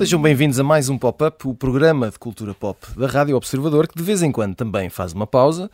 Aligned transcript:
Sejam 0.00 0.22
bem-vindos 0.22 0.58
a 0.58 0.64
mais 0.64 0.88
um 0.88 0.96
Pop-Up, 0.96 1.46
o 1.46 1.54
programa 1.54 2.10
de 2.10 2.18
cultura 2.18 2.54
pop 2.54 2.78
da 2.96 3.06
Rádio 3.06 3.36
Observador, 3.36 3.86
que 3.86 3.94
de 3.94 4.02
vez 4.02 4.22
em 4.22 4.32
quando 4.32 4.54
também 4.54 4.88
faz 4.88 5.12
uma 5.12 5.26
pausa, 5.26 5.70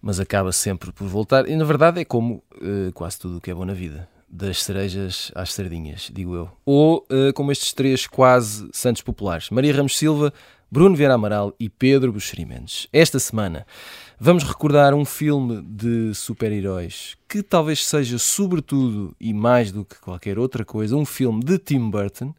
mas 0.00 0.20
acaba 0.20 0.52
sempre 0.52 0.92
por 0.92 1.08
voltar. 1.08 1.48
E 1.48 1.56
na 1.56 1.64
verdade 1.64 2.00
é 2.00 2.04
como 2.04 2.42
uh, 2.54 2.92
quase 2.94 3.18
tudo 3.18 3.38
o 3.38 3.40
que 3.40 3.50
é 3.50 3.54
bom 3.54 3.64
na 3.64 3.74
vida: 3.74 4.08
das 4.34 4.64
cerejas 4.64 5.30
às 5.32 5.52
sardinhas, 5.52 6.10
digo 6.12 6.34
eu. 6.34 6.50
Ou 6.66 7.06
uh, 7.08 7.32
como 7.34 7.52
estes 7.52 7.72
três 7.72 8.06
quase 8.08 8.68
santos 8.72 9.00
populares: 9.00 9.48
Maria 9.48 9.72
Ramos 9.72 9.96
Silva, 9.96 10.32
Bruno 10.68 10.96
Vieira 10.96 11.14
Amaral 11.14 11.54
e 11.58 11.68
Pedro 11.68 12.12
Buxeri 12.12 12.44
Mendes. 12.44 12.88
Esta 12.92 13.20
semana 13.20 13.64
vamos 14.18 14.42
recordar 14.42 14.92
um 14.92 15.04
filme 15.04 15.62
de 15.62 16.12
super-heróis 16.14 17.16
que 17.28 17.44
talvez 17.44 17.86
seja, 17.86 18.18
sobretudo 18.18 19.14
e 19.20 19.32
mais 19.32 19.70
do 19.70 19.84
que 19.84 20.00
qualquer 20.00 20.36
outra 20.36 20.64
coisa, 20.64 20.96
um 20.96 21.04
filme 21.04 21.42
de 21.44 21.56
Tim 21.56 21.88
Burton. 21.88 22.34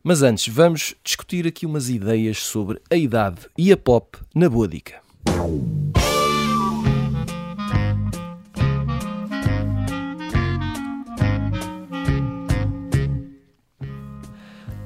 Mas 0.00 0.22
antes, 0.22 0.52
vamos 0.52 0.94
discutir 1.02 1.46
aqui 1.46 1.66
umas 1.66 1.88
ideias 1.88 2.38
sobre 2.38 2.80
a 2.88 2.96
idade 2.96 3.48
e 3.58 3.72
a 3.72 3.76
pop 3.76 4.18
na 4.32 4.48
boa 4.48 4.68
dica. 4.68 5.00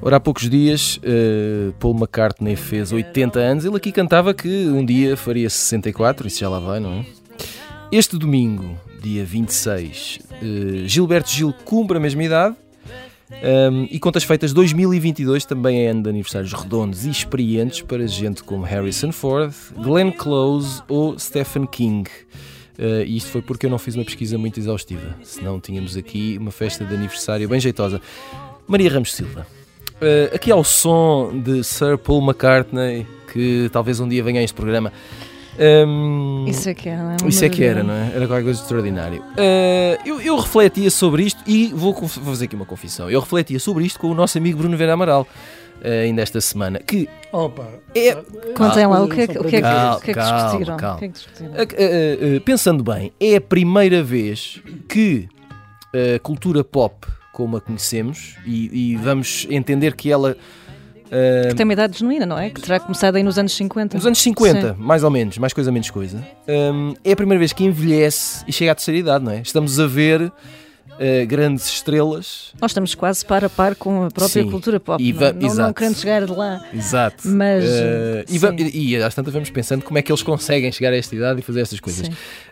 Ora, 0.07 0.15
há 0.15 0.19
poucos 0.21 0.49
dias, 0.49 1.01
uh, 1.03 1.73
Paul 1.81 1.93
McCartney 1.93 2.55
fez 2.55 2.93
80 2.93 3.39
anos. 3.39 3.65
Ele 3.65 3.75
aqui 3.75 3.91
cantava 3.91 4.33
que 4.33 4.47
um 4.47 4.85
dia 4.85 5.17
faria 5.17 5.49
64, 5.49 6.25
isso 6.27 6.39
já 6.39 6.47
lá 6.47 6.61
vai, 6.61 6.79
não 6.79 6.93
é? 6.93 7.05
Este 7.91 8.17
domingo, 8.17 8.79
dia 9.03 9.25
26, 9.25 10.19
uh, 10.31 10.87
Gilberto 10.87 11.29
Gil 11.29 11.53
cumpre 11.65 11.97
a 11.97 11.99
mesma 11.99 12.23
idade 12.23 12.55
um, 13.69 13.83
e 13.91 13.99
Contas 13.99 14.23
Feitas 14.23 14.53
2022 14.53 15.43
também 15.43 15.85
é 15.85 15.89
ano 15.89 16.03
de 16.03 16.09
aniversários 16.09 16.53
redondos 16.53 17.05
e 17.05 17.09
experientes 17.09 17.81
para 17.81 18.07
gente 18.07 18.45
como 18.45 18.63
Harrison 18.63 19.11
Ford, 19.11 19.53
Glenn 19.75 20.11
Close 20.11 20.83
ou 20.87 21.19
Stephen 21.19 21.67
King. 21.67 22.09
Uh, 22.79 23.03
e 23.05 23.17
isto 23.17 23.29
foi 23.29 23.41
porque 23.41 23.65
eu 23.65 23.69
não 23.69 23.77
fiz 23.77 23.95
uma 23.95 24.05
pesquisa 24.05 24.37
muito 24.37 24.57
exaustiva, 24.57 25.17
senão 25.21 25.59
tínhamos 25.59 25.97
aqui 25.97 26.37
uma 26.39 26.51
festa 26.51 26.85
de 26.85 26.95
aniversário 26.95 27.49
bem 27.49 27.59
jeitosa. 27.59 27.99
Maria 28.69 28.89
Ramos 28.89 29.13
Silva, 29.13 29.45
uh, 30.01 30.35
aqui 30.35 30.51
ao 30.51 30.63
som 30.63 31.31
de 31.43 31.63
Sir 31.63 31.97
Paul 31.97 32.21
McCartney, 32.21 33.05
que 33.31 33.69
talvez 33.71 33.99
um 33.99 34.07
dia 34.07 34.23
venha 34.23 34.39
a 34.39 34.43
este 34.43 34.55
programa. 34.55 34.91
Um, 35.59 36.45
isso 36.47 36.69
é 36.69 36.73
que 36.75 36.87
era, 36.87 37.03
não 37.03 37.11
é? 37.11 37.17
Isso 37.27 37.43
é 37.45 37.49
que 37.49 37.63
era, 37.63 37.83
não 37.83 37.93
é? 37.93 38.11
Era 38.15 38.27
qualquer 38.27 38.43
coisa 38.43 38.59
de 38.59 38.63
extraordinário. 38.63 39.21
Uh, 39.21 39.97
eu, 40.05 40.21
eu, 40.21 40.37
refletia 40.37 40.91
sobre 40.91 41.23
isto 41.23 41.41
e 41.47 41.67
vou, 41.73 41.93
vou, 41.93 42.07
fazer 42.07 42.45
aqui 42.45 42.55
uma 42.55 42.65
confissão. 42.65 43.09
Eu 43.09 43.19
refletia 43.19 43.59
sobre 43.59 43.83
isto 43.83 43.99
com 43.99 44.07
o 44.07 44.13
nosso 44.13 44.37
amigo 44.37 44.59
Bruno 44.59 44.77
Vera 44.77 44.93
Amaral. 44.93 45.27
Uh, 45.81 46.05
ainda 46.05 46.23
esta 46.23 46.41
semana 46.41 46.79
que 46.79 47.07
Opa, 47.31 47.67
é... 47.93 48.15
contem 48.55 48.87
lá 48.87 49.03
o 49.03 49.07
que 49.07 49.21
é 49.21 49.27
que, 49.27 49.37
o 49.37 49.43
que, 49.43 49.57
é 49.57 49.61
que, 49.61 50.09
é 50.09 50.13
que 50.13 50.19
discutiram, 50.19 50.77
calma. 50.77 50.97
É 50.97 51.07
que 51.07 51.13
discutiram? 51.13 51.51
Uh, 51.51 52.41
pensando 52.41 52.83
bem 52.83 53.13
é 53.19 53.35
a 53.35 53.41
primeira 53.41 54.01
vez 54.01 54.59
que 54.89 55.29
a 55.93 56.17
cultura 56.19 56.63
pop 56.63 57.05
como 57.37 57.55
a 57.55 57.61
conhecemos 57.61 58.35
e, 58.47 58.93
e 58.93 58.95
vamos 58.95 59.45
entender 59.51 59.95
que 59.95 60.11
ela 60.11 60.35
Uh, 61.07 61.47
que 61.47 61.55
tem 61.55 61.63
uma 61.63 61.71
idade 61.71 61.99
genuína, 61.99 62.25
não 62.25 62.37
é? 62.37 62.49
Que 62.49 62.59
terá 62.59 62.81
começado 62.81 63.15
aí 63.15 63.23
nos 63.23 63.37
anos 63.37 63.55
50. 63.55 63.95
Nos 63.95 64.05
anos 64.05 64.19
50, 64.19 64.73
Sim. 64.73 64.75
mais 64.77 65.05
ou 65.05 65.09
menos, 65.09 65.37
mais 65.37 65.53
coisa, 65.53 65.71
menos 65.71 65.89
coisa. 65.89 66.21
Um, 66.45 66.95
é 67.01 67.13
a 67.13 67.15
primeira 67.15 67.39
vez 67.39 67.53
que 67.53 67.63
envelhece 67.63 68.43
e 68.45 68.51
chega 68.51 68.73
à 68.73 68.75
terceira 68.75 68.99
idade, 68.99 69.23
não 69.23 69.31
é? 69.31 69.39
Estamos 69.39 69.79
a 69.79 69.87
ver 69.87 70.21
uh, 70.23 70.33
grandes 71.25 71.65
estrelas. 71.67 72.51
Nós 72.59 72.71
estamos 72.71 72.93
quase 72.93 73.25
par 73.25 73.45
a 73.45 73.49
par 73.49 73.73
com 73.75 74.03
a 74.03 74.11
própria 74.11 74.43
sim. 74.43 74.51
cultura 74.51 74.81
pop. 74.81 75.01
E 75.01 75.13
não, 75.13 75.31
não, 75.31 75.55
não, 75.55 75.73
querendo 75.73 75.95
chegar 75.95 76.25
de 76.25 76.31
lá. 76.33 76.61
Exato. 76.73 77.25
Mas. 77.25 77.63
Uh, 77.63 78.57
e, 78.57 78.95
e, 78.95 78.97
às 78.97 79.15
tantas 79.15 79.31
vamos 79.31 79.49
pensando 79.49 79.85
como 79.85 79.97
é 79.97 80.01
que 80.01 80.11
eles 80.11 80.23
conseguem 80.23 80.69
chegar 80.73 80.91
a 80.91 80.97
esta 80.97 81.15
idade 81.15 81.39
e 81.39 81.41
fazer 81.41 81.61
estas 81.61 81.79
coisas. 81.79 82.09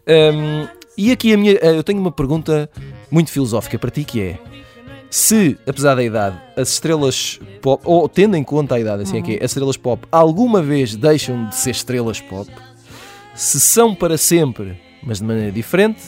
Um, 0.07 0.65
e 0.97 1.11
aqui 1.11 1.33
a 1.33 1.37
minha, 1.37 1.51
eu 1.55 1.83
tenho 1.83 1.99
uma 1.99 2.11
pergunta 2.11 2.69
muito 3.11 3.29
filosófica 3.29 3.77
para 3.77 3.91
ti 3.91 4.05
que 4.05 4.21
é 4.21 4.39
se, 5.09 5.57
apesar 5.67 5.95
da 5.95 6.03
idade, 6.03 6.37
as 6.57 6.69
estrelas 6.69 7.39
pop, 7.61 7.81
ou 7.85 8.07
tendo 8.09 8.35
em 8.35 8.43
conta 8.43 8.75
a 8.75 8.79
idade, 8.79 9.03
assim 9.03 9.17
uhum. 9.17 9.19
é 9.19 9.21
que 9.23 9.33
é, 9.35 9.43
as 9.43 9.51
estrelas 9.51 9.77
pop 9.77 10.05
alguma 10.11 10.61
vez 10.61 10.95
deixam 10.95 11.47
de 11.47 11.55
ser 11.55 11.71
estrelas 11.71 12.19
pop, 12.19 12.51
se 13.33 13.59
são 13.59 13.93
para 13.95 14.17
sempre, 14.17 14.79
mas 15.03 15.19
de 15.19 15.25
maneira 15.25 15.51
diferente, 15.51 16.01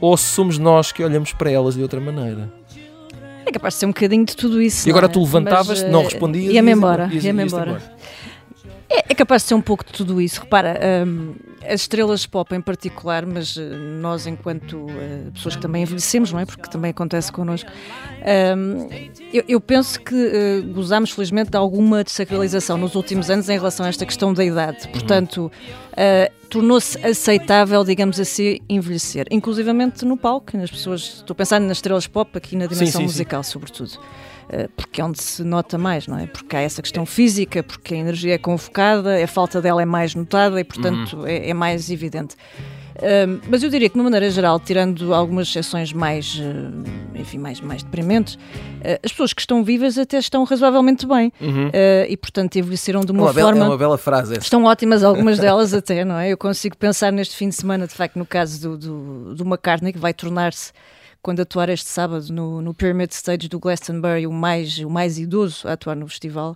ou 0.00 0.16
se 0.16 0.24
somos 0.24 0.58
nós 0.58 0.92
que 0.92 1.02
olhamos 1.02 1.32
para 1.32 1.50
elas 1.50 1.74
de 1.74 1.82
outra 1.82 2.00
maneira. 2.00 2.52
É 3.46 3.52
capaz 3.52 3.74
de 3.74 3.80
ser 3.80 3.86
um 3.86 3.90
bocadinho 3.90 4.24
de 4.24 4.36
tudo 4.36 4.60
isso. 4.60 4.88
E 4.88 4.90
agora 4.90 5.06
é? 5.06 5.08
tu 5.08 5.20
levantavas, 5.20 5.82
mas, 5.82 5.90
não 5.90 6.00
eh, 6.00 6.04
respondias. 6.04 6.54
Ia-me 6.54 6.72
embora. 6.72 7.10
Ia-me 7.12 7.44
embora. 7.44 7.82
É, 8.88 8.98
é, 9.10 9.14
capaz 9.14 9.42
de 9.42 9.48
ser 9.48 9.54
um 9.54 9.60
pouco 9.60 9.84
de 9.84 9.92
tudo 9.92 10.20
isso. 10.20 10.40
Repara, 10.40 10.78
um, 11.06 11.34
as 11.68 11.82
estrelas 11.82 12.26
pop 12.26 12.54
em 12.54 12.60
particular, 12.60 13.26
mas 13.26 13.56
uh, 13.56 13.62
nós, 14.00 14.26
enquanto 14.26 14.76
uh, 14.76 15.32
pessoas 15.32 15.56
que 15.56 15.62
também 15.62 15.82
envelhecemos, 15.82 16.32
não 16.32 16.40
é? 16.40 16.46
Porque 16.46 16.68
também 16.70 16.90
acontece 16.90 17.32
connosco, 17.32 17.70
eu, 19.48 19.60
penso 19.60 20.00
que 20.00 20.14
uh, 20.14 20.72
gozamos, 20.72 21.10
felizmente, 21.10 21.50
de 21.50 21.56
alguma 21.56 22.02
desacralização 22.02 22.76
nos 22.78 22.94
últimos 22.94 23.30
anos 23.30 23.48
em 23.48 23.56
relação 23.56 23.84
a 23.84 23.88
esta 23.88 24.06
questão 24.06 24.32
da 24.32 24.44
idade. 24.44 24.88
Portanto, 24.88 25.50
uh, 25.92 26.46
tornou-se 26.48 26.98
aceitável, 27.04 27.84
digamos 27.84 28.18
assim, 28.18 28.58
envelhecer. 28.68 29.26
Inclusivamente 29.30 30.04
no 30.04 30.16
palco, 30.16 30.56
nas 30.56 30.70
pessoas. 30.70 31.16
Estou 31.16 31.34
pensando 31.34 31.66
nas 31.66 31.78
estrelas 31.78 32.06
pop 32.06 32.30
aqui 32.36 32.56
na 32.56 32.66
dimensão 32.66 32.86
sim, 32.86 32.98
sim, 32.98 33.04
musical, 33.04 33.42
sim. 33.42 33.52
sobretudo. 33.52 33.98
Eh, 34.48 34.68
porque 34.76 35.00
é 35.00 35.04
onde 35.04 35.22
se 35.22 35.42
nota 35.42 35.78
mais, 35.78 36.06
não 36.06 36.18
é? 36.18 36.26
Porque 36.26 36.56
há 36.56 36.60
essa 36.60 36.82
questão 36.82 37.06
física, 37.06 37.62
porque 37.62 37.94
a 37.94 37.96
energia 37.96 38.34
é 38.34 38.38
convocada, 38.38 39.22
a 39.22 39.26
falta 39.26 39.60
dela 39.60 39.82
é 39.82 39.86
mais 39.86 40.14
notada 40.14 40.60
e, 40.60 40.64
portanto, 40.64 41.18
uhum. 41.18 41.26
é, 41.26 41.48
é, 41.50 41.54
mais 41.54 41.90
evidente. 41.90 42.36
Uh, 42.94 43.40
mas 43.48 43.60
eu 43.62 43.70
diria 43.70 43.88
que, 43.88 43.94
de 43.94 43.98
uma 43.98 44.04
maneira 44.04 44.30
geral, 44.30 44.60
tirando 44.60 45.12
algumas 45.12 45.48
exceções 45.48 45.92
mais, 45.92 46.36
uh, 46.36 47.18
enfim, 47.18 47.38
mais, 47.38 47.60
mais 47.60 47.82
deprimentes, 47.82 48.34
uh, 48.34 49.00
as 49.02 49.10
pessoas 49.10 49.32
que 49.32 49.40
estão 49.40 49.64
vivas 49.64 49.98
até 49.98 50.16
estão 50.16 50.44
razoavelmente 50.44 51.04
bem 51.04 51.32
uhum. 51.40 51.70
e, 52.08 52.16
portanto, 52.16 52.56
envelheceram 52.56 53.00
de 53.00 53.10
uma, 53.10 53.24
uma 53.24 53.34
forma. 53.34 53.52
Bela, 53.52 53.64
é 53.64 53.68
uma 53.68 53.78
bela 53.78 53.98
frase. 53.98 54.34
Essa. 54.34 54.42
Estão 54.42 54.62
ótimas 54.64 55.02
algumas 55.02 55.38
delas 55.40 55.74
até, 55.74 56.04
não 56.04 56.16
é? 56.16 56.30
Eu 56.30 56.38
consigo 56.38 56.76
pensar 56.76 57.10
neste 57.10 57.34
fim 57.34 57.48
de 57.48 57.56
semana, 57.56 57.88
de 57.88 57.94
facto, 57.94 58.16
no 58.16 58.24
caso 58.24 58.60
do, 58.60 58.78
do, 58.78 59.34
do 59.34 59.44
McCartney, 59.44 59.92
que 59.92 59.98
vai 59.98 60.14
tornar-se 60.14 60.72
quando 61.24 61.40
atuar 61.40 61.70
este 61.70 61.88
sábado 61.88 62.30
no, 62.30 62.60
no 62.60 62.74
Pyramid 62.74 63.10
Stage 63.10 63.48
do 63.48 63.58
Glastonbury, 63.58 64.26
o 64.26 64.32
mais, 64.32 64.78
o 64.80 64.90
mais 64.90 65.18
idoso 65.18 65.66
a 65.66 65.72
atuar 65.72 65.96
no 65.96 66.06
festival. 66.06 66.54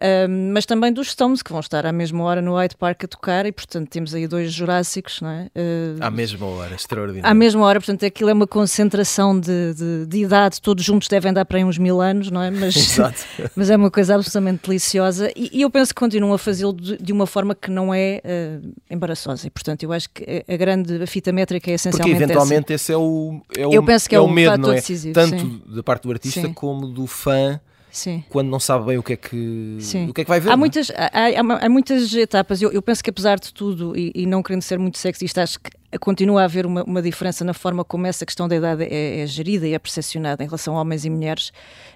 Um, 0.00 0.52
mas 0.52 0.64
também 0.64 0.92
dos 0.92 1.10
Stones, 1.10 1.42
que 1.42 1.50
vão 1.50 1.60
estar 1.60 1.84
à 1.84 1.92
mesma 1.92 2.22
hora 2.22 2.40
no 2.40 2.54
Hyde 2.54 2.76
Park 2.76 3.04
a 3.04 3.08
tocar, 3.08 3.46
e 3.46 3.52
portanto 3.52 3.88
temos 3.88 4.14
aí 4.14 4.28
dois 4.28 4.52
Jurássicos, 4.52 5.20
não 5.20 5.28
é? 5.28 5.50
Uh, 5.56 5.98
à 6.00 6.10
mesma 6.10 6.46
hora, 6.46 6.74
extraordinário. 6.74 7.28
À 7.28 7.34
mesma 7.34 7.64
hora, 7.64 7.80
portanto 7.80 8.04
aquilo 8.04 8.30
é 8.30 8.32
uma 8.32 8.46
concentração 8.46 9.38
de, 9.38 9.74
de, 9.74 10.06
de 10.06 10.18
idade, 10.18 10.60
todos 10.60 10.84
juntos 10.84 11.08
devem 11.08 11.32
dar 11.32 11.44
para 11.44 11.58
aí 11.58 11.64
uns 11.64 11.78
mil 11.78 12.00
anos, 12.00 12.30
não 12.30 12.40
é? 12.40 12.50
Mas, 12.50 12.76
Exato. 12.76 13.24
mas 13.56 13.70
é 13.70 13.76
uma 13.76 13.90
coisa 13.90 14.14
absolutamente 14.14 14.62
deliciosa 14.66 15.32
e, 15.34 15.58
e 15.58 15.62
eu 15.62 15.70
penso 15.70 15.92
que 15.92 15.98
continuam 15.98 16.32
a 16.32 16.38
fazê-lo 16.38 16.72
de, 16.72 16.96
de, 16.96 17.12
uma 17.12 17.26
forma 17.26 17.54
que 17.54 17.70
não 17.70 17.92
é 17.92 18.22
uh, 18.24 18.72
embaraçosa, 18.88 19.46
e 19.48 19.50
portanto 19.50 19.82
eu 19.82 19.92
acho 19.92 20.08
que 20.10 20.44
a 20.46 20.56
grande 20.56 21.06
fita 21.06 21.32
métrica 21.32 21.70
é 21.70 21.74
essencialmente 21.74 22.10
Porque 22.10 22.24
eventualmente 22.24 22.72
esse 22.72 22.92
é 22.92 22.96
o, 22.96 23.40
é 23.56 23.66
o, 23.66 23.72
eu 23.72 23.82
penso 23.82 24.08
que 24.08 24.14
é, 24.14 24.18
é 24.18 24.20
o 24.20 24.28
medo, 24.28 24.58
não 24.58 24.72
é? 24.72 24.76
Decisivo, 24.76 25.14
Tanto 25.14 25.38
sim. 25.38 25.62
da 25.66 25.82
parte 25.82 26.04
do 26.04 26.12
artista 26.12 26.40
sim. 26.40 26.52
como 26.52 26.86
do 26.86 27.06
fã 27.06 27.60
Sim. 27.98 28.22
quando 28.28 28.48
não 28.48 28.60
sabe 28.60 28.86
bem 28.86 28.98
o 28.98 29.02
que 29.02 29.14
é 29.14 29.16
que, 29.16 29.78
o 30.08 30.12
que, 30.12 30.20
é 30.20 30.24
que 30.24 30.28
vai 30.30 30.38
ver. 30.38 30.50
Há, 30.50 30.52
é? 30.52 30.56
muitas, 30.56 30.90
há, 30.90 31.10
há, 31.12 31.66
há, 31.66 31.68
muitas 31.68 32.14
etapas. 32.14 32.62
Eu, 32.62 32.70
eu, 32.70 32.80
penso 32.80 33.02
que, 33.02 33.10
apesar 33.10 33.40
de 33.40 33.52
tudo, 33.52 33.96
e, 33.96 34.12
e, 34.14 34.24
não 34.24 34.40
querendo 34.40 34.62
ser 34.62 34.78
muito 34.78 34.98
sexista, 34.98 35.42
acho 35.42 35.58
que 35.58 35.70
continua 35.98 36.42
a 36.42 36.44
haver 36.44 36.64
uma, 36.64 36.84
uma 36.84 37.02
diferença 37.02 37.44
na 37.44 37.52
forma 37.52 37.84
como 37.84 38.06
essa 38.06 38.24
questão 38.24 38.46
da 38.46 38.54
idade 38.54 38.84
é, 38.84 39.20
é 39.20 39.26
gerida 39.26 39.66
e 39.66 39.74
é 39.74 39.78
percepcionada 39.80 40.44
em 40.44 40.46
relação 40.46 40.76
a 40.76 40.80
homens 40.80 41.04
e 41.04 41.10
mulheres. 41.10 41.50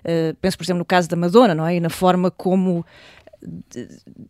Uh, 0.04 0.34
penso, 0.40 0.58
por 0.58 0.64
exemplo, 0.64 0.80
no 0.80 0.84
caso 0.84 1.08
da 1.08 1.14
Madonna, 1.14 1.54
não 1.54 1.64
é? 1.64 1.76
E 1.76 1.80
na 1.80 1.90
forma 1.90 2.30
como 2.30 2.84
de, 3.42 3.88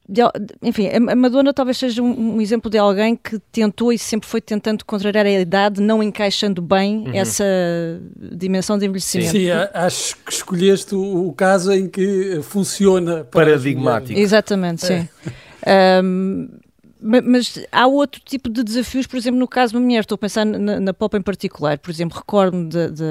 de, 0.08 0.22
enfim, 0.62 0.88
a 0.88 1.14
Madonna 1.14 1.52
talvez 1.52 1.76
seja 1.76 2.02
um, 2.02 2.36
um, 2.36 2.40
exemplo 2.40 2.70
de 2.70 2.78
alguém 2.78 3.14
que 3.14 3.38
tentou 3.50 3.92
e 3.92 3.98
sempre 3.98 4.28
foi 4.28 4.40
tentando 4.40 4.84
contrariar 4.84 5.26
a 5.26 5.30
idade, 5.30 5.80
não 5.80 6.02
encaixando 6.02 6.62
bem 6.62 7.06
uhum. 7.06 7.14
essa 7.14 7.44
dimensão 8.16 8.78
de 8.78 8.86
envelhecimento. 8.86 9.30
Sim, 9.30 9.50
acho 9.50 10.16
que 10.24 10.32
escolheste 10.32 10.94
o, 10.94 11.28
o 11.28 11.32
caso 11.32 11.72
em 11.72 11.88
que 11.88 12.40
funciona 12.42 13.24
paradigmático. 13.24 14.18
Exatamente, 14.18 14.86
sim. 14.86 15.08
É. 15.64 16.00
Um, 16.02 16.48
mas 17.02 17.58
há 17.72 17.86
outro 17.86 18.20
tipo 18.24 18.48
de 18.48 18.62
desafios, 18.62 19.06
por 19.06 19.16
exemplo, 19.16 19.38
no 19.38 19.48
caso 19.48 19.72
de 19.72 19.78
uma 19.78 19.84
mulher, 19.84 20.00
estou 20.00 20.14
a 20.14 20.18
pensar 20.18 20.44
na, 20.46 20.78
na 20.78 20.94
pop 20.94 21.16
em 21.16 21.22
particular, 21.22 21.78
por 21.78 21.90
exemplo, 21.90 22.16
recordo-me 22.16 22.68
de, 22.68 22.90
de 22.90 23.04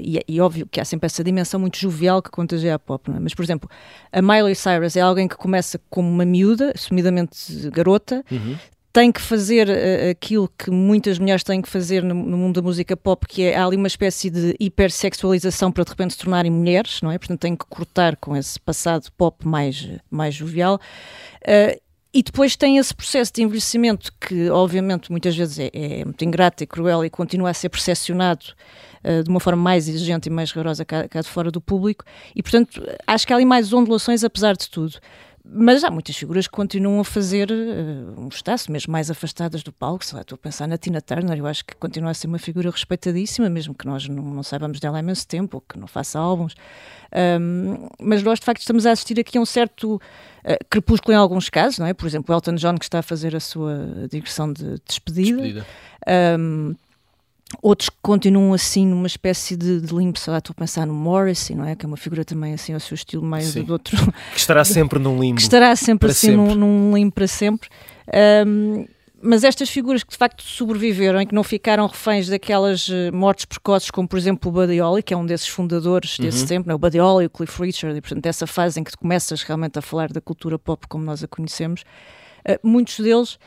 e, 0.00 0.20
e, 0.26 0.40
óbvio 0.40 0.66
que 0.66 0.80
há 0.80 0.84
sempre 0.84 1.06
essa 1.06 1.22
dimensão 1.22 1.60
muito 1.60 1.78
jovial 1.78 2.20
que 2.20 2.30
contagia 2.30 2.74
a 2.74 2.78
pop, 2.78 3.10
é? 3.10 3.20
mas 3.20 3.34
por 3.34 3.44
exemplo, 3.44 3.70
a 4.12 4.20
Miley 4.20 4.54
Cyrus 4.54 4.96
é 4.96 5.00
alguém 5.00 5.28
que 5.28 5.36
começa 5.36 5.80
como 5.88 6.08
uma 6.08 6.24
miúda, 6.24 6.72
assumidamente 6.74 7.70
garota, 7.70 8.24
uhum 8.30 8.56
tem 8.96 9.12
que 9.12 9.20
fazer 9.20 9.68
uh, 9.68 10.10
aquilo 10.10 10.50
que 10.58 10.70
muitas 10.70 11.18
mulheres 11.18 11.44
têm 11.44 11.60
que 11.60 11.68
fazer 11.68 12.02
no, 12.02 12.14
no, 12.14 12.38
mundo 12.38 12.54
da 12.54 12.62
música 12.62 12.96
pop, 12.96 13.26
que 13.26 13.42
é 13.42 13.54
há 13.54 13.66
ali 13.66 13.76
uma 13.76 13.88
espécie 13.88 14.30
de 14.30 14.56
hipersexualização 14.58 15.70
para 15.70 15.84
de 15.84 15.90
repente 15.90 16.14
se 16.14 16.18
tornarem 16.18 16.50
mulheres, 16.50 17.02
não 17.02 17.12
é? 17.12 17.18
Portanto, 17.18 17.40
tem 17.40 17.54
que 17.54 17.66
cortar 17.66 18.16
com 18.16 18.34
esse 18.34 18.58
passado 18.58 19.12
pop 19.14 19.46
mais, 19.46 19.86
mais 20.10 20.34
jovial. 20.34 20.80
Uh, 21.42 21.78
e 22.16 22.22
depois 22.22 22.56
tem 22.56 22.78
esse 22.78 22.94
processo 22.94 23.30
de 23.30 23.42
envelhecimento 23.42 24.10
que, 24.18 24.48
obviamente, 24.48 25.10
muitas 25.10 25.36
vezes 25.36 25.58
é, 25.58 25.70
é 25.74 26.02
muito 26.02 26.24
ingrato 26.24 26.64
e 26.64 26.66
cruel 26.66 27.04
e 27.04 27.10
continua 27.10 27.50
a 27.50 27.54
ser 27.54 27.68
percepcionado 27.68 28.46
uh, 29.04 29.22
de 29.22 29.28
uma 29.28 29.38
forma 29.38 29.62
mais 29.62 29.86
exigente 29.86 30.30
e 30.30 30.32
mais 30.32 30.50
rigorosa 30.50 30.82
cá, 30.82 31.06
cá 31.06 31.20
de 31.20 31.28
fora 31.28 31.50
do 31.50 31.60
público. 31.60 32.06
E, 32.34 32.42
portanto, 32.42 32.82
acho 33.06 33.26
que 33.26 33.34
há 33.34 33.36
ali 33.36 33.44
mais 33.44 33.70
ondulações, 33.70 34.24
apesar 34.24 34.56
de 34.56 34.66
tudo. 34.70 34.98
Mas 35.48 35.84
há 35.84 35.90
muitas 35.90 36.16
figuras 36.16 36.46
que 36.46 36.52
continuam 36.52 37.00
a 37.00 37.04
fazer 37.04 37.50
uh, 37.50 38.20
um 38.20 38.28
estaço, 38.28 38.70
mesmo 38.70 38.92
mais 38.92 39.10
afastadas 39.10 39.62
do 39.62 39.72
palco. 39.72 40.04
Sei 40.04 40.16
lá, 40.16 40.22
estou 40.22 40.34
a 40.34 40.38
pensar 40.38 40.66
na 40.66 40.76
Tina 40.76 41.00
Turner, 41.00 41.38
eu 41.38 41.46
acho 41.46 41.64
que 41.64 41.76
continua 41.76 42.10
a 42.10 42.14
ser 42.14 42.26
uma 42.26 42.38
figura 42.38 42.70
respeitadíssima, 42.70 43.48
mesmo 43.48 43.72
que 43.72 43.86
nós 43.86 44.08
não, 44.08 44.22
não 44.22 44.42
saibamos 44.42 44.80
dela 44.80 44.96
há 44.96 45.00
imenso 45.00 45.26
tempo, 45.26 45.58
ou 45.58 45.60
que 45.60 45.78
não 45.78 45.86
faça 45.86 46.18
álbuns. 46.18 46.54
Um, 47.40 47.88
mas 48.00 48.22
nós, 48.22 48.40
de 48.40 48.44
facto, 48.44 48.60
estamos 48.60 48.86
a 48.86 48.90
assistir 48.90 49.20
aqui 49.20 49.38
a 49.38 49.40
um 49.40 49.46
certo 49.46 49.94
uh, 49.94 50.00
crepúsculo 50.68 51.14
em 51.14 51.16
alguns 51.16 51.48
casos, 51.48 51.78
não 51.78 51.86
é? 51.86 51.94
Por 51.94 52.06
exemplo, 52.06 52.34
Elton 52.34 52.56
John, 52.56 52.76
que 52.76 52.84
está 52.84 52.98
a 52.98 53.02
fazer 53.02 53.36
a 53.36 53.40
sua 53.40 54.08
digressão 54.10 54.52
de 54.52 54.80
despedida. 54.84 55.42
despedida. 55.42 55.66
Um, 56.38 56.74
Outros 57.62 57.88
que 57.88 57.96
continuam 58.02 58.52
assim 58.52 58.84
numa 58.84 59.06
espécie 59.06 59.56
de, 59.56 59.80
de 59.80 59.94
limbo, 59.94 60.18
sei 60.18 60.32
lá, 60.32 60.38
estou 60.38 60.52
a 60.52 60.60
pensar 60.60 60.84
no 60.84 60.92
Morrissey, 60.92 61.54
não 61.54 61.64
é? 61.64 61.76
Que 61.76 61.86
é 61.86 61.88
uma 61.88 61.96
figura 61.96 62.24
também 62.24 62.52
assim 62.52 62.74
ao 62.74 62.80
seu 62.80 62.96
estilo 62.96 63.24
meio 63.24 63.44
Sim. 63.44 63.62
do 63.62 63.72
outro. 63.72 63.96
Que 64.32 64.38
estará 64.38 64.64
sempre 64.64 64.98
num 64.98 65.20
limbo. 65.20 65.36
Que 65.36 65.42
estará 65.42 65.74
sempre 65.76 66.10
assim 66.10 66.28
sempre. 66.28 66.54
Num, 66.54 66.54
num, 66.56 66.96
limbo 66.96 67.12
para 67.12 67.28
sempre. 67.28 67.68
Um, 68.44 68.84
mas 69.22 69.44
estas 69.44 69.70
figuras 69.70 70.02
que 70.02 70.10
de 70.10 70.16
facto 70.16 70.42
sobreviveram 70.42 71.20
e 71.20 71.26
que 71.26 71.34
não 71.34 71.44
ficaram 71.44 71.86
reféns 71.86 72.28
daquelas 72.28 72.88
uh, 72.88 73.12
mortes 73.12 73.44
precoces, 73.44 73.90
como 73.90 74.08
por 74.08 74.18
exemplo 74.18 74.50
o 74.50 74.52
Buddy 74.52 74.80
Holly, 74.80 75.02
que 75.02 75.14
é 75.14 75.16
um 75.16 75.24
desses 75.24 75.48
fundadores 75.48 76.18
desse 76.18 76.42
uhum. 76.42 76.46
tempo, 76.46 76.68
não? 76.68 76.74
É? 76.74 76.76
o 76.76 76.78
Buddy 76.78 76.98
Holly, 76.98 77.26
o 77.26 77.30
Cliff 77.30 77.62
Richard, 77.62 77.96
e 77.96 78.00
portanto 78.00 78.22
dessa 78.22 78.46
fase 78.46 78.80
em 78.80 78.84
que 78.84 78.90
tu 78.90 78.98
começas 78.98 79.42
realmente 79.42 79.78
a 79.78 79.82
falar 79.82 80.12
da 80.12 80.20
cultura 80.20 80.58
pop 80.58 80.86
como 80.88 81.04
nós 81.04 81.22
a 81.22 81.28
conhecemos, 81.28 81.82
uh, 82.48 82.66
muitos 82.66 82.98
deles 82.98 83.38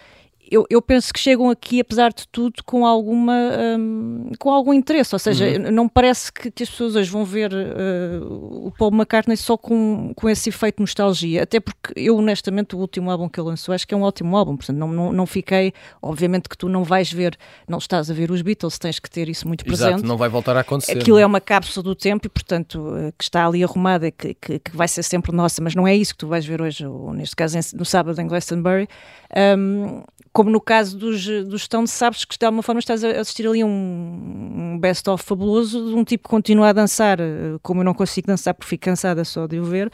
eu, 0.49 0.65
eu, 0.69 0.81
penso 0.81 1.13
que 1.13 1.19
chegam 1.19 1.49
aqui, 1.49 1.79
apesar 1.79 2.11
de 2.11 2.27
tudo, 2.27 2.63
com, 2.65 2.85
alguma, 2.85 3.35
um, 3.77 4.31
com 4.39 4.49
algum 4.49 4.73
interesse. 4.73 5.13
Ou 5.13 5.19
seja, 5.19 5.45
uhum. 5.45 5.71
não 5.71 5.87
parece 5.87 6.31
que, 6.31 6.49
que, 6.49 6.63
as 6.63 6.69
pessoas 6.69 6.95
hoje 6.95 7.09
vão 7.09 7.23
ver 7.23 7.51
uh, 7.53 8.67
o 8.67 8.71
Paul 8.71 8.91
McCartney 8.91 9.37
só 9.37 9.55
com, 9.55 10.11
com 10.15 10.27
esse 10.27 10.49
efeito 10.49 10.77
de 10.77 10.81
nostalgia. 10.81 11.43
Até 11.43 11.59
porque 11.59 11.93
eu, 11.95 12.17
honestamente, 12.17 12.75
o 12.75 12.79
último 12.79 13.11
álbum 13.11 13.29
que 13.29 13.39
ele 13.39 13.49
lançou 13.49 13.75
acho 13.75 13.87
que 13.87 13.93
é 13.93 13.97
um 13.97 14.01
ótimo 14.01 14.35
álbum. 14.35 14.57
Portanto, 14.57 14.77
não, 14.77 14.87
não, 14.87 15.13
não 15.13 15.25
fiquei. 15.27 15.71
Obviamente 16.01 16.49
que 16.49 16.57
tu 16.57 16.67
não 16.67 16.83
vais 16.83 17.11
ver, 17.11 17.37
não 17.67 17.77
estás 17.77 18.09
a 18.09 18.13
ver 18.13 18.31
os 18.31 18.41
Beatles, 18.41 18.79
tens 18.79 18.99
que 18.99 19.09
ter 19.09 19.29
isso 19.29 19.47
muito 19.47 19.63
presente. 19.63 19.89
Exato, 19.89 20.05
não 20.05 20.17
vai 20.17 20.29
voltar 20.29 20.57
a 20.57 20.61
acontecer. 20.61 20.97
Aquilo 20.97 21.19
é? 21.19 21.21
é 21.21 21.25
uma 21.25 21.41
cápsula 21.41 21.83
do 21.83 21.95
tempo 21.95 22.25
e, 22.25 22.29
portanto, 22.29 22.79
uh, 22.79 23.13
que 23.17 23.23
está 23.23 23.45
ali 23.45 23.63
arrumada, 23.63 24.09
que, 24.09 24.33
que, 24.33 24.59
que, 24.59 24.75
vai 24.75 24.87
ser 24.87 25.03
sempre 25.03 25.31
nossa, 25.31 25.61
mas 25.61 25.75
não 25.75 25.87
é 25.87 25.95
isso 25.95 26.13
que 26.13 26.19
tu 26.19 26.27
vais 26.27 26.45
ver 26.45 26.61
hoje, 26.61 26.87
ou 26.87 27.13
neste 27.13 27.35
caso 27.35 27.57
no 27.75 27.85
sábado 27.85 28.19
em 28.19 28.27
Glastonbury. 28.27 28.87
Um, 29.35 30.01
como 30.31 30.49
no 30.49 30.61
caso 30.61 30.97
dos, 30.97 31.25
dos 31.25 31.63
Stones, 31.63 31.91
sabes 31.91 32.25
que 32.25 32.37
de 32.37 32.45
alguma 32.45 32.63
forma 32.63 32.79
estás 32.79 33.03
a 33.03 33.19
assistir 33.19 33.47
ali 33.47 33.63
um, 33.63 33.69
um 33.69 34.79
best-of 34.79 35.23
fabuloso 35.23 35.89
de 35.89 35.95
um 35.95 36.03
tipo 36.03 36.23
que 36.23 36.29
continua 36.29 36.69
a 36.69 36.73
dançar, 36.73 37.19
eh, 37.19 37.57
como 37.61 37.81
eu 37.81 37.85
não 37.85 37.93
consigo 37.93 38.27
dançar 38.27 38.53
porque 38.53 38.69
fico 38.69 38.85
cansada 38.85 39.23
só 39.25 39.47
de 39.47 39.59
o 39.59 39.63
ver. 39.63 39.91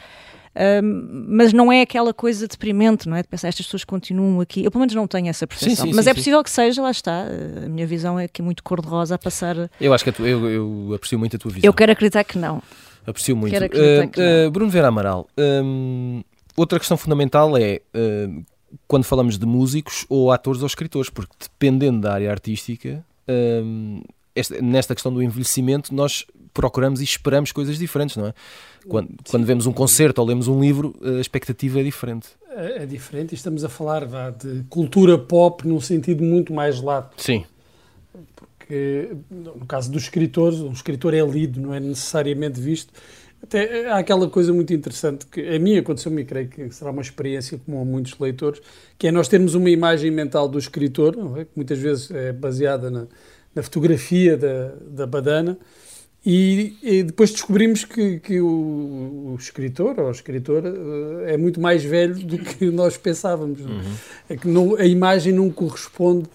Um, 0.82 1.26
mas 1.28 1.52
não 1.52 1.70
é 1.70 1.82
aquela 1.82 2.14
coisa 2.14 2.48
deprimente, 2.48 3.06
não 3.06 3.14
é? 3.14 3.22
De 3.22 3.28
pensar, 3.28 3.48
estas 3.48 3.66
pessoas 3.66 3.84
continuam 3.84 4.40
aqui. 4.40 4.64
Eu 4.64 4.70
pelo 4.70 4.80
menos 4.80 4.94
não 4.94 5.06
tenho 5.06 5.28
essa 5.28 5.46
percepção. 5.46 5.84
Sim, 5.84 5.90
sim, 5.90 5.94
mas 5.94 6.06
sim, 6.06 6.10
é 6.10 6.14
possível 6.14 6.42
que 6.42 6.50
seja, 6.50 6.80
lá 6.80 6.90
está. 6.90 7.26
A 7.64 7.68
minha 7.68 7.86
visão 7.86 8.18
é 8.18 8.24
aqui 8.24 8.40
muito 8.40 8.62
cor-de-rosa 8.62 9.16
a 9.16 9.18
passar. 9.18 9.70
Eu 9.78 9.92
acho 9.92 10.02
que 10.02 10.12
tu, 10.12 10.26
eu, 10.26 10.48
eu, 10.48 10.94
aprecio 10.94 11.18
muito 11.18 11.36
a 11.36 11.38
tua 11.38 11.50
visão. 11.50 11.68
Eu 11.68 11.74
quero 11.74 11.92
acreditar 11.92 12.24
que 12.24 12.38
não. 12.38 12.62
Aprecio 13.06 13.36
muito. 13.36 13.52
Quero 13.52 13.66
acreditar 13.66 14.06
uh, 14.06 14.10
que 14.10 14.18
não. 14.18 14.48
Uh, 14.48 14.50
Bruno 14.50 14.70
Vera 14.70 14.88
Amaral, 14.88 15.28
um, 15.38 16.22
outra 16.56 16.78
questão 16.78 16.96
fundamental 16.96 17.56
é. 17.58 17.82
Uh, 17.94 18.42
quando 18.86 19.04
falamos 19.04 19.38
de 19.38 19.46
músicos 19.46 20.04
ou 20.08 20.30
atores 20.30 20.62
ou 20.62 20.66
escritores, 20.66 21.10
porque 21.10 21.34
dependendo 21.40 22.00
da 22.00 22.12
área 22.12 22.30
artística, 22.30 23.04
hum, 23.28 24.02
esta, 24.34 24.60
nesta 24.60 24.94
questão 24.94 25.12
do 25.12 25.22
envelhecimento, 25.22 25.94
nós 25.94 26.26
procuramos 26.52 27.00
e 27.00 27.04
esperamos 27.04 27.52
coisas 27.52 27.78
diferentes, 27.78 28.16
não 28.16 28.26
é? 28.26 28.34
Quando, 28.88 29.10
quando 29.28 29.44
vemos 29.44 29.66
um 29.66 29.72
concerto 29.72 30.20
ou 30.20 30.26
lemos 30.26 30.48
um 30.48 30.60
livro, 30.60 30.94
a 31.02 31.20
expectativa 31.20 31.80
é 31.80 31.82
diferente. 31.82 32.28
É, 32.50 32.82
é 32.82 32.86
diferente 32.86 33.32
e 33.32 33.34
estamos 33.34 33.64
a 33.64 33.68
falar 33.68 34.06
vá, 34.06 34.30
de 34.30 34.64
cultura 34.70 35.18
pop 35.18 35.66
num 35.66 35.80
sentido 35.80 36.22
muito 36.22 36.52
mais 36.52 36.80
lato. 36.80 37.20
Sim. 37.20 37.44
Porque, 38.34 39.16
no 39.30 39.66
caso 39.66 39.90
dos 39.90 40.04
escritores, 40.04 40.60
um 40.60 40.72
escritor 40.72 41.14
é 41.14 41.20
lido, 41.20 41.60
não 41.60 41.74
é 41.74 41.80
necessariamente 41.80 42.60
visto. 42.60 42.92
Até 43.46 43.88
há 43.88 43.98
aquela 43.98 44.28
coisa 44.28 44.52
muito 44.52 44.74
interessante 44.74 45.24
que 45.24 45.40
a 45.40 45.58
mim 45.58 45.78
aconteceu-me 45.78 46.22
e 46.22 46.24
creio 46.24 46.48
que 46.48 46.68
será 46.70 46.90
uma 46.90 47.00
experiência 47.00 47.58
comum 47.64 47.80
a 47.80 47.84
muitos 47.84 48.18
leitores, 48.18 48.60
que 48.98 49.06
é 49.06 49.12
nós 49.12 49.28
termos 49.28 49.54
uma 49.54 49.70
imagem 49.70 50.10
mental 50.10 50.48
do 50.48 50.58
escritor, 50.58 51.16
é? 51.38 51.44
que 51.44 51.52
muitas 51.54 51.78
vezes 51.78 52.10
é 52.10 52.32
baseada 52.32 52.90
na, 52.90 53.06
na 53.54 53.62
fotografia 53.62 54.36
da, 54.36 54.74
da 54.88 55.06
badana, 55.06 55.56
e, 56.28 56.76
e, 56.82 57.02
depois 57.04 57.30
descobrimos 57.30 57.84
que, 57.84 58.18
que 58.18 58.40
o, 58.40 59.32
o, 59.32 59.36
escritor 59.38 60.00
ou 60.00 60.08
a 60.08 60.10
escritora 60.10 60.74
eh, 61.24 61.34
é 61.34 61.36
muito 61.36 61.60
mais 61.60 61.84
velho 61.84 62.16
do 62.16 62.36
que 62.36 62.66
nós 62.72 62.96
pensávamos. 62.96 63.60
Uhum. 63.60 63.80
É 64.28 64.36
que 64.36 64.48
não, 64.48 64.74
a 64.74 64.84
imagem 64.84 65.32
não 65.32 65.48
corresponde 65.50 66.28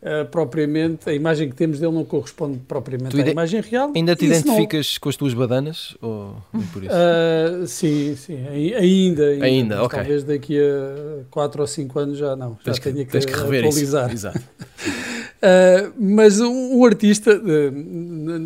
Uh, 0.00 0.24
propriamente, 0.26 1.10
a 1.10 1.12
imagem 1.12 1.50
que 1.50 1.56
temos 1.56 1.80
dele 1.80 1.92
não 1.92 2.04
corresponde 2.04 2.60
propriamente 2.68 3.20
à 3.20 3.26
imagem 3.26 3.60
real. 3.60 3.90
Ainda 3.96 4.14
te 4.14 4.26
identificas 4.26 4.94
não... 4.94 5.00
com 5.00 5.08
as 5.08 5.16
tuas 5.16 5.34
badanas? 5.34 5.96
Ou 6.00 6.36
por 6.72 6.84
isso? 6.84 6.94
Uh, 6.94 7.66
sim, 7.66 8.14
sim, 8.14 8.46
ainda. 8.46 9.24
Ainda, 9.24 9.44
ainda 9.44 9.82
ok. 9.82 9.98
Talvez 9.98 10.22
daqui 10.22 10.56
a 10.56 11.24
4 11.32 11.60
ou 11.60 11.66
5 11.66 11.98
anos 11.98 12.18
já 12.18 12.36
não. 12.36 12.56
Já 12.64 12.74
tenho 12.74 13.04
que, 13.04 13.06
que, 13.06 13.26
que 13.26 13.32
atualizar. 13.32 14.12
Exato. 14.12 14.38
uh, 14.38 15.92
mas 15.98 16.40
um, 16.40 16.78
um 16.78 16.84
artista, 16.84 17.32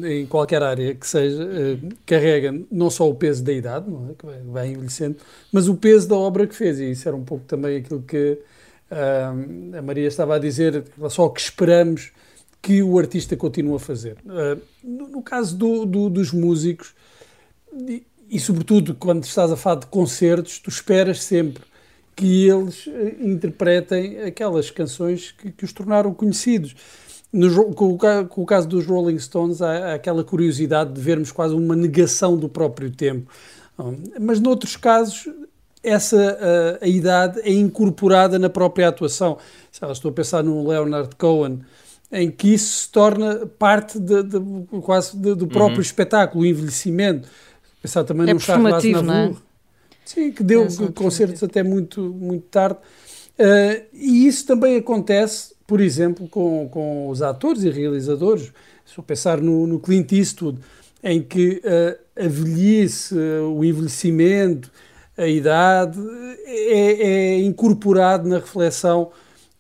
em 0.08 0.24
qualquer 0.24 0.62
área 0.62 0.94
que 0.94 1.06
seja, 1.06 1.46
carrega 2.06 2.54
não 2.70 2.88
só 2.88 3.06
o 3.06 3.14
peso 3.14 3.44
da 3.44 3.52
idade, 3.52 3.84
é? 3.90 4.14
que 4.14 4.50
vai 4.50 4.70
envelhecendo, 4.70 5.16
mas 5.52 5.68
o 5.68 5.74
peso 5.74 6.08
da 6.08 6.16
obra 6.16 6.46
que 6.46 6.54
fez. 6.54 6.80
E 6.80 6.92
isso 6.92 7.06
era 7.06 7.14
um 7.16 7.24
pouco 7.24 7.44
também 7.44 7.76
aquilo 7.76 8.00
que 8.00 8.38
Uh, 8.92 9.78
a 9.78 9.80
Maria 9.80 10.06
estava 10.06 10.36
a 10.36 10.38
dizer 10.38 10.84
só 11.08 11.26
que 11.30 11.40
esperamos 11.40 12.12
que 12.60 12.82
o 12.82 12.98
artista 12.98 13.34
continue 13.34 13.76
a 13.76 13.78
fazer. 13.78 14.18
Uh, 14.26 14.60
no, 14.84 15.08
no, 15.08 15.22
caso 15.22 15.56
do, 15.56 15.86
do, 15.86 16.10
dos 16.10 16.30
músicos, 16.30 16.94
e, 17.88 18.02
e, 18.28 18.38
sobretudo 18.38 18.94
quando 18.94 19.24
estás 19.24 19.50
a 19.50 19.56
falar 19.56 19.80
de 19.80 19.86
concertos, 19.86 20.58
tu 20.58 20.68
esperas 20.68 21.22
sempre 21.22 21.64
que 22.14 22.46
eles 22.46 22.86
uh, 22.86 22.92
interpretem 23.18 24.20
aquelas 24.20 24.70
canções 24.70 25.32
que, 25.32 25.50
que 25.50 25.64
os 25.64 25.72
tornaram 25.72 26.12
conhecidos. 26.12 26.76
No, 27.32 27.72
com, 27.72 27.94
o, 27.94 27.98
com, 28.28 28.42
o, 28.42 28.44
caso 28.44 28.68
dos 28.68 28.84
Rolling 28.84 29.18
Stones, 29.18 29.62
há, 29.62 29.70
há, 29.70 29.94
aquela 29.94 30.22
curiosidade 30.22 30.92
de 30.92 31.00
vermos 31.00 31.32
quase 31.32 31.54
uma 31.54 31.74
negação 31.74 32.36
do 32.36 32.46
próprio 32.46 32.90
tempo. 32.90 33.32
mas 34.20 34.38
noutros 34.38 34.76
casos, 34.76 35.26
essa 35.82 36.38
a, 36.80 36.84
a 36.84 36.88
idade 36.88 37.40
é 37.40 37.52
incorporada 37.52 38.38
na 38.38 38.48
própria 38.48 38.88
atuação. 38.88 39.38
Estou 39.90 40.10
a 40.10 40.14
pensar 40.14 40.42
no 40.42 40.68
Leonard 40.68 41.14
Cohen, 41.16 41.60
em 42.10 42.30
que 42.30 42.54
isso 42.54 42.84
se 42.84 42.88
torna 42.90 43.46
parte 43.58 43.98
de, 43.98 44.22
de, 44.22 44.40
quase 44.82 45.16
de, 45.16 45.34
do 45.34 45.46
próprio 45.46 45.76
uhum. 45.76 45.82
espetáculo, 45.82 46.44
o 46.44 46.46
envelhecimento. 46.46 47.28
Pensar 47.80 48.04
também 48.04 48.28
é 48.28 48.34
no 48.34 48.38
Charles 48.38 48.74
Aznavour, 48.74 49.36
é? 49.36 49.36
sim, 50.04 50.30
que 50.30 50.42
deu 50.42 50.64
é 50.64 50.92
concertos 50.94 51.42
até 51.42 51.62
muito, 51.62 52.00
muito 52.00 52.44
tarde. 52.46 52.78
Uh, 53.32 53.82
e 53.92 54.26
isso 54.28 54.46
também 54.46 54.76
acontece, 54.76 55.54
por 55.66 55.80
exemplo, 55.80 56.28
com, 56.28 56.68
com 56.70 57.08
os 57.08 57.22
atores 57.22 57.64
e 57.64 57.70
realizadores. 57.70 58.52
Estou 58.86 59.02
a 59.02 59.06
pensar 59.06 59.40
no, 59.40 59.66
no 59.66 59.80
Clint 59.80 60.12
Eastwood, 60.12 60.58
em 61.02 61.20
que 61.20 61.60
uh, 61.64 61.98
a 62.24 62.28
velhice, 62.28 63.14
uh, 63.16 63.52
o 63.52 63.64
envelhecimento, 63.64 64.70
a 65.16 65.26
idade, 65.26 65.98
é, 66.46 67.02
é 67.02 67.38
incorporado 67.40 68.28
na 68.28 68.36
reflexão 68.36 69.10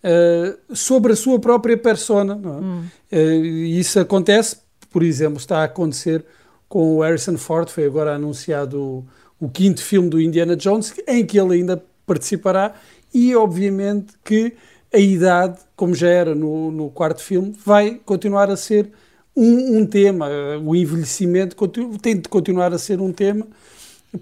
uh, 0.02 0.74
sobre 0.74 1.12
a 1.12 1.16
sua 1.16 1.38
própria 1.38 1.76
persona. 1.76 2.34
É? 2.34 2.48
Hum. 2.48 2.84
Uh, 3.12 3.44
isso 3.66 3.98
acontece, 4.00 4.56
por 4.90 5.02
exemplo, 5.02 5.38
está 5.38 5.58
a 5.58 5.64
acontecer 5.64 6.24
com 6.68 6.96
o 6.96 7.00
Harrison 7.02 7.36
Ford, 7.36 7.68
foi 7.68 7.84
agora 7.84 8.14
anunciado 8.14 8.80
o, 8.80 9.04
o 9.38 9.48
quinto 9.48 9.82
filme 9.82 10.08
do 10.08 10.20
Indiana 10.20 10.56
Jones, 10.56 10.94
em 11.06 11.24
que 11.24 11.38
ele 11.38 11.54
ainda 11.56 11.82
participará, 12.06 12.74
e 13.12 13.36
obviamente 13.36 14.14
que 14.24 14.54
a 14.92 14.98
idade, 14.98 15.58
como 15.76 15.94
já 15.94 16.08
era 16.08 16.34
no, 16.34 16.70
no 16.70 16.90
quarto 16.90 17.22
filme, 17.22 17.54
vai 17.64 18.00
continuar 18.04 18.50
a 18.50 18.56
ser 18.56 18.90
um, 19.36 19.78
um 19.78 19.86
tema. 19.86 20.28
O 20.62 20.74
envelhecimento 20.74 21.56
tem 21.98 22.18
de 22.18 22.28
continuar 22.28 22.72
a 22.72 22.78
ser 22.78 23.00
um 23.00 23.12
tema 23.12 23.46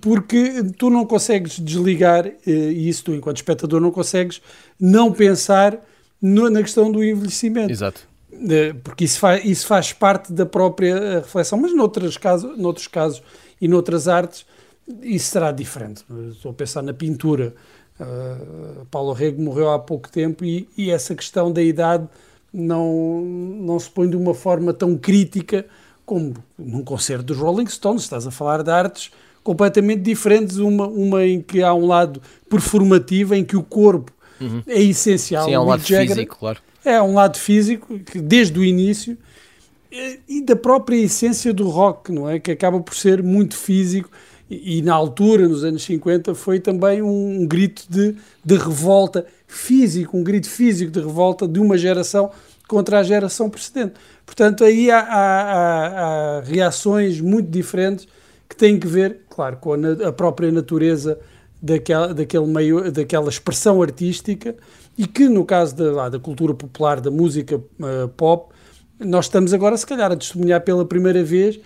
porque 0.01 0.65
tu 0.77 0.91
não 0.91 1.05
consegues 1.05 1.59
desligar 1.59 2.27
eh, 2.27 2.51
isso, 2.51 3.05
tu 3.05 3.15
enquanto 3.15 3.37
espectador 3.37 3.81
não 3.81 3.91
consegues 3.91 4.41
não 4.79 5.13
pensar 5.13 5.79
no, 6.21 6.49
na 6.49 6.63
questão 6.63 6.91
do 6.91 7.03
envelhecimento. 7.03 7.73
Exato. 7.73 8.09
Porque 8.85 9.05
isso 9.05 9.19
faz, 9.19 9.45
isso 9.45 9.67
faz 9.67 9.93
parte 9.93 10.33
da 10.33 10.47
própria 10.47 10.95
eh, 10.95 11.15
reflexão, 11.17 11.59
mas 11.59 11.75
noutros 11.75 12.17
casos, 12.17 12.57
noutros 12.57 12.87
casos 12.87 13.23
e 13.61 13.67
noutras 13.67 14.07
artes 14.07 14.47
isso 15.03 15.31
será 15.31 15.53
diferente. 15.53 16.05
Estou 16.31 16.51
a 16.51 16.55
pensar 16.55 16.83
na 16.83 16.93
pintura. 16.93 17.55
Uh, 17.99 18.87
Paulo 18.91 19.13
Rego 19.13 19.41
morreu 19.43 19.71
há 19.71 19.79
pouco 19.79 20.11
tempo 20.11 20.45
e, 20.45 20.69
e, 20.77 20.91
essa 20.91 21.15
questão 21.15 21.53
da 21.53 21.63
idade 21.63 22.09
não, 22.53 23.21
não 23.21 23.79
se 23.79 23.91
põe 23.91 24.09
de 24.09 24.17
uma 24.17 24.35
forma 24.35 24.73
tão 24.73 24.97
crítica 24.97 25.67
como 26.07 26.35
num 26.59 26.83
concerto 26.83 27.25
dos 27.25 27.37
Rolling 27.37 27.67
Stones. 27.67 28.03
Estás 28.03 28.27
a 28.27 28.31
falar 28.31 28.63
de 28.63 28.71
artes 28.71 29.11
completamente 29.43 30.03
diferentes, 30.03 30.59
uma, 30.59 30.87
uma 30.87 31.25
em 31.25 31.41
que 31.41 31.63
há 31.63 31.75
um 31.75 31.87
lado 31.87 32.21
performativo, 32.49 33.35
em 33.35 33.45
que 33.45 33.57
o 33.57 33.63
corpo 33.63 34.13
uhum. 34.41 34.63
é 34.67 34.83
essencial. 34.83 35.47
Sim, 35.47 35.55
é 35.55 35.61
um 35.61 35.65
lado 35.65 35.83
Jagger, 35.83 36.17
físico, 36.17 36.37
claro. 36.39 36.61
É 36.85 37.03
um 37.03 37.15
lado 37.15 37.39
físico, 37.39 37.99
que 37.99 38.21
desde 38.21 38.59
o 38.59 38.65
início, 38.65 39.17
e 40.29 40.41
da 40.43 40.55
própria 40.55 40.97
essência 40.97 41.53
do 41.53 41.69
rock, 41.69 42.13
não 42.13 42.29
é? 42.29 42.39
Que 42.39 42.53
acaba 42.53 42.81
por 42.81 42.95
ser 42.95 43.23
muito 43.23 43.57
físico 43.57 44.09
e, 44.51 44.79
e 44.79 44.83
na 44.83 44.95
altura, 44.95 45.49
nos 45.49 45.65
anos 45.65 45.83
50, 45.83 46.35
foi 46.35 46.59
também 46.61 47.01
um, 47.03 47.43
um, 47.43 47.47
grito 47.47 47.85
de, 47.89 48.17
de 48.45 48.57
revolta 48.57 49.27
físico, 49.47 50.17
um 50.17 50.23
grito 50.23 50.49
físico 50.49 50.91
de 50.91 51.01
revolta 51.01 51.47
de 51.47 51.61
uma 51.61 51.79
geração 51.79 52.31
contra 52.69 53.01
a 53.01 53.03
geração 53.03 53.51
precedente. 53.51 53.95
Portanto, 54.25 54.65
aí 54.65 54.91
há, 54.91 55.01
há, 55.01 56.39
há 56.39 56.41
reações 56.41 57.21
muito 57.21 57.49
diferentes 57.51 58.07
que 58.50 58.57
têm 58.57 58.78
que 58.80 58.87
ver, 58.88 59.21
claro, 59.30 59.57
com 59.59 59.75
a, 59.75 60.09
a 60.09 60.12
própria 60.12 60.50
natureza 60.50 61.19
daquela, 61.62 62.12
daquele 62.12 62.47
meio, 62.47 62.90
daquela 62.90 63.28
expressão 63.28 63.80
artística 63.80 64.57
e 64.99 65.07
que, 65.07 65.28
no 65.28 65.45
caso 65.45 65.76
da, 65.76 65.92
lá, 65.92 66.09
da 66.09 66.19
cultura 66.19 66.52
popular, 66.52 67.00
da 67.00 67.12
música 67.12 67.57
uh, 67.57 68.09
pop, 68.16 68.52
nós 68.99 69.26
estamos 69.26 69.54
agora, 69.54 69.76
se 69.76 69.87
calhar, 69.87 70.11
a 70.11 70.16
testemunhar 70.16 70.61
pela 70.62 70.85
primeira 70.85 71.23
vez 71.23 71.61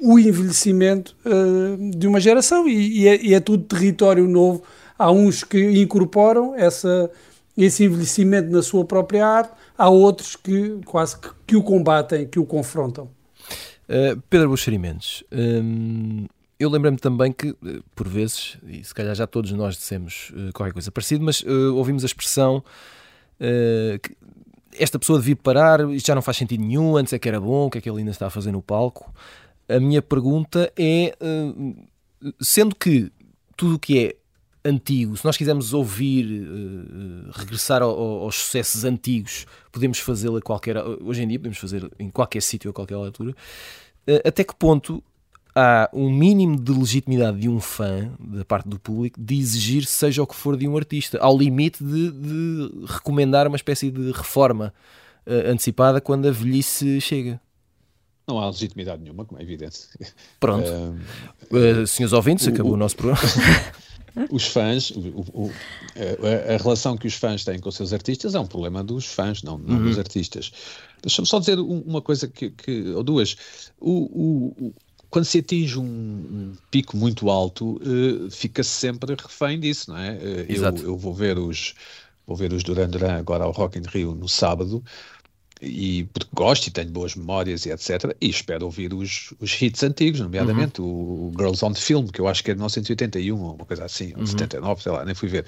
o 0.00 0.18
envelhecimento 0.18 1.14
uh, 1.26 1.90
de 1.90 2.06
uma 2.06 2.18
geração 2.18 2.66
e, 2.66 3.02
e, 3.02 3.08
é, 3.08 3.22
e, 3.22 3.34
é, 3.34 3.40
tudo 3.40 3.64
território 3.64 4.26
novo. 4.26 4.62
Há 4.98 5.10
uns 5.12 5.44
que 5.44 5.62
incorporam 5.78 6.54
essa, 6.54 7.10
esse 7.56 7.84
envelhecimento 7.84 8.50
na 8.50 8.62
sua 8.62 8.84
própria 8.84 9.26
arte, 9.26 9.52
há 9.76 9.90
outros 9.90 10.36
que 10.36 10.80
quase 10.86 11.18
que, 11.18 11.28
que 11.48 11.56
o 11.56 11.62
combatem, 11.62 12.26
que 12.26 12.38
o 12.38 12.46
confrontam. 12.46 13.10
Uh, 13.90 14.22
Pedro 14.30 14.50
Buxerimentos, 14.50 15.24
um, 15.32 16.24
eu 16.60 16.70
lembro-me 16.70 16.96
também 16.96 17.32
que, 17.32 17.48
eh, 17.48 17.80
por 17.96 18.06
vezes, 18.06 18.56
e 18.68 18.84
se 18.84 18.94
calhar 18.94 19.16
já 19.16 19.26
todos 19.26 19.50
nós 19.50 19.74
dissemos 19.76 20.30
uh, 20.30 20.52
qualquer 20.52 20.72
coisa 20.72 20.92
parecida, 20.92 21.24
mas 21.24 21.40
uh, 21.40 21.74
ouvimos 21.74 22.04
a 22.04 22.06
expressão 22.06 22.62
que 24.02 24.14
esta 24.78 24.98
pessoa 24.98 25.18
devia 25.18 25.34
parar, 25.34 25.80
isto 25.90 26.06
já 26.06 26.14
não 26.14 26.20
faz 26.20 26.36
sentido 26.36 26.62
nenhum, 26.62 26.94
antes 26.98 27.14
é 27.14 27.18
que 27.18 27.26
era 27.26 27.40
bom, 27.40 27.66
o 27.66 27.70
que 27.70 27.78
é 27.78 27.80
que 27.80 27.88
ele 27.88 28.00
ainda 28.00 28.10
está 28.10 28.26
a 28.26 28.30
fazer 28.30 28.52
no 28.52 28.60
palco? 28.60 29.10
A 29.66 29.80
minha 29.80 30.02
pergunta 30.02 30.70
é, 30.78 31.16
sendo 32.38 32.76
que 32.76 33.10
tudo 33.56 33.76
o 33.76 33.78
que 33.78 33.98
é 33.98 34.16
antigo, 34.64 35.16
se 35.16 35.24
nós 35.24 35.36
quisermos 35.36 35.72
ouvir, 35.72 36.46
regressar 37.32 37.82
aos 37.82 38.34
sucessos 38.34 38.84
antigos, 38.84 39.46
podemos 39.72 39.98
fazê-lo 39.98 40.36
a 40.36 40.42
qualquer, 40.42 40.76
hoje 41.02 41.22
em 41.22 41.28
dia 41.28 41.38
podemos 41.38 41.58
fazer 41.58 41.90
em 41.98 42.10
qualquer 42.10 42.42
sítio, 42.42 42.70
a 42.70 42.72
qualquer 42.74 42.94
altura, 42.94 43.34
até 44.24 44.44
que 44.44 44.54
ponto 44.54 45.02
há 45.54 45.90
um 45.92 46.10
mínimo 46.10 46.58
de 46.58 46.72
legitimidade 46.72 47.38
de 47.40 47.48
um 47.48 47.60
fã, 47.60 48.12
da 48.18 48.44
parte 48.44 48.68
do 48.68 48.78
público, 48.78 49.20
de 49.20 49.38
exigir 49.38 49.84
seja 49.84 50.22
o 50.22 50.26
que 50.26 50.34
for 50.34 50.56
de 50.56 50.66
um 50.68 50.76
artista, 50.76 51.18
ao 51.18 51.36
limite 51.36 51.82
de, 51.82 52.10
de 52.10 52.70
recomendar 52.86 53.46
uma 53.46 53.56
espécie 53.56 53.90
de 53.90 54.12
reforma 54.12 54.72
uh, 55.26 55.50
antecipada 55.50 56.00
quando 56.00 56.26
a 56.28 56.30
velhice 56.30 57.00
chega. 57.00 57.40
Não 58.26 58.38
há 58.38 58.46
legitimidade 58.46 59.02
nenhuma, 59.02 59.24
como 59.24 59.40
é 59.40 59.42
evidente. 59.42 59.80
Pronto. 60.38 60.68
Uh, 61.50 61.86
senhores 61.86 62.12
ouvintes, 62.12 62.46
o, 62.46 62.50
acabou 62.50 62.72
o, 62.72 62.74
o 62.74 62.78
nosso 62.78 62.96
programa. 62.96 63.20
os 64.30 64.46
fãs, 64.46 64.90
o, 64.90 65.50
a, 65.96 66.54
a, 66.54 66.56
relação 66.56 66.96
que 66.96 67.06
os 67.06 67.14
fãs 67.14 67.44
têm 67.44 67.58
com 67.58 67.68
os 67.68 67.76
seus 67.76 67.92
artistas 67.92 68.34
é 68.34 68.40
um 68.40 68.46
problema 68.46 68.82
dos 68.82 69.06
fãs, 69.06 69.42
não, 69.42 69.58
não 69.58 69.76
uhum. 69.76 69.84
dos 69.84 69.98
artistas. 69.98 70.52
Deixa-me 71.02 71.26
só 71.26 71.38
dizer 71.38 71.58
uma 71.58 72.02
coisa 72.02 72.28
que, 72.28 72.50
que 72.50 72.90
ou 72.90 73.02
duas. 73.02 73.36
O, 73.80 74.72
quando 75.10 75.24
se 75.24 75.38
atinge 75.38 75.78
um, 75.78 75.82
um 75.82 76.52
pico 76.70 76.96
muito 76.96 77.28
alto, 77.28 77.80
uh, 77.82 78.30
fica-se 78.30 78.70
sempre 78.70 79.14
refém 79.14 79.58
disso, 79.58 79.90
não 79.90 79.98
é? 79.98 80.12
Uh, 80.12 80.46
eu, 80.48 80.76
eu, 80.84 80.96
vou 80.96 81.12
ver 81.12 81.38
os 81.38 81.74
vou 82.26 82.36
ver 82.36 82.52
os 82.52 82.62
Duran 82.62 82.88
Duran 82.88 83.18
agora 83.18 83.44
ao 83.44 83.50
Rock 83.50 83.78
in 83.78 83.82
Rio 83.88 84.14
no 84.14 84.28
sábado 84.28 84.84
e 85.62 86.04
porque 86.12 86.30
gosto 86.32 86.66
e 86.66 86.70
tenho 86.70 86.90
boas 86.90 87.14
memórias 87.14 87.66
e 87.66 87.70
etc. 87.70 88.16
E 88.20 88.30
espero 88.30 88.64
ouvir 88.64 88.94
os, 88.94 89.34
os 89.38 89.60
hits 89.60 89.82
antigos, 89.82 90.20
nomeadamente 90.20 90.80
uhum. 90.80 91.28
o, 91.28 91.32
Girls 91.36 91.64
on 91.64 91.74
Film, 91.74 92.06
que 92.06 92.20
eu 92.20 92.28
acho 92.28 92.42
que 92.42 92.50
é 92.50 92.54
de 92.54 92.58
1981 92.58 93.38
ou 93.38 93.54
uma 93.54 93.64
coisa 93.66 93.84
assim, 93.84 94.12
ou 94.14 94.20
uhum. 94.20 94.26
79, 94.26 94.82
sei 94.82 94.92
lá, 94.92 95.04
nem 95.04 95.14
fui 95.14 95.28
ver. 95.28 95.44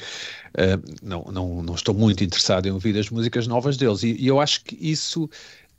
Uh, 0.51 0.97
não, 1.03 1.25
não, 1.33 1.63
não 1.63 1.75
estou 1.75 1.95
muito 1.95 2.23
interessado 2.23 2.67
em 2.67 2.71
ouvir 2.71 2.97
as 2.99 3.09
músicas 3.09 3.47
novas 3.47 3.77
deles 3.77 4.03
e, 4.03 4.17
e 4.19 4.27
eu 4.27 4.41
acho 4.41 4.63
que 4.65 4.77
isso 4.81 5.29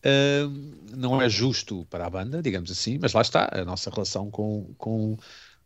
Uh, 0.06 0.52
não 0.98 1.22
é 1.22 1.30
justo 1.30 1.88
para 1.90 2.06
a 2.06 2.10
banda, 2.10 2.42
digamos 2.42 2.70
assim, 2.70 3.00
mas 3.02 3.13
lá 3.13 3.22
está, 3.22 3.50
a 3.54 3.63
nossa 3.63 3.90
relação 3.90 4.30
com, 4.30 4.68
com, 4.78 5.18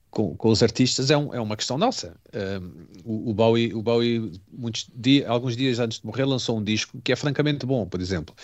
com, 0.10 0.36
com 0.36 0.50
os 0.50 0.64
artistas 0.64 1.12
é, 1.12 1.18
um, 1.18 1.34
é, 1.34 1.40
uma 1.40 1.56
questão 1.56 1.78
nossa. 1.78 2.16
Uh, 2.30 3.30
o, 3.30 3.34
Bowie, 3.34 3.74
o 3.74 3.82
Bowie 3.82 4.32
muitos 4.52 4.88
dias, 4.96 5.30
alguns 5.30 5.56
dias 5.56 5.80
antes 5.80 6.00
de 6.00 6.06
morrer, 6.06 6.26
lançou 6.26 6.58
um 6.58 6.64
disco 6.64 7.00
que 7.04 7.12
é 7.12 7.16
francamente 7.16 7.66
bom, 7.66 7.86
por 7.86 8.02
exemplo, 8.02 8.36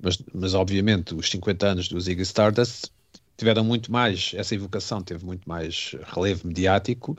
mas, 0.00 0.18
mas 0.32 0.54
obviamente 0.54 1.14
os 1.14 1.30
50 1.30 1.66
anos 1.66 1.88
do 1.88 2.00
Ziggy 2.00 2.22
Stardust 2.22 2.90
tiveram 3.36 3.64
muito 3.64 3.92
mais, 3.92 4.32
essa 4.34 4.54
evocação 4.54 5.02
teve 5.02 5.24
muito 5.24 5.46
mais 5.48 5.94
relevo 6.14 6.46
mediático 6.48 7.16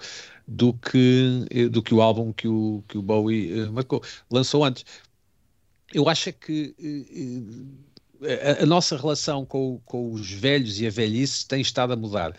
do 0.48 0.74
que, 0.74 1.70
do 1.70 1.84
que 1.84 1.94
o 1.94 2.02
álbum 2.02 2.34
que 2.34 2.48
o, 2.48 2.84
que 2.88 2.98
o 2.98 3.02
Bowie 3.02 3.62
uh, 3.62 3.72
marcou, 3.72 4.02
lançou 4.30 4.64
antes. 4.64 4.86
Eu 5.94 6.10
acho 6.10 6.30
é 6.30 6.32
que 6.32 6.76
uh, 6.80 8.26
a, 8.60 8.64
a, 8.64 8.66
nossa 8.66 8.98
relação 8.98 9.46
com, 9.46 9.80
com, 9.86 10.12
os 10.12 10.30
velhos 10.32 10.80
e 10.80 10.88
a 10.88 10.90
velhice 10.90 11.48
tem 11.48 11.62
estado 11.62 11.94
a 11.94 11.96
mudar. 11.96 12.36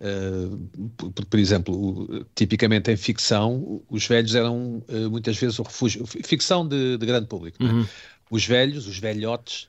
Uh, 0.00 0.90
por, 0.96 1.26
por, 1.26 1.38
exemplo, 1.40 2.24
tipicamente 2.34 2.90
em 2.90 2.96
ficção, 2.96 3.82
os 3.88 4.06
velhos 4.06 4.34
eram 4.34 4.82
uh, 4.88 5.10
muitas 5.10 5.36
vezes 5.36 5.58
o 5.58 5.62
refúgio, 5.62 6.06
ficção 6.06 6.66
de, 6.66 6.96
de 6.96 7.04
grande 7.04 7.26
público. 7.26 7.60
É? 7.60 7.66
Uhum. 7.66 7.86
Os 8.30 8.46
velhos, 8.46 8.86
os 8.86 8.98
velhotes, 8.98 9.66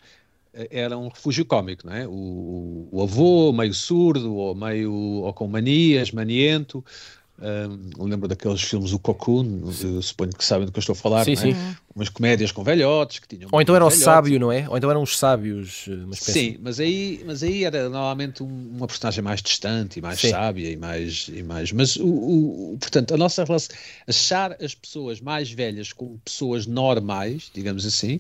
uh, 0.54 0.68
eram 0.70 1.06
um 1.06 1.08
refúgio 1.08 1.44
cómico, 1.46 1.88
não 1.88 1.94
é? 1.94 2.08
O, 2.08 2.88
o, 2.92 3.02
avô 3.02 3.52
meio 3.52 3.74
surdo 3.74 4.36
ou 4.36 4.54
meio 4.54 4.94
ou 4.94 5.34
com 5.34 5.48
manias, 5.48 6.12
maniento, 6.12 6.86
um, 7.42 8.04
lembro 8.04 8.28
daqueles 8.28 8.62
filmes, 8.62 8.92
o 8.92 9.00
Cocoon, 9.00 9.72
suponho 10.02 10.32
que 10.32 10.44
sabem 10.44 10.66
do 10.66 10.72
que 10.72 10.78
eu 10.78 10.82
estou 10.82 10.94
a 10.94 10.96
falar, 10.96 11.24
sim, 11.24 11.34
é? 11.34 11.36
sim. 11.36 11.56
umas 11.96 12.10
comédias 12.10 12.52
com 12.52 12.64
velhotes 12.64 13.20
que 13.20 13.28
tinham. 13.28 13.50
Ou 13.52 13.62
então 13.62 13.76
era 13.76 13.86
o 13.86 13.90
sábio, 13.90 14.40
não 14.40 14.52
é? 14.52 14.68
Ou 14.68 14.78
então 14.78 14.90
eram 14.90 15.02
os 15.02 15.18
sábios. 15.18 15.88
Sim, 16.14 16.58
mas 16.62 16.80
aí, 16.80 17.22
mas 17.26 17.42
aí 17.42 17.64
era 17.64 17.84
normalmente 17.84 18.44
uma 18.44 18.88
personagem 18.88 19.24
mais 19.24 19.42
distante 19.42 20.00
e 20.00 20.02
mais 20.02 20.20
sim. 20.20 20.30
sábia 20.30 20.70
e 20.70 20.76
mais. 20.76 21.30
E 21.34 21.42
mais 21.42 21.72
mas, 21.72 21.96
o, 21.96 22.08
o, 22.08 22.78
portanto, 22.80 23.14
a 23.14 23.18
nossa 23.18 23.44
relação. 23.44 23.76
Achar 24.08 24.58
as 24.62 24.76
pessoas 24.76 25.22
mais 25.22 25.52
velhas 25.52 25.94
como 25.94 26.20
pessoas 26.26 26.66
normais, 26.66 27.50
digamos 27.54 27.86
assim, 27.86 28.20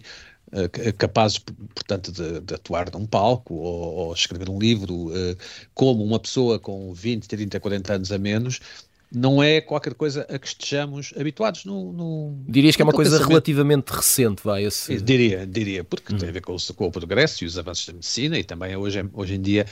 eh, 0.51 0.91
capazes, 0.93 1.37
portanto, 1.37 2.11
de, 2.11 2.39
de, 2.41 2.55
atuar 2.55 2.91
num 2.91 3.05
palco 3.05 3.53
ou, 3.53 3.93
ou 4.07 4.13
escrever 4.13 4.49
um 4.49 4.57
livro, 4.57 5.09
uh, 5.09 5.37
como 5.75 6.03
uma 6.03 6.19
pessoa 6.19 6.57
com 6.57 6.91
20, 6.91 7.27
30, 7.27 7.59
40 7.59 7.93
anos 7.93 8.11
a 8.11 8.17
menos, 8.17 8.59
não 9.11 9.41
é 9.41 9.59
qualquer 9.59 9.93
coisa 9.95 10.21
a 10.29 10.37
que 10.37 10.47
estejamos 10.47 11.13
habituados 11.19 11.65
no. 11.65 11.91
no 11.91 12.37
Dirias 12.47 12.75
que 12.75 12.81
é 12.81 12.85
uma 12.85 12.93
coisa 12.93 13.11
pensamento. 13.11 13.29
relativamente 13.29 13.89
recente, 13.89 14.41
vai 14.43 14.63
esse. 14.63 15.01
Diria, 15.01 15.47
diria, 15.47 15.83
porque 15.83 16.13
tem 16.13 16.29
a 16.29 16.31
ver 16.31 16.41
com 16.41 16.55
o, 16.55 16.73
com 16.75 16.87
o 16.87 16.91
progresso 16.91 17.43
e 17.43 17.47
os 17.47 17.57
avanços 17.57 17.87
da 17.87 17.93
medicina 17.93 18.37
e 18.37 18.43
também 18.43 18.75
hoje, 18.75 19.03
hoje 19.13 19.35
em 19.35 19.41
dia 19.41 19.65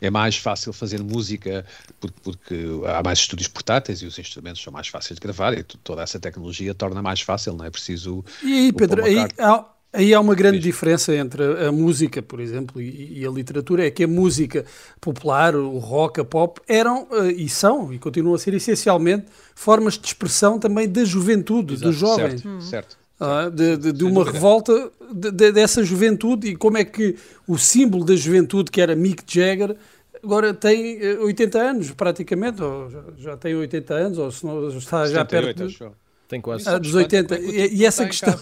é 0.00 0.10
mais 0.10 0.36
fácil 0.36 0.72
fazer 0.72 1.02
música 1.02 1.64
porque, 1.98 2.20
porque, 2.22 2.66
há 2.86 3.02
mais 3.02 3.18
estúdios 3.18 3.48
portáteis 3.48 4.00
e 4.02 4.06
os 4.06 4.18
instrumentos 4.18 4.62
são 4.62 4.72
mais 4.72 4.86
fáceis 4.88 5.18
de 5.18 5.20
gravar 5.20 5.56
e 5.58 5.62
toda 5.62 6.02
essa 6.02 6.20
tecnologia 6.20 6.74
torna 6.74 7.02
mais 7.02 7.20
fácil, 7.20 7.54
não 7.54 7.64
é 7.64 7.70
preciso. 7.70 8.24
E 8.42 8.52
aí, 8.52 8.72
Pedro, 8.72 9.04
aí, 9.04 9.26
há, 9.38 9.64
Aí 9.94 10.12
há 10.12 10.20
uma 10.20 10.34
grande 10.34 10.58
diferença 10.58 11.14
entre 11.14 11.40
a, 11.64 11.70
música, 11.70 12.20
por 12.20 12.40
exemplo, 12.40 12.82
e, 12.82 13.20
e, 13.20 13.24
a 13.24 13.30
literatura, 13.30 13.86
é 13.86 13.90
que 13.92 14.02
a 14.02 14.08
música 14.08 14.64
popular, 15.00 15.54
o 15.54 15.78
rock, 15.78 16.20
a 16.20 16.24
pop, 16.24 16.60
eram 16.66 17.04
uh, 17.04 17.30
e 17.30 17.48
são 17.48 17.94
e 17.94 17.98
continuam 18.00 18.34
a 18.34 18.38
ser 18.38 18.54
essencialmente 18.54 19.26
formas 19.54 19.96
de 19.96 20.08
expressão 20.08 20.58
também 20.58 20.88
da 20.88 21.04
juventude, 21.04 21.74
Exato, 21.74 21.88
dos 21.88 21.96
jovens. 21.96 22.42
Certo, 22.42 22.60
certo. 22.62 22.98
ah, 23.20 23.48
de, 23.48 23.76
de, 23.76 23.92
de, 23.92 24.04
uma 24.04 24.24
revolta 24.24 24.90
de, 25.12 25.52
dessa 25.52 25.84
juventude 25.84 26.48
e 26.48 26.56
como 26.56 26.76
é 26.76 26.84
que 26.84 27.14
o 27.46 27.56
símbolo 27.56 28.04
da 28.04 28.16
juventude, 28.16 28.72
que 28.72 28.80
era 28.80 28.96
Mick 28.96 29.22
Jagger, 29.32 29.76
agora 30.20 30.52
tem 30.52 31.00
80 31.18 31.56
eh, 31.56 31.68
anos 31.68 31.90
praticamente, 31.92 32.60
ou 32.60 32.90
já, 33.16 33.36
tem 33.36 33.54
80 33.54 33.94
anos, 33.94 34.18
ou 34.18 34.32
se 34.32 34.44
não 34.44 34.68
está 34.76 35.06
já 35.06 35.24
perto 35.24 35.68
de, 35.68 35.78
tem 36.26 36.40
quase 36.40 36.68
ah, 36.68 36.78
dos 36.78 36.96
80. 36.96 37.38
E, 37.38 37.76
e 37.76 37.86
essa 37.86 38.04
questão. 38.06 38.34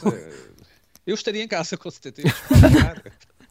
Eu 1.06 1.14
estaria 1.14 1.42
em 1.42 1.48
casa 1.48 1.76
com 1.78 1.90
70 1.90 2.22
anos 2.22 2.32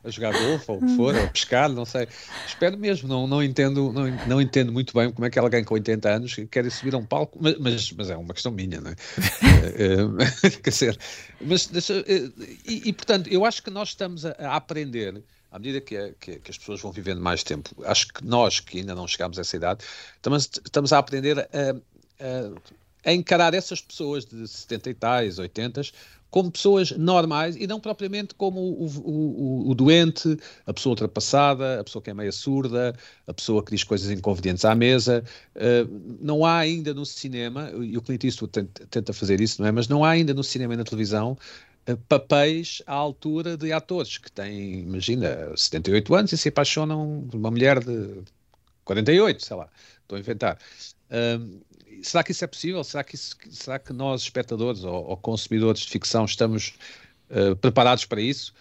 a 0.03 0.09
jogar 0.09 0.33
golfe 0.33 0.65
ou 0.71 0.77
o 0.77 0.81
que 0.81 0.95
for, 0.95 1.15
ou 1.15 1.27
pescar, 1.29 1.69
não 1.69 1.85
sei. 1.85 2.07
Espero 2.47 2.77
mesmo, 2.77 3.07
não, 3.07 3.27
não, 3.27 3.43
entendo, 3.43 3.91
não, 3.93 4.09
não 4.27 4.41
entendo 4.41 4.71
muito 4.71 4.93
bem 4.93 5.11
como 5.11 5.25
é 5.25 5.29
que 5.29 5.37
alguém 5.37 5.63
com 5.63 5.75
80 5.75 6.09
anos 6.09 6.35
quer 6.49 6.69
subir 6.71 6.95
a 6.95 6.97
um 6.97 7.05
palco, 7.05 7.37
mas, 7.39 7.57
mas, 7.59 7.91
mas 7.91 8.09
é 8.09 8.17
uma 8.17 8.33
questão 8.33 8.51
minha, 8.51 8.81
não 8.81 8.91
é? 8.91 8.95
é, 9.77 10.47
é 10.47 10.49
quer 10.57 10.69
dizer, 10.69 10.99
mas, 11.39 11.69
eh, 11.71 12.31
e, 12.65 12.89
e, 12.89 12.93
portanto, 12.93 13.27
eu 13.31 13.45
acho 13.45 13.61
que 13.61 13.69
nós 13.69 13.89
estamos 13.89 14.25
a, 14.25 14.31
a 14.39 14.55
aprender 14.55 15.21
à 15.51 15.59
medida 15.59 15.81
que, 15.81 16.15
que, 16.19 16.39
que, 16.39 16.49
as 16.49 16.57
pessoas 16.57 16.81
vão 16.81 16.91
vivendo 16.91 17.21
mais 17.21 17.43
tempo, 17.43 17.69
acho 17.83 18.07
que 18.07 18.25
nós 18.25 18.59
que 18.59 18.79
ainda 18.79 18.95
não 18.95 19.07
chegamos 19.07 19.37
a 19.37 19.41
essa 19.41 19.55
idade, 19.55 19.83
estamos, 20.15 20.49
estamos 20.65 20.93
a 20.93 20.97
aprender 20.97 21.39
a, 21.39 21.43
a, 21.43 23.09
a 23.09 23.13
encarar 23.13 23.53
essas 23.53 23.81
pessoas 23.81 24.25
de 24.25 24.47
70 24.47 24.89
e 24.89 24.93
tais, 24.93 25.39
80 25.39 25.81
como 26.31 26.49
pessoas 26.49 26.91
normais 26.91 27.57
e 27.57 27.67
não 27.67 27.79
propriamente 27.79 28.33
como 28.33 28.61
o, 28.61 28.85
o, 28.85 29.65
o, 29.65 29.69
o, 29.69 29.75
doente, 29.75 30.37
a 30.65 30.73
pessoa 30.73 30.93
ultrapassada, 30.93 31.81
a 31.81 31.83
pessoa 31.83 32.01
que 32.01 32.09
é 32.09 32.13
meia 32.13 32.31
surda, 32.31 32.95
a 33.27 33.33
pessoa 33.33 33.63
que 33.63 33.71
diz 33.71 33.83
coisas 33.83 34.09
inconvenientes 34.09 34.63
à 34.63 34.73
mesa. 34.73 35.23
Uh, 35.55 36.17
não 36.21 36.45
há 36.45 36.57
ainda 36.57 36.93
no 36.93 37.05
cinema, 37.05 37.69
e 37.71 37.97
o 37.97 38.01
Clint 38.01 38.23
Eastwood 38.23 38.63
tenta, 38.89 39.11
fazer 39.11 39.41
isso, 39.41 39.61
não 39.61 39.67
é? 39.67 39.71
Mas 39.73 39.89
não 39.89 40.05
há 40.05 40.11
ainda 40.11 40.33
no 40.33 40.43
cinema 40.43 40.73
e 40.73 40.77
na 40.77 40.85
televisão 40.85 41.37
uh, 41.89 41.97
papéis 42.07 42.81
à 42.87 42.93
altura 42.93 43.57
de 43.57 43.73
atores 43.73 44.17
que 44.17 44.31
têm, 44.31 44.79
imagina, 44.79 45.51
78 45.53 46.15
anos 46.15 46.31
e 46.31 46.37
se 46.37 46.47
apaixonam 46.47 47.27
por 47.29 47.37
uma 47.37 47.51
mulher 47.51 47.83
de 47.83 48.21
48, 48.85 49.45
sei 49.45 49.57
lá, 49.57 49.67
estou 50.01 50.15
a 50.15 50.19
inventar. 50.19 50.57
Uh, 51.09 51.61
será 52.01 52.23
que 52.23 52.31
isso 52.31 52.43
é 52.43 52.47
possível? 52.47 52.83
Será 52.83 53.03
que, 53.03 53.15
isso, 53.15 53.35
será 53.49 53.79
que 53.79 53.93
nós, 53.93 54.21
espectadores 54.21 54.83
ou, 54.83 55.05
ou 55.09 55.17
consumidores 55.17 55.81
de 55.81 55.89
ficção, 55.89 56.25
estamos 56.25 56.73
uh, 57.29 57.55
preparados 57.55 58.05
para 58.05 58.21
isso? 58.21 58.53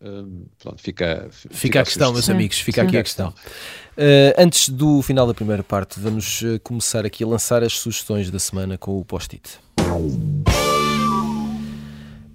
Uh, 0.00 0.46
pronto, 0.58 0.82
fica, 0.82 1.28
fica, 1.30 1.54
fica 1.54 1.80
a 1.80 1.84
questão, 1.84 2.12
meus 2.12 2.28
amigos, 2.28 2.60
fica 2.60 2.82
Sim. 2.82 2.88
aqui 2.88 2.98
a 2.98 3.02
questão. 3.02 3.28
Uh, 3.28 4.34
antes 4.38 4.68
do 4.68 5.00
final 5.02 5.26
da 5.26 5.34
primeira 5.34 5.62
parte, 5.62 5.98
vamos 5.98 6.42
começar 6.62 7.06
aqui 7.06 7.24
a 7.24 7.26
lançar 7.26 7.62
as 7.62 7.72
sugestões 7.74 8.30
da 8.30 8.38
semana 8.38 8.76
com 8.76 8.98
o 8.98 9.04
post-it. 9.04 9.58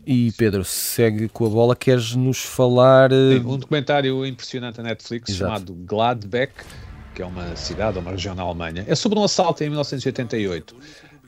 E 0.05 0.31
Pedro, 0.31 0.65
segue 0.65 1.29
com 1.29 1.45
a 1.45 1.49
bola, 1.49 1.75
queres 1.75 2.15
nos 2.15 2.39
falar. 2.39 3.13
um 3.13 3.57
documentário 3.57 4.25
impressionante 4.25 4.77
na 4.77 4.89
Netflix 4.89 5.29
Exato. 5.29 5.51
chamado 5.51 5.73
Gladbeck 5.85 6.53
que 7.13 7.21
é 7.21 7.25
uma 7.25 7.55
cidade, 7.55 7.99
uma 7.99 8.11
região 8.11 8.35
na 8.35 8.43
Alemanha. 8.43 8.85
É 8.87 8.95
sobre 8.95 9.19
um 9.19 9.23
assalto 9.23 9.63
em 9.63 9.69
1988. 9.69 10.75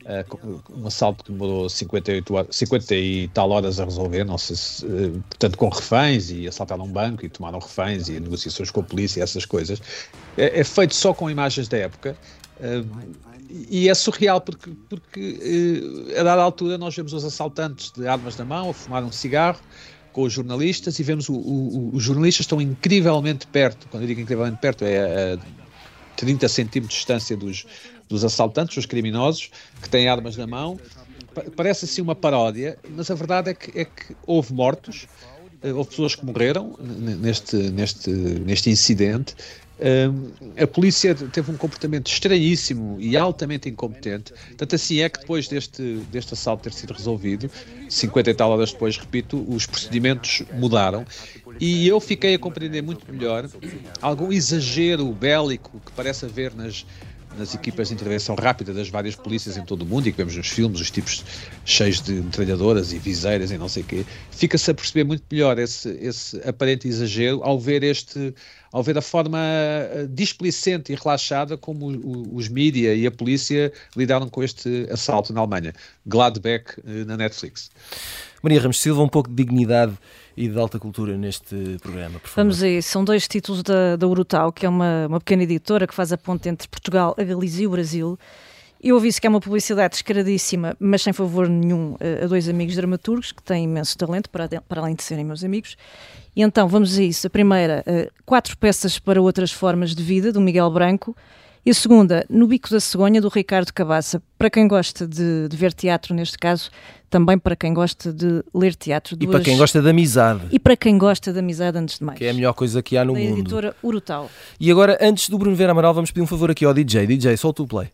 Uh, 0.04 0.62
um 0.70 0.88
assalto 0.88 1.24
que 1.24 1.32
demorou 1.32 1.70
58 1.70 2.34
horas, 2.34 2.56
50 2.56 2.96
e 2.96 3.28
tal 3.30 3.50
horas 3.52 3.80
a 3.80 3.86
resolver, 3.86 4.26
não 4.26 4.38
sei 4.38 4.56
se, 4.58 4.86
uh, 4.86 5.24
portanto, 5.30 5.58
com 5.58 5.70
reféns 5.70 6.30
e 6.30 6.46
assaltaram 6.46 6.84
um 6.84 6.92
banco 6.92 7.26
e 7.26 7.30
tomaram 7.30 7.58
reféns 7.58 8.10
e 8.10 8.20
negociações 8.20 8.70
com 8.70 8.82
a 8.82 8.84
polícia 8.84 9.24
essas 9.24 9.46
coisas. 9.46 9.82
É, 10.38 10.60
é 10.60 10.64
feito 10.66 10.94
só 10.94 11.14
com 11.14 11.30
imagens 11.30 11.70
da 11.70 11.78
época. 11.78 12.18
Uh, 12.60 13.14
e 13.70 13.88
é 13.88 13.94
surreal 13.94 14.42
porque, 14.42 14.72
porque 14.90 16.10
a 16.20 16.24
dada 16.24 16.42
altura 16.42 16.78
nós 16.78 16.96
vemos 16.96 17.14
os 17.14 17.24
assaltantes 17.24 17.92
de 17.92 18.08
armas 18.08 18.36
na 18.36 18.44
mão 18.44 18.72
a 18.72 18.74
fumar 18.74 19.04
um 19.04 19.12
cigarro 19.12 19.60
com 20.12 20.24
os 20.24 20.34
jornalistas 20.34 20.98
e 21.00 21.04
vemos 21.04 21.30
o, 21.30 21.36
o, 21.36 21.92
os 21.94 22.04
jornalistas 22.04 22.46
estão 22.46 22.60
incrivelmente 22.60 23.46
perto, 23.48 23.88
quando 23.90 24.04
eu 24.04 24.08
digo 24.08 24.22
incrivelmente 24.22 24.58
perto 24.60 24.84
é 24.86 25.34
a 25.34 25.63
30 26.16 26.48
centímetros 26.48 26.94
de 26.94 26.96
distância 26.98 27.38
dos, 27.38 27.66
dos 28.08 28.24
assaltantes, 28.24 28.76
dos 28.76 28.86
criminosos, 28.86 29.50
que 29.82 29.90
têm 29.90 30.08
armas 30.08 30.38
na 30.38 30.48
mão. 30.48 30.80
Parece 31.56 31.86
assim 31.86 32.02
uma 32.02 32.16
paródia, 32.16 32.78
mas 32.90 33.10
a 33.10 33.16
verdade 33.16 33.50
é 33.50 33.54
que, 33.54 33.80
é 33.80 33.86
que 33.86 34.16
houve 34.26 34.54
mortos, 34.54 35.08
houve 35.64 35.90
pessoas 35.90 36.16
que 36.16 36.26
morreram 36.26 36.76
neste, 36.80 37.56
neste, 37.56 38.10
neste 38.10 38.70
incidente. 38.70 39.36
a 40.62 40.68
polícia 40.68 41.16
teve 41.16 41.52
um 41.52 41.58
comportamento 41.58 42.08
estranhíssimo 42.08 42.98
e 43.00 43.16
altamente 43.16 43.70
incompetente. 43.70 44.34
Tanto 44.58 44.76
assim 44.76 45.02
é 45.02 45.10
que 45.10 45.20
depois 45.20 45.48
deste, 45.48 45.98
deste 46.12 46.34
assalto 46.34 46.64
ter 46.64 46.74
sido 46.74 46.94
resolvido, 46.94 47.50
50 47.90 48.30
e 48.30 48.34
tal 48.34 48.52
horas 48.52 48.72
depois, 48.72 48.98
repito, 48.98 49.46
os 49.48 49.66
procedimentos 49.66 50.44
mudaram 50.54 51.06
e 51.60 51.88
eu 51.88 52.00
fiquei 52.00 52.36
a 52.36 52.40
compreender 52.40 52.82
muito 52.82 53.12
melhor 53.12 53.50
algum 54.02 54.32
exagero 54.32 55.06
bélico 55.14 55.80
que 55.86 55.92
parece 55.92 56.26
haver 56.26 56.54
nas, 56.56 56.86
nas 57.38 57.54
equipas 57.54 57.88
de 57.88 57.94
intervenção 57.94 58.36
rápida 58.36 58.74
das 58.74 58.90
várias 58.90 59.16
polícias 59.16 59.58
em 59.58 59.64
todo 59.64 59.84
o 59.84 59.86
mundo 59.86 60.08
e 60.08 60.12
que 60.12 60.18
vemos 60.18 60.36
nos 60.36 60.48
filmes, 60.48 60.80
os 60.80 60.92
tipos 60.92 61.24
cheios 61.66 62.02
de 62.02 62.14
metralhadoras 62.14 62.94
e 62.94 63.00
viseiras 63.00 63.52
e 63.52 63.58
não 63.58 63.68
sei 63.68 63.84
o 63.84 63.86
quê, 63.86 64.06
fica-se 64.32 64.72
a 64.72 64.74
perceber 64.74 65.04
muito 65.04 65.24
melhor 65.32 65.58
esse, 65.60 65.90
esse 66.02 66.38
aparente 66.48 66.88
exagero 66.88 67.42
ao 67.44 67.60
ver 67.60 67.84
este 67.84 68.34
ao 68.72 68.82
ver 68.82 68.98
a 68.98 69.02
forma 69.02 69.38
eh, 69.40 70.08
displicente 70.10 70.92
e 70.92 70.96
relaxada 70.96 71.56
como 71.56 71.86
os 72.36 72.50
mídia 72.50 72.96
e 72.96 73.06
a 73.06 73.12
polícia 73.12 73.72
lidaram 73.96 74.28
com 74.28 74.44
este 74.44 74.88
assalto 74.92 75.32
na 75.32 75.42
Alemanha. 75.42 75.74
Gladbeck 76.08 76.80
eh, 76.80 77.06
na 77.06 77.16
Netflix. 77.16 77.70
Maria 78.42 78.60
Ramos 78.60 78.82
Silva, 78.82 79.04
um 79.04 79.08
pouco 79.08 79.30
de 79.30 79.36
dignidade 79.36 79.94
e 80.36 80.48
de 80.48 80.58
alta 80.58 80.80
cultura 80.80 81.18
neste 81.18 81.78
programa. 81.82 82.20
Vamos 82.36 82.64
aí, 82.64 82.82
são 82.82 83.04
dois 83.04 83.28
títulos 83.28 83.64
da, 83.64 83.96
da 83.96 84.08
Urutau, 84.08 84.52
que 84.52 84.66
é 84.66 84.70
uma, 84.70 85.08
uma 85.08 85.20
pequena 85.20 85.44
editora 85.44 85.88
que 85.88 85.94
faz 85.94 86.12
a 86.12 86.18
ponte 86.18 86.50
entre 86.50 86.68
Portugal, 86.68 87.16
a 87.18 87.24
Galiza 87.24 87.64
e 87.64 87.68
o 87.68 87.70
Brasil. 87.70 88.20
Eu 88.82 88.96
ouvi-se 88.96 89.22
que 89.22 89.26
é 89.26 89.30
uma 89.30 89.40
publicidade 89.40 89.94
descaradíssima, 89.94 90.76
mas 90.78 91.02
sem 91.02 91.14
favor 91.14 91.48
nenhum 91.48 91.96
a 92.22 92.28
dois 92.28 92.50
amigos 92.50 92.76
dramaturgos 92.76 93.32
que 93.32 93.42
têm 93.42 93.64
imenso 93.64 93.98
talento, 93.98 94.30
para, 94.30 94.50
para 94.68 94.82
além 94.82 94.94
de 94.94 95.04
serem 95.04 95.24
meus 95.24 95.42
amigos. 95.42 95.78
E 96.36 96.42
então 96.42 96.68
vamos 96.68 96.98
a 96.98 97.02
isso. 97.02 97.26
A 97.26 97.30
primeira, 97.30 97.82
quatro 98.26 98.58
peças 98.58 99.00
para 99.00 99.22
outras 99.22 99.54
formas 99.54 99.96
de 99.96 100.04
vida, 100.04 100.34
do 100.34 100.42
Miguel 100.42 100.70
Branco. 100.70 101.16
E 101.66 101.72
a 101.72 101.74
segunda, 101.74 102.26
No 102.30 102.46
Bico 102.46 102.70
da 102.70 102.80
Cegonha, 102.80 103.22
do 103.22 103.30
Ricardo 103.30 103.72
Cabaça. 103.72 104.22
Para 104.38 104.50
quem 104.50 104.68
gosta 104.68 105.08
de, 105.08 105.48
de 105.48 105.56
ver 105.56 105.72
teatro, 105.72 106.14
neste 106.14 106.38
caso, 106.38 106.70
também 107.10 107.38
para 107.40 107.56
quem 107.56 107.74
gosta 107.74 108.12
de 108.12 108.44
ler 108.54 108.76
teatro. 108.76 109.16
Duas... 109.16 109.30
E 109.30 109.32
para 109.32 109.44
quem 109.46 109.58
gosta 109.58 109.82
de 109.82 109.90
amizade. 109.90 110.42
E 110.52 110.60
para 110.60 110.76
quem 110.76 110.98
gosta 110.98 111.32
de 111.32 111.40
amizade, 111.40 111.78
antes 111.78 112.00
de 112.00 112.04
mais. 112.04 112.18
Que 112.18 112.26
é 112.26 112.32
a 112.32 112.34
melhor 112.34 112.54
coisa 112.54 112.84
que 112.84 112.98
há 112.98 113.06
no 113.06 113.14
da 113.14 113.20
mundo. 113.20 113.40
editora 113.40 113.74
Urutau. 113.82 114.30
E 114.60 114.70
agora, 114.70 114.98
antes 115.00 115.30
do 115.30 115.38
Bruno 115.38 115.56
Vera 115.56 115.72
Amaral, 115.72 115.94
vamos 115.94 116.12
pedir 116.12 116.22
um 116.24 116.28
favor 116.28 116.52
aqui 116.52 116.66
ao 116.66 116.74
DJ. 116.74 117.08
DJ, 117.08 117.38
solta 117.38 117.64
o 117.64 117.68
play. 117.68 117.88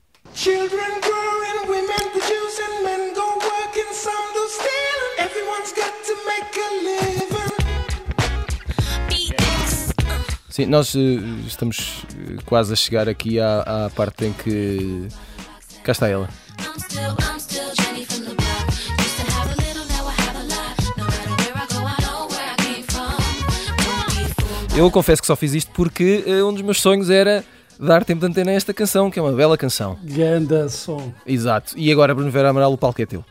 Sim, 10.60 10.66
nós 10.66 10.94
uh, 10.94 11.00
estamos 11.48 12.04
uh, 12.04 12.44
quase 12.46 12.74
a 12.74 12.76
chegar 12.76 13.08
aqui 13.08 13.40
à, 13.40 13.86
à 13.86 13.90
parte 13.92 14.26
em 14.26 14.34
que. 14.34 15.08
Cá 15.84 15.94
está 15.94 16.10
ela. 16.10 16.28
Eu 24.76 24.92
confesso 24.92 25.22
que 25.22 25.28
só 25.28 25.38
fiz 25.38 25.54
isto 25.54 25.72
porque 25.72 26.26
uh, 26.28 26.46
um 26.46 26.52
dos 26.52 26.62
meus 26.62 26.82
sonhos 26.82 27.10
era 27.10 27.46
dar 27.80 28.04
tempo 28.04 28.20
de 28.20 28.28
antena 28.28 28.52
a 28.52 28.54
esta 28.54 28.74
canção, 28.74 29.10
que 29.10 29.18
é 29.18 29.22
uma 29.22 29.32
bela 29.32 29.58
canção. 29.58 29.98
Ganda 30.04 30.68
som. 30.68 31.14
Exato. 31.26 31.74
E 31.78 31.90
agora, 31.90 32.14
Bruno 32.14 32.32
Vera 32.32 32.50
Amaral, 32.50 32.74
o 32.74 32.78
palco 32.78 33.02
é 33.02 33.06
teu. 33.06 33.24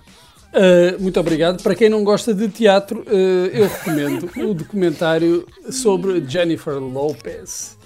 Uh, 0.53 1.01
muito 1.01 1.19
obrigado. 1.21 1.63
Para 1.63 1.75
quem 1.75 1.89
não 1.89 2.03
gosta 2.03 2.33
de 2.33 2.49
teatro, 2.49 3.05
uh, 3.07 3.47
eu 3.53 3.69
recomendo 3.69 4.31
o 4.49 4.55
documentário 4.55 5.47
sobre 5.71 6.25
Jennifer 6.27 6.75
Lopez. 6.75 7.77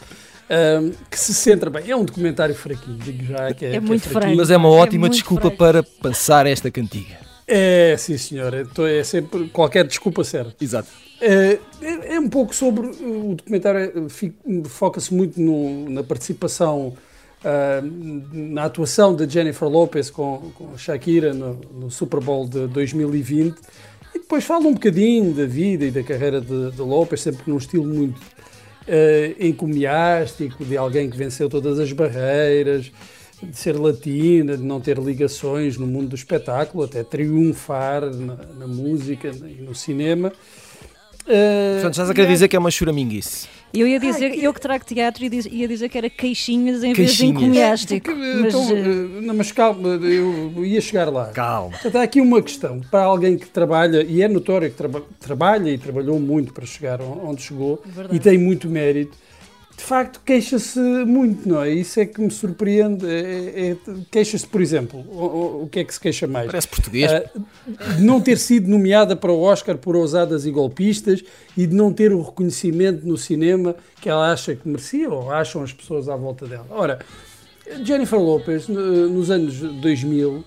que 1.11 1.18
se 1.18 1.35
centra 1.35 1.70
bem, 1.70 1.90
é 1.90 1.96
um 1.96 2.05
documentário 2.05 2.55
fraquinho, 2.55 2.98
digo 2.98 3.25
já 3.25 3.53
que 3.53 3.64
é, 3.64 3.77
é 3.77 3.81
muito 3.81 4.07
é 4.07 4.11
fraquinho. 4.11 4.37
Mas 4.37 4.51
é 4.51 4.57
uma 4.57 4.68
ótima 4.68 5.07
é 5.07 5.11
desculpa 5.11 5.51
fraco. 5.51 5.57
para 5.57 5.83
passar 5.83 6.46
esta 6.46 6.70
cantiga. 6.70 7.22
É, 7.46 7.96
sim 7.98 8.16
senhor, 8.16 8.55
é, 8.55 8.64
é 8.98 9.05
sempre 9.05 9.48
qualquer 9.48 9.87
desculpa 9.87 10.22
serve. 10.25 10.53
Exato. 10.61 10.88
É, 11.20 11.59
é, 12.14 12.18
um 12.18 12.29
pouco 12.29 12.55
sobre. 12.55 12.87
O 12.87 13.35
documentário 13.37 14.09
foca-se 14.68 15.14
muito 15.14 15.40
no, 15.40 15.88
na 15.88 16.03
participação, 16.03 16.94
uh, 17.44 18.26
na 18.33 18.64
atuação 18.64 19.14
de 19.14 19.28
Jennifer 19.28 19.68
Lopez 19.68 20.11
com, 20.11 20.50
com 20.55 20.76
Shakira 20.76 21.33
no, 21.33 21.61
no, 21.72 21.90
Super 21.90 22.20
Bowl 22.20 22.48
de 22.48 22.66
2020 22.68 23.57
e 24.14 24.18
depois 24.18 24.44
fala 24.44 24.66
um 24.66 24.74
bocadinho 24.74 25.33
da 25.33 25.46
vida 25.46 25.85
e 25.85 25.90
da 25.90 26.02
carreira 26.02 26.40
de, 26.40 26.70
de 26.70 26.81
Lopez, 26.81 27.20
sempre 27.20 27.42
num 27.46 27.57
estilo 27.57 27.85
muito 27.85 28.18
uh, 28.18 29.37
encomiástico, 29.38 30.64
de 30.64 30.76
alguém 30.76 31.11
que 31.11 31.16
venceu 31.16 31.48
todas 31.48 31.78
as 31.78 31.92
barreiras. 31.92 32.90
de 33.42 33.57
ser 33.57 33.72
latina, 33.72 34.57
de 34.57 34.62
não 34.62 34.81
ter 34.81 34.98
ligações 34.98 35.76
no 35.76 35.87
mundo 35.87 36.11
do 36.11 36.14
espetáculo, 36.14 36.85
até 36.85 37.02
triunfar 37.02 38.02
na, 38.02 38.37
na 38.57 38.66
música 38.68 39.28
e 39.28 39.61
no 39.61 39.74
cinema. 39.74 40.33
Uh, 41.22 41.74
Portanto, 41.74 41.94
estás 41.94 42.11
a 42.11 42.14
querer 42.14 42.28
dizer 42.28 42.48
que 42.48 42.55
é 42.55 42.59
uma 42.59 42.70
churaminguice. 42.70 43.48
Eu 43.74 43.87
ia 43.87 43.98
dizer, 43.98 44.26
Ai, 44.26 44.30
que... 44.32 44.44
eu 44.44 44.52
que 44.52 44.61
trago 44.61 44.85
teatro, 44.85 45.24
ia 45.24 45.68
dizer 45.68 45.88
que 45.88 45.96
era 45.96 46.11
queixinhas 46.11 46.85
em 46.85 46.92
vez 46.92 47.14
de 47.14 47.26
encomiástico. 47.26 48.11
Mas... 48.14 48.46
Então, 48.46 48.70
uh, 48.70 49.22
não, 49.22 49.35
mas 49.35 49.50
calma, 49.50 49.88
eu 49.88 50.64
ia 50.64 50.80
chegar 50.80 51.08
lá. 51.11 51.26
Calma. 51.28 51.70
Portanto, 51.70 51.96
há 51.96 52.02
aqui 52.02 52.20
uma 52.20 52.42
questão 52.42 52.80
para 52.90 53.04
alguém 53.04 53.38
que 53.38 53.48
trabalha, 53.48 54.02
e 54.02 54.22
é 54.22 54.28
notório 54.28 54.70
que 54.70 54.76
traba, 54.76 55.02
trabalha 55.18 55.70
e 55.70 55.78
trabalhou 55.78 56.20
muito 56.20 56.52
para 56.52 56.66
chegar 56.66 57.00
onde 57.00 57.42
chegou, 57.42 57.82
Verdade. 57.85 58.14
e 58.14 58.20
tem 58.20 58.37
muito 58.37 58.68
mérito 58.68 59.16
de 59.83 59.88
facto 59.88 60.21
queixa-se 60.25 60.79
muito, 60.79 61.49
não 61.49 61.61
é? 61.61 61.71
Isso 61.71 61.99
é 61.99 62.07
que 62.07 62.21
me 62.21 62.31
surpreende. 62.31 63.05
É, 63.05 63.71
é, 63.71 63.77
queixa-se, 64.12 64.47
por 64.47 64.61
exemplo, 64.61 65.01
o, 65.01 65.64
o, 65.64 65.68
que 65.68 65.81
é 65.81 65.85
que 65.85 65.92
se 65.92 65.99
queixa 65.99 66.25
mais? 66.29 66.47
Parece 66.47 66.68
português. 66.68 67.11
Uh, 67.11 67.97
de 67.97 68.03
não 68.03 68.21
ter 68.21 68.38
sido 68.38 68.68
nomeada 68.68 69.16
para 69.16 69.33
o 69.33 69.40
Oscar 69.40 69.77
por 69.77 69.97
ousadas 69.97 70.47
e 70.47 70.53
golpistas 70.53 71.25
e 71.57 71.66
de 71.66 71.75
não 71.75 71.92
ter 71.92 72.12
o 72.12 72.23
reconhecimento 72.23 73.05
no 73.05 73.18
cinema 73.18 73.75
que 74.01 74.09
ela 74.09 74.33
acha 74.33 74.55
que 74.55 74.68
merecia 74.68 75.11
ou 75.11 75.33
acham 75.33 75.64
as 75.64 75.73
pessoas 75.73 76.09
à 76.09 76.14
volta 76.14 76.47
dela. 76.47 76.66
Ora, 76.71 77.01
Jennifer 77.83 78.21
Lopez, 78.21 78.68
nos 78.68 79.33
anos 79.33 79.59
2000, 79.59 80.45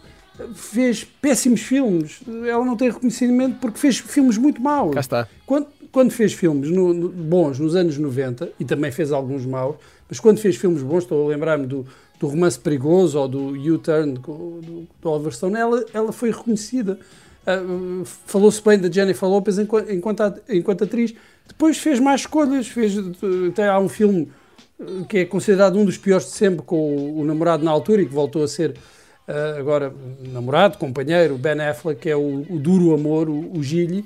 fez 0.53 1.03
péssimos 1.03 1.61
filmes. 1.61 2.21
Ela 2.47 2.63
não 2.63 2.77
tem 2.77 2.89
reconhecimento 2.89 3.57
porque 3.59 3.77
fez 3.77 3.97
filmes 3.97 4.37
muito 4.37 4.61
maus. 4.61 4.93
Cá 4.93 4.99
está. 5.01 5.27
Quando, 5.45 5.67
quando 5.95 6.11
fez 6.11 6.33
filmes 6.33 6.69
no, 6.69 6.93
no, 6.93 7.07
bons 7.07 7.57
nos 7.57 7.73
anos 7.73 7.97
90, 7.97 8.49
e 8.59 8.65
também 8.65 8.91
fez 8.91 9.13
alguns 9.13 9.45
maus, 9.45 9.77
mas 10.09 10.19
quando 10.19 10.39
fez 10.39 10.57
filmes 10.57 10.83
bons, 10.83 11.03
estou 11.03 11.25
a 11.25 11.29
lembrar-me 11.29 11.65
do, 11.65 11.87
do 12.19 12.27
Romance 12.27 12.59
Perigoso 12.59 13.17
ou 13.17 13.29
do 13.29 13.51
U-Turn 13.51 14.15
do, 14.15 14.19
do, 14.19 14.87
do 15.01 15.09
Oliver 15.09 15.33
Stone, 15.33 15.55
ela, 15.55 15.85
ela 15.93 16.11
foi 16.11 16.31
reconhecida. 16.31 16.99
Uh, 17.47 18.03
Falou-se 18.25 18.61
bem 18.61 18.77
da 18.77 18.91
Jennifer 18.91 19.29
Lopez 19.29 19.57
enquanto, 19.57 19.89
enquanto, 19.89 20.41
enquanto 20.49 20.83
atriz. 20.83 21.15
Depois 21.47 21.77
fez 21.77 21.97
mais 21.97 22.21
escolhas, 22.21 22.67
fez, 22.67 22.97
até 23.49 23.69
há 23.69 23.79
um 23.79 23.87
filme 23.87 24.29
ah, 24.77 25.05
que 25.07 25.19
é 25.19 25.25
considerado 25.25 25.79
um 25.79 25.85
dos 25.85 25.97
piores 25.97 26.25
de 26.25 26.33
sempre 26.33 26.61
com 26.65 26.93
o, 26.93 27.21
o 27.21 27.23
namorado 27.25 27.63
na 27.63 27.71
altura 27.71 28.01
e 28.01 28.05
que 28.05 28.13
voltou 28.13 28.43
a 28.43 28.49
ser 28.49 28.71
uh, 28.71 29.57
agora 29.57 29.93
namorado, 30.19 30.77
companheiro, 30.77 31.37
Ben 31.37 31.61
Affleck, 31.61 32.01
que 32.01 32.09
é 32.09 32.17
o, 32.17 32.41
o 32.49 32.59
duro 32.59 32.93
amor, 32.93 33.29
o, 33.29 33.57
o 33.57 33.63
Gilly, 33.63 34.03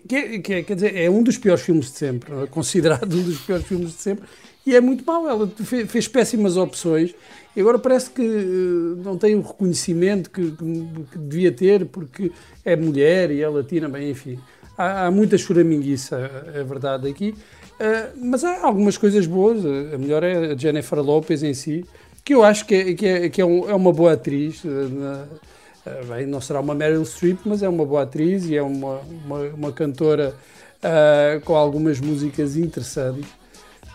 que, 0.00 0.38
que, 0.40 0.62
quer 0.62 0.74
dizer, 0.74 0.96
é 0.96 1.10
um 1.10 1.22
dos 1.22 1.38
piores 1.38 1.62
filmes 1.62 1.86
de 1.86 1.98
sempre, 1.98 2.32
é? 2.34 2.46
considerado 2.50 3.12
um 3.14 3.22
dos 3.22 3.38
piores 3.40 3.66
filmes 3.66 3.92
de 3.92 4.00
sempre, 4.00 4.24
e 4.66 4.74
é 4.74 4.80
muito 4.80 5.04
mau. 5.04 5.28
Ela 5.28 5.46
fez, 5.48 5.90
fez 5.90 6.08
péssimas 6.08 6.56
opções 6.56 7.14
e 7.54 7.60
agora 7.60 7.78
parece 7.78 8.10
que 8.10 8.22
uh, 8.22 9.02
não 9.04 9.18
tem 9.18 9.34
o 9.34 9.42
reconhecimento 9.42 10.30
que, 10.30 10.50
que, 10.52 10.88
que, 11.12 11.18
devia 11.18 11.52
ter 11.52 11.86
porque 11.86 12.32
é 12.64 12.74
mulher 12.76 13.30
e 13.30 13.42
é 13.42 13.48
latina, 13.48 13.88
bem, 13.88 14.10
enfim. 14.10 14.38
Há, 14.76 15.06
há 15.06 15.10
muita 15.10 15.36
choraminguiça, 15.36 16.16
é 16.54 16.64
verdade, 16.64 17.08
aqui. 17.08 17.34
Uh, 17.72 18.18
mas 18.24 18.44
há 18.44 18.64
algumas 18.64 18.96
coisas 18.96 19.26
boas. 19.26 19.64
A 19.64 19.98
melhor 19.98 20.22
é 20.22 20.52
a 20.52 20.56
Jennifer 20.56 21.00
Lopez 21.00 21.42
em 21.42 21.52
si, 21.52 21.84
que 22.24 22.34
eu 22.34 22.42
acho 22.42 22.64
que 22.66 22.74
é, 22.74 22.94
que 22.94 23.06
é, 23.06 23.28
que 23.28 23.40
é, 23.40 23.44
um, 23.44 23.68
é 23.68 23.74
uma 23.74 23.92
boa 23.92 24.12
atriz. 24.12 24.64
Uh, 24.64 24.68
na, 24.88 25.24
eh, 25.24 25.52
bem, 26.08 26.26
não 26.26 26.40
será 26.40 26.60
uma 26.60 26.74
Meryl 26.74 27.04
Streep, 27.04 27.40
mas 27.44 27.62
é 27.62 27.68
uma 27.68 27.84
boa 27.84 28.02
atriz 28.02 28.44
e 28.46 28.56
é 28.56 28.62
uma, 28.62 29.00
uma, 29.24 29.38
uma 29.54 29.72
cantora 29.72 30.34
uh, 30.82 31.40
com 31.42 31.54
algumas 31.56 32.00
músicas 32.00 32.56
interessantes. 32.56 33.28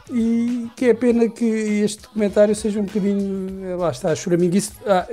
E 0.09 0.69
que 0.75 0.85
é 0.85 0.93
pena 0.93 1.27
que 1.27 1.43
este 1.43 2.03
documentário 2.03 2.55
seja 2.55 2.79
um 2.79 2.85
bocadinho, 2.85 3.65
eh, 3.65 3.75
lá 3.75 3.91
está, 3.91 4.15
choraminguice. 4.15 4.71
Ah, 4.85 5.05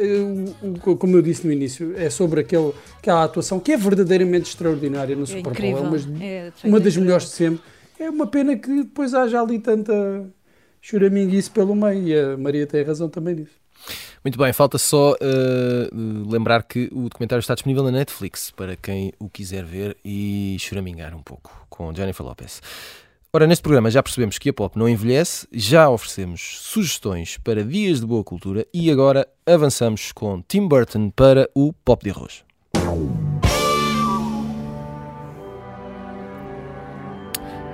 como 1.00 1.16
eu 1.16 1.22
disse 1.22 1.44
no 1.44 1.52
início, 1.52 1.94
é 1.96 2.08
sobre 2.08 2.42
aquele, 2.42 2.72
aquela 2.98 3.24
atuação 3.24 3.58
que 3.58 3.72
é 3.72 3.76
verdadeiramente 3.76 4.50
extraordinária 4.50 5.16
no 5.16 5.24
é 5.24 5.26
Super 5.26 5.52
Bowl. 5.52 5.78
É, 5.78 5.80
uma, 5.80 6.24
é, 6.24 6.52
uma 6.62 6.78
das 6.78 6.96
melhores 6.96 7.24
de 7.24 7.32
sempre. 7.32 7.60
É 7.98 8.08
uma 8.08 8.28
pena 8.28 8.56
que 8.56 8.84
depois 8.84 9.14
haja 9.14 9.40
ali 9.40 9.58
tanta 9.58 9.92
choraminguice 10.80 11.50
pelo 11.50 11.74
meio 11.74 12.06
e 12.06 12.16
a 12.16 12.36
Maria 12.36 12.64
tem 12.64 12.84
razão 12.84 13.08
também 13.08 13.34
nisso. 13.34 13.63
Muito 14.24 14.38
bem, 14.38 14.54
falta 14.54 14.78
só 14.78 15.12
uh, 15.12 16.30
lembrar 16.30 16.62
que 16.62 16.88
o 16.90 17.10
documentário 17.10 17.40
está 17.40 17.52
disponível 17.52 17.84
na 17.84 17.90
Netflix 17.90 18.50
para 18.50 18.74
quem 18.74 19.12
o 19.18 19.28
quiser 19.28 19.62
ver 19.66 19.98
e 20.02 20.56
choramingar 20.58 21.14
um 21.14 21.22
pouco 21.22 21.66
com 21.68 21.94
Jennifer 21.94 22.24
Lopez. 22.24 22.62
Ora, 23.30 23.46
neste 23.46 23.60
programa 23.60 23.90
já 23.90 24.02
percebemos 24.02 24.38
que 24.38 24.48
a 24.48 24.52
pop 24.54 24.78
não 24.78 24.88
envelhece, 24.88 25.46
já 25.52 25.90
oferecemos 25.90 26.58
sugestões 26.62 27.36
para 27.36 27.62
dias 27.62 28.00
de 28.00 28.06
boa 28.06 28.24
cultura 28.24 28.66
e 28.72 28.90
agora 28.90 29.28
avançamos 29.44 30.10
com 30.10 30.40
Tim 30.40 30.66
Burton 30.66 31.10
para 31.10 31.46
o 31.54 31.74
Pop 31.84 32.02
de 32.02 32.10
Arroz. 32.10 32.44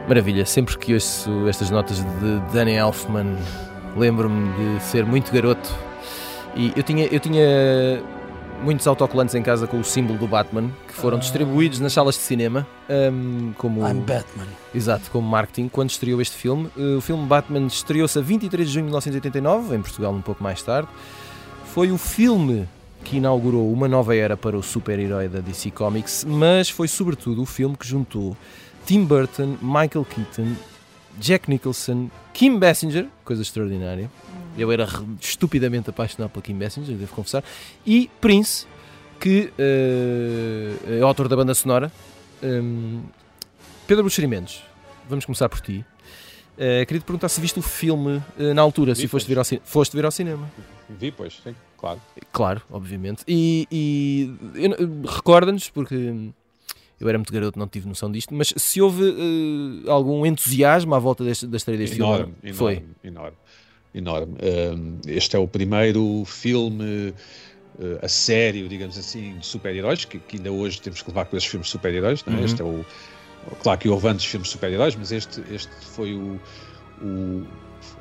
Maravilha, 0.08 0.44
sempre 0.44 0.76
que 0.76 0.94
ouço 0.94 1.46
estas 1.46 1.70
notas 1.70 1.98
de 1.98 2.40
Danny 2.52 2.72
Elfman, 2.72 3.36
lembro-me 3.96 4.76
de 4.78 4.82
ser 4.82 5.06
muito 5.06 5.30
garoto 5.32 5.89
e 6.54 6.72
eu 6.76 6.82
tinha, 6.82 7.06
eu 7.06 7.20
tinha 7.20 8.02
muitos 8.62 8.86
autocolantes 8.86 9.34
em 9.34 9.42
casa 9.42 9.66
com 9.66 9.80
o 9.80 9.84
símbolo 9.84 10.18
do 10.18 10.26
Batman 10.26 10.70
que 10.86 10.94
foram 10.94 11.16
ah. 11.16 11.20
distribuídos 11.20 11.80
nas 11.80 11.92
salas 11.92 12.16
de 12.16 12.22
cinema 12.22 12.66
um, 12.88 13.52
como 13.56 13.86
I'm 13.86 14.00
Batman. 14.00 14.46
Exato, 14.74 15.10
como 15.10 15.28
marketing 15.28 15.68
quando 15.68 15.90
estreou 15.90 16.20
este 16.20 16.36
filme. 16.36 16.70
Uh, 16.76 16.98
o 16.98 17.00
filme 17.00 17.26
Batman 17.26 17.66
estreou-se 17.66 18.18
a 18.18 18.22
23 18.22 18.66
de 18.66 18.74
junho 18.74 18.84
de 18.86 18.90
1989, 18.90 19.76
em 19.76 19.82
Portugal 19.82 20.12
um 20.12 20.20
pouco 20.22 20.42
mais 20.42 20.62
tarde. 20.62 20.88
Foi 21.72 21.90
o 21.90 21.98
filme 21.98 22.68
que 23.04 23.16
inaugurou 23.16 23.72
uma 23.72 23.88
nova 23.88 24.14
era 24.14 24.36
para 24.36 24.56
o 24.56 24.62
super-herói 24.62 25.28
da 25.28 25.40
DC 25.40 25.70
Comics, 25.70 26.24
mas 26.28 26.68
foi 26.68 26.86
sobretudo 26.86 27.42
o 27.42 27.46
filme 27.46 27.76
que 27.76 27.86
juntou 27.86 28.36
Tim 28.84 29.04
Burton, 29.04 29.56
Michael 29.62 30.04
Keaton, 30.04 30.54
Jack 31.18 31.48
Nicholson, 31.48 32.10
Kim 32.32 32.58
Basinger, 32.58 33.06
coisa 33.24 33.42
extraordinária, 33.42 34.10
eu 34.56 34.70
era 34.70 34.86
estupidamente 35.20 35.90
apaixonado 35.90 36.30
pela 36.30 36.42
Kim 36.42 36.58
Basinger, 36.58 36.96
devo 36.96 37.14
confessar. 37.14 37.44
E 37.86 38.10
Prince, 38.20 38.66
que 39.18 39.52
uh, 39.58 40.92
é 40.98 41.00
autor 41.02 41.28
da 41.28 41.36
banda 41.36 41.54
sonora. 41.54 41.92
Um, 42.42 43.02
Pedro 43.86 44.04
Buxerimentos, 44.04 44.62
vamos 45.08 45.24
começar 45.24 45.48
por 45.48 45.60
ti. 45.60 45.84
Uh, 46.56 46.84
queria 46.86 47.00
te 47.00 47.04
perguntar 47.04 47.28
se 47.28 47.40
viste 47.40 47.58
o 47.58 47.62
filme 47.62 48.22
uh, 48.38 48.54
na 48.54 48.62
altura, 48.62 48.94
Vi, 48.94 49.02
se 49.02 49.08
foste 49.08 49.28
ver, 49.28 49.38
ao 49.38 49.44
foste 49.64 49.96
ver 49.96 50.04
ao 50.04 50.10
cinema. 50.10 50.50
Vi, 50.88 51.10
pois, 51.10 51.40
sim, 51.42 51.54
claro. 51.76 52.00
Claro, 52.32 52.62
obviamente. 52.70 53.22
E, 53.26 53.66
e 53.70 54.34
recorda-nos, 55.06 55.70
porque 55.70 56.30
eu 56.98 57.08
era 57.08 57.16
muito 57.16 57.32
garoto, 57.32 57.58
não 57.58 57.66
tive 57.66 57.88
noção 57.88 58.10
disto, 58.10 58.34
mas 58.34 58.52
se 58.56 58.80
houve 58.80 59.02
uh, 59.04 59.90
algum 59.90 60.26
entusiasmo 60.26 60.94
à 60.94 60.98
volta 60.98 61.24
deste, 61.24 61.46
da 61.46 61.56
estreia 61.56 61.78
deste 61.78 61.96
enorme, 61.96 62.24
filme? 62.24 62.38
Enorme, 62.42 62.54
Foi. 62.54 62.84
enorme 63.02 63.36
enorme. 63.94 64.34
Este 65.06 65.36
é 65.36 65.38
o 65.38 65.48
primeiro 65.48 66.24
filme 66.24 67.14
eh, 67.80 67.98
a 68.02 68.08
sério, 68.08 68.68
digamos 68.68 68.98
assim, 68.98 69.38
de 69.38 69.46
super-heróis, 69.46 70.04
que, 70.04 70.18
que, 70.18 70.36
ainda 70.36 70.52
hoje 70.52 70.80
temos 70.80 71.00
que 71.00 71.08
levar 71.08 71.24
com 71.24 71.36
esses 71.36 71.48
filmes 71.48 71.66
de 71.66 71.72
super-heróis. 71.72 72.22
É? 72.26 72.30
Uhum. 72.30 72.44
Este 72.44 72.60
é 72.60 72.64
o. 72.64 72.84
Claro 73.62 73.78
que 73.78 73.88
houve 73.88 74.06
antes 74.08 74.26
filmes 74.26 74.48
de 74.48 74.52
super-heróis, 74.52 74.94
mas 74.96 75.10
este, 75.12 75.42
este 75.50 75.72
foi 75.80 76.14
o, 76.14 76.38
o, 77.00 77.46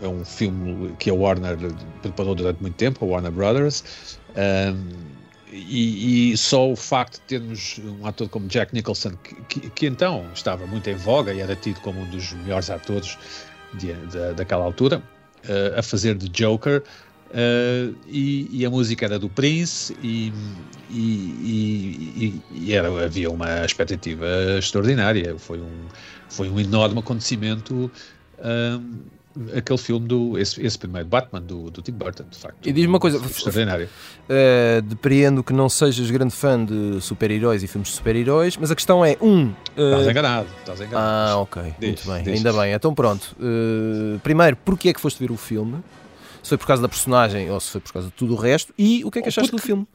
É 0.02 0.08
um 0.08 0.26
filme 0.26 0.94
que 1.00 1.10
a 1.10 1.14
Warner 1.14 1.58
preparou 2.02 2.36
durante 2.36 2.62
muito 2.62 2.76
tempo, 2.76 3.06
a 3.06 3.08
Warner 3.08 3.32
Brothers. 3.32 4.20
Um, 4.36 5.20
e, 5.52 6.32
e, 6.32 6.38
só 6.38 6.70
o 6.70 6.76
facto 6.76 7.16
de 7.22 7.22
termos 7.22 7.80
um 7.80 8.06
ator 8.06 8.30
como 8.30 8.48
Jack 8.48 8.74
Nicholson, 8.74 9.14
que, 9.24 9.36
que, 9.44 9.70
que, 9.72 9.86
então 9.88 10.28
estava 10.32 10.68
muito 10.68 10.88
em 10.88 10.96
voga 10.96 11.34
e 11.34 11.40
era 11.40 11.56
tido 11.56 11.80
como 11.80 12.02
um 12.02 12.10
dos 12.10 12.34
melhores 12.34 12.70
atores 12.70 13.18
de, 13.74 13.94
de, 13.94 14.34
daquela 14.36 14.64
altura, 14.64 15.02
uh, 15.46 15.80
a 15.80 15.84
fazer 15.84 16.16
de 16.16 16.30
Joker. 16.30 16.84
Uh, 17.30 17.96
e, 18.08 18.50
e, 18.52 18.66
a 18.66 18.72
música 18.72 19.06
era 19.06 19.20
do 19.20 19.30
Prince 19.30 19.96
e, 20.02 20.34
e, 20.90 22.42
e 22.52 22.74
era, 22.74 22.88
havia 23.06 23.30
uma 23.30 23.64
expectativa 23.64 24.26
extraordinária. 24.58 25.38
Foi 25.38 25.60
um, 25.60 25.88
foi 26.28 26.50
um 26.50 26.60
enorme 26.60 27.00
acontecimento 27.00 27.92
um, 28.40 29.19
aquele 29.56 29.78
filme 29.78 30.08
do 30.08 30.38
esse, 30.38 30.62
esse, 30.66 30.78
primeiro 30.78 31.08
Batman 31.08 31.42
do, 31.42 31.70
do 31.70 31.82
Tim 31.82 31.92
Burton, 31.92 32.26
de 32.30 32.38
facto. 32.38 32.68
E 32.68 32.72
diz 32.72 32.86
uma 32.86 33.00
coisa 33.00 33.18
extraordinário. 33.18 33.88
Uh, 34.26 34.82
depreendo 34.82 35.44
que 35.44 35.54
não 35.54 35.70
sejas 35.70 36.10
grande 36.10 36.34
fã 36.34 36.64
de 36.64 37.00
super-heróis 37.02 37.64
e 37.64 37.68
filmes 37.68 37.90
de 37.90 37.96
super-heróis, 37.96 38.58
mas 38.58 38.72
a 38.72 38.76
questão 38.76 39.04
é 39.06 39.18
um. 39.22 39.48
Uh... 39.78 39.92
Estás 39.92 40.08
enganado, 40.08 40.48
estás 40.60 40.82
enganado. 40.82 41.32
Ah, 41.32 41.38
ok, 41.38 41.74
muito 41.82 42.08
bem, 42.08 42.36
ainda 42.36 42.54
bem. 42.54 42.74
Então 42.74 42.94
pronto. 42.94 43.36
Uh, 43.40 44.20
primeiro, 44.20 44.56
porquê 44.58 44.90
é 44.90 44.94
que 44.94 45.00
foste 45.00 45.20
ver 45.20 45.32
o 45.32 45.38
filme? 45.38 45.78
Se 46.42 46.50
foi 46.50 46.58
por 46.58 46.68
causa 46.68 46.82
da 46.82 46.90
personagem 46.90 47.52
ou 47.52 47.60
se 47.60 47.70
foi 47.72 47.82
por 47.82 47.94
causa 47.94 48.08
de 48.08 48.14
tudo 48.14 48.34
o 48.34 48.38
resto? 48.38 48.74
E 48.78 49.04
o 49.04 49.12
que 49.12 49.20
é 49.20 49.22
que 49.22 49.28
achaste 49.28 49.52
porque... 49.52 49.62
do 49.62 49.66
filme? 49.66 49.88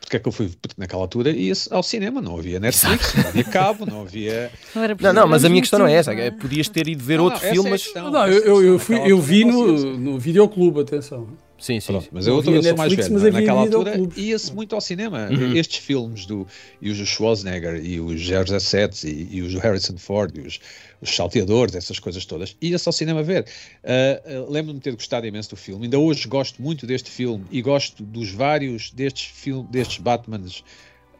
Porque 0.00 0.16
é 0.16 0.20
que 0.20 0.28
eu 0.28 0.32
fui 0.32 0.50
naquela 0.76 1.02
altura 1.02 1.30
ia 1.30 1.52
ao 1.70 1.82
cinema, 1.82 2.20
não 2.20 2.38
havia 2.38 2.60
Netflix, 2.60 3.14
não 3.14 3.28
havia 3.28 3.44
cabo, 3.44 3.84
não 3.84 4.02
havia. 4.02 4.52
Não, 4.74 4.82
não, 5.00 5.12
não, 5.12 5.28
mas 5.28 5.44
a 5.44 5.48
minha 5.48 5.60
questão 5.60 5.78
não 5.78 5.86
é 5.86 5.94
essa, 5.94 6.12
é, 6.12 6.30
podias 6.30 6.68
ter 6.68 6.86
ido 6.86 7.02
ver 7.02 7.16
não, 7.16 7.24
outro 7.24 7.40
filme, 7.40 7.70
mas. 7.70 7.90
É 7.94 8.00
não, 8.00 8.26
eu, 8.28 8.42
eu, 8.42 8.64
eu, 8.64 8.78
fui, 8.78 8.98
eu 9.10 9.20
vi 9.20 9.44
no, 9.44 9.96
no 9.96 10.18
videoclube, 10.18 10.80
atenção. 10.80 11.26
Sim, 11.66 11.80
sim. 11.80 11.86
Pronto, 11.94 12.08
mas 12.12 12.28
eu, 12.28 12.34
eu, 12.34 12.54
eu 12.54 12.62
sou 12.62 12.76
mais 12.76 12.94
velho. 12.94 13.12
Mas 13.12 13.22
naquela 13.24 13.60
altura 13.62 14.00
ia-se 14.16 14.54
muito 14.54 14.72
ao 14.76 14.80
cinema. 14.80 15.28
Uhum. 15.28 15.56
Estes 15.56 15.78
filmes 15.78 16.24
do 16.24 16.46
e 16.80 16.90
os 16.90 16.96
Schwarzenegger 17.08 17.84
e 17.84 17.98
os 17.98 18.20
017 18.24 19.08
e, 19.08 19.38
e 19.38 19.42
os 19.42 19.52
Harrison 19.54 19.96
Ford 19.96 20.32
e 20.36 20.42
os, 20.42 20.60
os 21.02 21.10
salteadores, 21.10 21.74
essas 21.74 21.98
coisas 21.98 22.24
todas, 22.24 22.56
ia-se 22.62 22.88
ao 22.88 22.92
cinema 22.92 23.20
ver. 23.20 23.46
Uh, 23.82 24.44
uh, 24.44 24.50
Lembro-me 24.50 24.78
de 24.78 24.84
ter 24.84 24.94
gostado 24.94 25.26
imenso 25.26 25.50
do 25.50 25.56
filme. 25.56 25.86
Ainda 25.86 25.98
hoje 25.98 26.28
gosto 26.28 26.62
muito 26.62 26.86
deste 26.86 27.10
filme 27.10 27.44
e 27.50 27.60
gosto 27.60 28.04
dos 28.04 28.30
vários 28.30 28.92
destes, 28.92 29.24
film, 29.24 29.64
destes 29.64 29.98
Batmans 29.98 30.62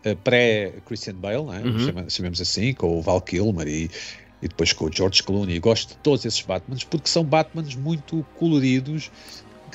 uh, 0.05 0.15
pré-Christian 0.23 1.17
Bale, 1.17 1.43
não 1.43 1.55
é? 1.55 1.61
Uhum. 1.61 2.09
chamemos 2.09 2.41
assim, 2.41 2.73
com 2.73 2.97
o 2.97 3.03
Val 3.03 3.21
Kilmer 3.21 3.67
e 3.67 3.91
e 4.43 4.49
depois 4.49 4.73
com 4.73 4.85
o 4.85 4.93
George 4.93 5.23
Clooney. 5.23 5.59
Gosto 5.59 5.91
de 5.91 5.97
todos 5.97 6.25
esses 6.25 6.43
Batmans 6.43 6.85
porque 6.85 7.09
são 7.09 7.25
Batmans 7.25 7.75
muito 7.75 8.25
coloridos, 8.39 9.11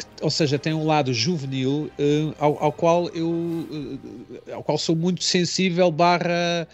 que, 0.02 0.06
ou 0.22 0.30
seja, 0.30 0.60
têm 0.60 0.74
um 0.74 0.86
lado 0.86 1.14
juvenil 1.14 1.90
uh, 1.98 2.36
ao, 2.40 2.64
ao, 2.64 2.72
qual 2.72 3.10
eu 3.10 3.30
uh, 3.30 4.00
ao 4.54 4.64
qual 4.64 4.78
sou 4.78 4.96
muito 4.96 5.24
sensível 5.24 5.92
barra 5.92 6.68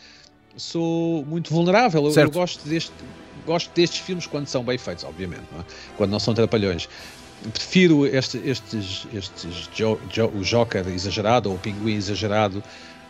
sou 0.56 1.24
muito 1.26 1.54
vulnerável. 1.54 2.06
Eu, 2.06 2.14
eu, 2.14 2.32
gosto 2.32 2.68
deste 2.68 2.92
gosto 3.46 3.72
destes 3.74 4.00
filmes 4.00 4.28
quando 4.28 4.48
são 4.48 4.64
bem 4.64 4.78
feitos, 4.78 5.06
obviamente, 5.06 5.44
não 5.52 5.62
é? 5.62 5.64
quando 5.96 6.12
não 6.12 6.20
são 6.20 6.34
trapalhões. 6.34 6.90
Prefiro 7.54 8.06
este, 8.06 8.38
estes, 8.40 9.08
estes 9.14 9.70
jo, 9.74 9.98
jo, 10.12 10.26
o 10.28 10.44
Joker 10.44 10.86
exagerado 10.88 11.50
ou 11.50 11.56
o 11.56 11.60
Pinguim 11.60 11.94
exagerado 11.94 12.62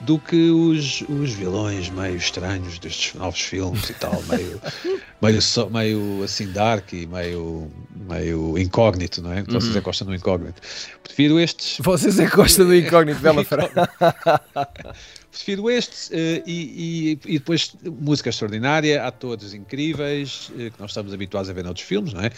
do 0.01 0.19
que 0.19 0.51
os, 0.51 1.01
os 1.10 1.34
vilões 1.34 1.89
meio 1.89 2.17
estranhos 2.17 2.77
destes 2.77 3.15
novos 3.15 3.41
filmes 3.41 3.89
e 3.89 3.93
tal, 3.95 4.21
meio, 4.23 4.62
meio, 5.21 5.39
meio 5.71 6.23
assim 6.23 6.51
dark 6.51 6.93
e 6.93 7.08
meio, 7.08 7.71
meio 8.08 8.58
incógnito, 8.58 9.22
não 9.22 9.32
é? 9.32 9.39
Uhum. 9.39 9.46
Vocês 9.48 9.76
é 9.76 9.80
que 9.80 9.86
gostam 9.86 10.08
do 10.08 10.15
incógnito. 10.15 10.62
Prefiro 11.04 11.39
estes. 11.39 11.78
Vocês 11.84 12.20
é 12.20 12.30
que 12.30 12.36
gostam 12.36 12.65
do 12.65 12.76
incógnito, 12.76 13.20
bela 13.20 13.43
frase. 13.46 13.72
Prefiro 15.32 15.70
estes 15.70 16.10
uh, 16.10 16.43
e, 16.48 17.20
e, 17.26 17.34
e, 17.34 17.39
depois 17.39 17.76
música 17.84 18.30
extraordinária, 18.30 19.04
atores 19.04 19.54
incríveis, 19.54 20.50
uh, 20.50 20.72
que 20.72 20.80
nós 20.80 20.91
estamos 20.91 21.13
habituados 21.13 21.50
a 21.50 21.54
ver 21.54 21.63
noutros 21.63 21.86
filmes, 21.86 22.13
não 22.13 22.22
é? 22.22 22.32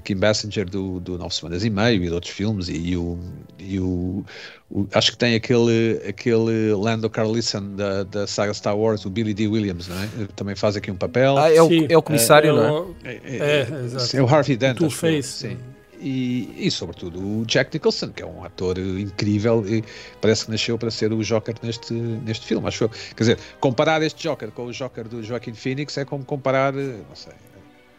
Kim 0.00 0.16
Basinger 0.16 0.68
do, 0.68 1.00
do 1.00 1.18
Nove 1.18 1.34
Semanas 1.34 1.64
e 1.64 1.70
Meio 1.70 2.02
e 2.02 2.06
de 2.06 2.12
outros 2.12 2.32
filmes 2.32 2.68
e, 2.68 2.76
e, 2.76 2.96
o, 2.96 3.18
e 3.58 3.78
o, 3.78 4.24
o, 4.70 4.86
acho 4.92 5.12
que 5.12 5.18
tem 5.18 5.34
aquele, 5.34 6.00
aquele 6.08 6.72
Lando 6.74 7.08
Carlison 7.08 7.74
da, 7.74 8.04
da 8.04 8.26
saga 8.26 8.54
Star 8.54 8.76
Wars, 8.76 9.04
o 9.04 9.10
Billy 9.10 9.34
D. 9.34 9.46
Williams, 9.46 9.88
não 9.88 10.02
é? 10.02 10.08
Também 10.36 10.54
faz 10.54 10.76
aqui 10.76 10.90
um 10.90 10.96
papel. 10.96 11.36
Ah, 11.38 11.52
é 11.52 11.62
o, 11.62 11.68
é 11.88 11.96
o 11.96 12.02
comissário, 12.02 12.50
é, 12.50 12.52
não 12.52 12.94
é? 13.04 13.10
É, 13.10 13.14
é, 13.14 13.38
é, 13.60 14.16
é 14.16 14.22
o 14.22 14.26
Harvey 14.26 14.56
Dent. 14.56 14.78
Two 14.78 14.90
Face. 14.90 15.48
Sim. 15.48 15.56
E, 16.00 16.54
e, 16.56 16.70
sobretudo 16.70 17.20
o 17.20 17.44
Jack 17.44 17.74
Nicholson, 17.74 18.08
que 18.08 18.22
é 18.22 18.26
um 18.26 18.42
ator 18.42 18.78
incrível 18.78 19.62
e 19.68 19.84
parece 20.18 20.46
que 20.46 20.50
nasceu 20.50 20.78
para 20.78 20.90
ser 20.90 21.12
o 21.12 21.22
Joker 21.22 21.54
neste, 21.62 21.92
neste 21.92 22.46
filme, 22.46 22.66
acho 22.66 22.84
eu. 22.84 22.88
Quer 22.88 23.18
dizer, 23.18 23.38
comparar 23.60 24.00
este 24.02 24.22
Joker 24.22 24.50
com 24.50 24.64
o 24.64 24.72
Joker 24.72 25.06
do 25.06 25.22
Joaquin 25.22 25.52
Phoenix 25.52 25.98
é 25.98 26.06
como 26.06 26.24
comparar, 26.24 26.72
não 26.72 27.14
sei, 27.14 27.34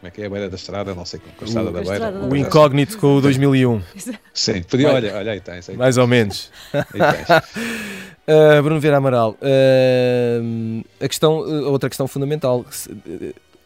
como 0.02 0.08
é 0.08 0.10
que 0.10 0.20
é 0.20 0.26
a 0.26 0.30
beira 0.30 0.50
da 0.50 0.56
estrada? 0.56 0.96
Não 0.96 1.04
sei 1.04 1.20
como, 1.20 1.32
a 1.40 1.44
estrada 1.44 1.70
o, 1.70 1.72
da 1.72 1.80
beira. 1.80 2.10
O 2.28 2.34
incógnito 2.34 2.98
com 2.98 3.18
o 3.18 3.20
2001. 3.20 3.80
Sim, 4.34 4.60
podia, 4.64 4.92
olha, 4.92 5.14
olha 5.14 5.30
aí 5.30 5.40
tens. 5.40 5.68
Aí 5.68 5.76
Mais 5.76 5.96
ou 5.96 6.08
menos. 6.08 6.50
uh, 6.74 8.62
Bruno 8.64 8.80
Vieira 8.80 8.96
Amaral, 8.96 9.36
uh, 9.40 10.84
a 11.00 11.06
questão, 11.06 11.38
uh, 11.38 11.70
outra 11.70 11.88
questão 11.88 12.08
fundamental. 12.08 12.66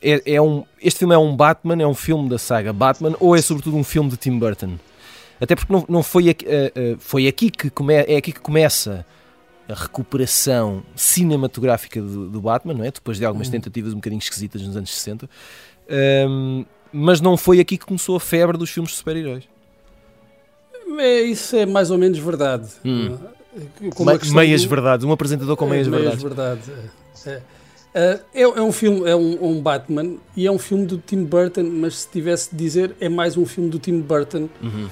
É, 0.03 0.35
é, 0.35 0.43
um, 0.43 0.63
este 0.79 0.99
filme 0.99 1.15
é 1.15 1.19
um 1.19 1.35
Batman, 1.35 1.83
é 1.83 1.87
um 1.87 1.95
filme 1.95 2.29
da 2.29 2.37
saga 2.37 2.71
Batman 2.71 3.17
ou 3.19 3.35
é 3.35 3.41
sobretudo 3.41 3.75
um 3.75 3.85
filme 3.85 4.11
de 4.11 4.19
Tim 4.19 4.39
Burton? 4.39 4.75
Até 5.41 5.57
porque 5.57 5.73
não, 5.73 5.87
não 5.89 6.03
foi, 6.03 6.29
aqui, 6.29 6.47
foi 6.99 7.27
aqui 7.27 7.51
que 7.51 7.71
come, 7.71 7.95
é 7.95 8.17
aqui 8.17 8.31
que 8.31 8.41
começa 8.41 9.07
a 9.69 9.75
recuperação 9.75 10.83
cinematográfica 10.95 12.01
do, 12.01 12.29
do 12.29 12.41
Batman, 12.41 12.75
não 12.75 12.85
é? 12.85 12.91
depois 12.91 13.19
de 13.19 13.25
algumas 13.25 13.49
hum. 13.49 13.53
tentativas 13.53 13.93
um 13.93 13.97
bocadinho 13.97 14.19
esquisitas 14.19 14.63
nos 14.63 14.77
anos 14.77 14.95
60. 14.95 15.29
Um, 15.89 16.65
mas 16.93 17.21
não 17.21 17.37
foi 17.37 17.61
aqui 17.61 17.77
que 17.77 17.85
começou 17.85 18.17
a 18.17 18.21
febre 18.21 18.57
dos 18.57 18.71
filmes 18.71 18.93
de 18.93 18.99
super-heróis. 18.99 19.45
É, 20.99 21.21
isso 21.23 21.57
é 21.57 21.67
mais 21.67 21.91
ou 21.91 21.99
menos 21.99 22.19
verdade. 22.19 22.69
Hum. 22.85 23.17
Me, 23.81 24.33
meias 24.33 24.63
do... 24.63 24.69
verdades, 24.69 25.05
um 25.05 25.13
apresentador 25.13 25.57
com 25.57 25.67
é, 25.67 25.71
meias, 25.71 25.89
meias 25.89 26.23
verdades. 26.23 26.67
Verdade. 26.67 26.91
É. 27.27 27.57
É. 27.95 28.21
é, 28.35 28.43
é 28.43 28.61
um 28.61 28.73
filme, 28.73 29.09
é 29.09 29.17
um, 29.17 29.43
um, 29.43 29.61
Batman 29.63 30.17
e 30.37 30.47
é 30.47 30.53
um 30.53 30.59
filme 30.59 30.85
do 30.85 30.99
Tim 30.99 31.25
Burton, 31.25 31.65
mas 31.65 32.01
se 32.01 32.09
tivesse 32.11 32.51
de 32.51 32.57
dizer, 32.57 32.95
é 33.01 33.09
mais 33.09 33.39
um 33.39 33.47
filme 33.47 33.71
do 33.71 33.79
Tim 33.79 34.01
Burton. 34.01 34.51
Uhum. 34.63 34.89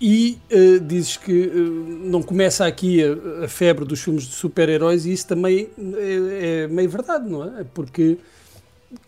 E 0.00 0.38
uh, 0.52 0.78
dizes 0.78 1.16
que 1.16 1.32
uh, 1.32 1.58
não 2.04 2.22
começa 2.22 2.64
aqui 2.64 3.02
a, 3.02 3.44
a, 3.44 3.48
febre 3.48 3.84
dos 3.84 4.00
filmes 4.00 4.22
de 4.22 4.34
super-heróis, 4.34 5.04
e 5.04 5.12
isso 5.12 5.26
também 5.26 5.68
é, 5.96 6.62
é 6.62 6.68
meio 6.68 6.88
verdade, 6.88 7.28
não 7.28 7.42
é? 7.42 7.64
Porque 7.74 8.16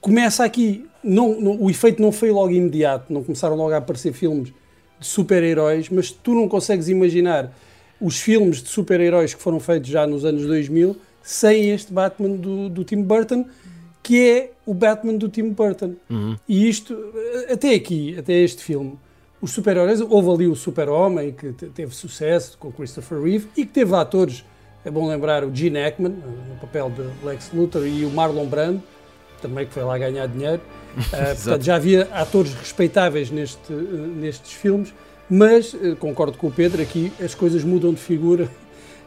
começa 0.00 0.44
aqui. 0.44 0.86
Não, 1.02 1.40
não, 1.40 1.62
o 1.62 1.70
efeito 1.70 2.00
não 2.02 2.12
foi 2.12 2.30
logo 2.30 2.50
imediato, 2.50 3.12
não 3.12 3.22
começaram 3.22 3.56
logo 3.56 3.72
a 3.72 3.78
aparecer 3.78 4.12
filmes 4.12 4.52
de 4.98 5.06
super-heróis, 5.06 5.88
mas 5.88 6.10
tu 6.10 6.34
não 6.34 6.48
consegues 6.48 6.88
imaginar 6.88 7.52
os 8.00 8.18
filmes 8.18 8.62
de 8.62 8.68
super-heróis 8.68 9.34
que 9.34 9.42
foram 9.42 9.58
feitos 9.58 9.88
já 9.88 10.06
nos 10.06 10.24
anos 10.24 10.46
2000 10.46 10.96
sem 11.22 11.70
este 11.70 11.92
Batman 11.92 12.36
do, 12.36 12.68
do 12.68 12.84
Tim 12.84 13.02
Burton, 13.02 13.46
que 14.02 14.28
é 14.28 14.52
o 14.64 14.74
Batman 14.74 15.14
do 15.14 15.28
Tim 15.28 15.50
Burton. 15.50 15.94
Uhum. 16.08 16.36
E 16.48 16.68
isto, 16.68 16.96
até 17.50 17.74
aqui, 17.74 18.18
até 18.18 18.32
este 18.32 18.62
filme, 18.62 18.98
os 19.40 19.52
super-heróis, 19.52 20.00
houve 20.00 20.30
ali 20.30 20.46
o 20.46 20.56
Super-Homem, 20.56 21.32
que 21.32 21.52
teve 21.52 21.94
sucesso 21.94 22.56
com 22.58 22.72
Christopher 22.72 23.20
Reeve 23.22 23.48
e 23.56 23.64
que 23.64 23.72
teve 23.72 23.94
atores, 23.94 24.44
é 24.84 24.90
bom 24.90 25.08
lembrar 25.08 25.44
o 25.44 25.54
Gene 25.54 25.78
Hackman, 25.78 26.12
no 26.48 26.56
papel 26.60 26.90
de 26.90 27.02
Lex 27.24 27.50
Luthor, 27.52 27.86
e 27.86 28.04
o 28.04 28.10
Marlon 28.10 28.46
Brando, 28.46 28.82
também 29.40 29.66
que 29.66 29.72
foi 29.72 29.83
lá 29.83 29.98
ganhar 29.98 30.26
dinheiro. 30.26 30.61
Uh, 30.96 31.35
portanto, 31.37 31.62
já 31.62 31.76
havia 31.76 32.09
atores 32.12 32.55
respeitáveis 32.55 33.31
neste, 33.31 33.72
nestes 33.72 34.53
filmes, 34.53 34.92
mas 35.29 35.72
uh, 35.74 35.96
concordo 35.96 36.37
com 36.37 36.48
o 36.48 36.50
Pedro, 36.50 36.83
aqui 36.83 37.12
as 37.22 37.35
coisas 37.35 37.62
mudam 37.62 37.92
de 37.92 38.00
figura, 38.00 38.48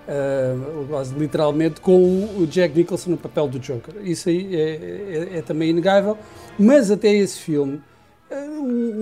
uh, 0.08 0.86
quase 0.88 1.14
literalmente, 1.16 1.82
com 1.82 2.30
o 2.38 2.48
Jack 2.48 2.76
Nicholson 2.76 3.12
no 3.12 3.18
papel 3.18 3.48
do 3.48 3.60
Joker. 3.60 3.96
Isso 4.04 4.30
aí 4.30 4.56
é, 4.56 5.30
é, 5.34 5.38
é 5.40 5.42
também 5.42 5.70
inegável, 5.70 6.18
mas 6.58 6.90
até 6.90 7.14
esse 7.14 7.40
filme, 7.40 7.82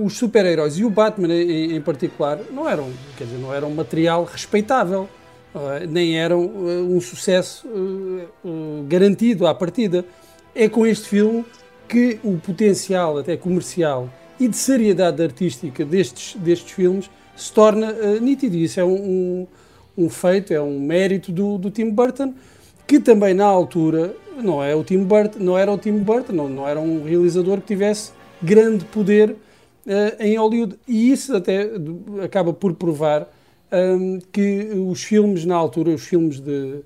os 0.04 0.17
super-heróis 0.17 0.78
e 0.78 0.84
o 0.84 0.89
Batman 0.89 1.34
em, 1.34 1.76
em, 1.76 1.82
particular 1.82 2.39
não 2.52 2.67
eram, 2.67 2.89
quer 3.17 3.24
dizer, 3.24 3.38
não 3.38 3.54
eram 3.54 3.70
material 3.72 4.26
respeitável. 4.26 5.08
nem 5.88 6.20
eram 6.20 6.41
um 6.41 7.00
sucesso 7.00 7.65
garantido 8.89 9.48
à 9.48 9.56
partida 9.56 10.04
é 10.56 10.68
com 10.70 10.86
este 10.86 11.08
filme 11.08 11.46
que 11.88 12.20
o 12.24 12.38
potencial 12.38 13.18
até 13.18 13.36
comercial 13.36 14.10
e 14.40 14.48
de 14.48 14.56
seriedade 14.58 15.22
artística 15.22 15.84
destes, 15.86 16.36
destes 16.40 16.72
filmes 16.72 17.10
se 17.36 17.52
torna 17.52 17.92
uh, 17.92 18.20
nítido. 18.20 18.56
Isso 18.56 18.80
é 18.80 18.84
um, 18.84 18.96
um, 18.96 19.48
um, 20.06 20.10
feito, 20.10 20.54
é 20.54 20.62
um 20.62 20.80
mérito 20.80 21.32
do, 21.32 21.58
do 21.58 21.70
Tim 21.70 21.90
Burton, 21.90 22.34
que 22.88 23.00
também 23.00 23.34
na 23.34 23.46
altura 23.46 24.16
não, 24.42 24.64
é 24.64 24.76
o 24.76 24.84
Tim 24.84 25.04
Burton, 25.04 25.40
não 25.40 25.58
era 25.58 25.72
o 25.72 25.78
Tim 25.78 25.98
Burton, 26.00 26.34
não, 26.34 26.50
não 26.50 26.68
era 26.68 26.80
um 26.80 27.04
realizador 27.04 27.60
que 27.62 27.68
tivesse 27.68 28.12
grande 28.42 28.86
poder 28.86 29.32
uh, 29.32 30.16
em 30.20 30.38
Hollywood. 30.38 30.76
E 30.88 31.12
isso 31.12 31.36
até 31.36 31.70
acaba 32.24 32.54
por 32.54 32.74
provar 32.74 33.28
um, 33.72 34.20
que 34.32 34.70
os 34.90 35.04
filmes 35.04 35.46
na 35.46 35.56
altura, 35.56 35.92
os 35.92 36.02
filmes 36.02 36.40
de, 36.40 36.82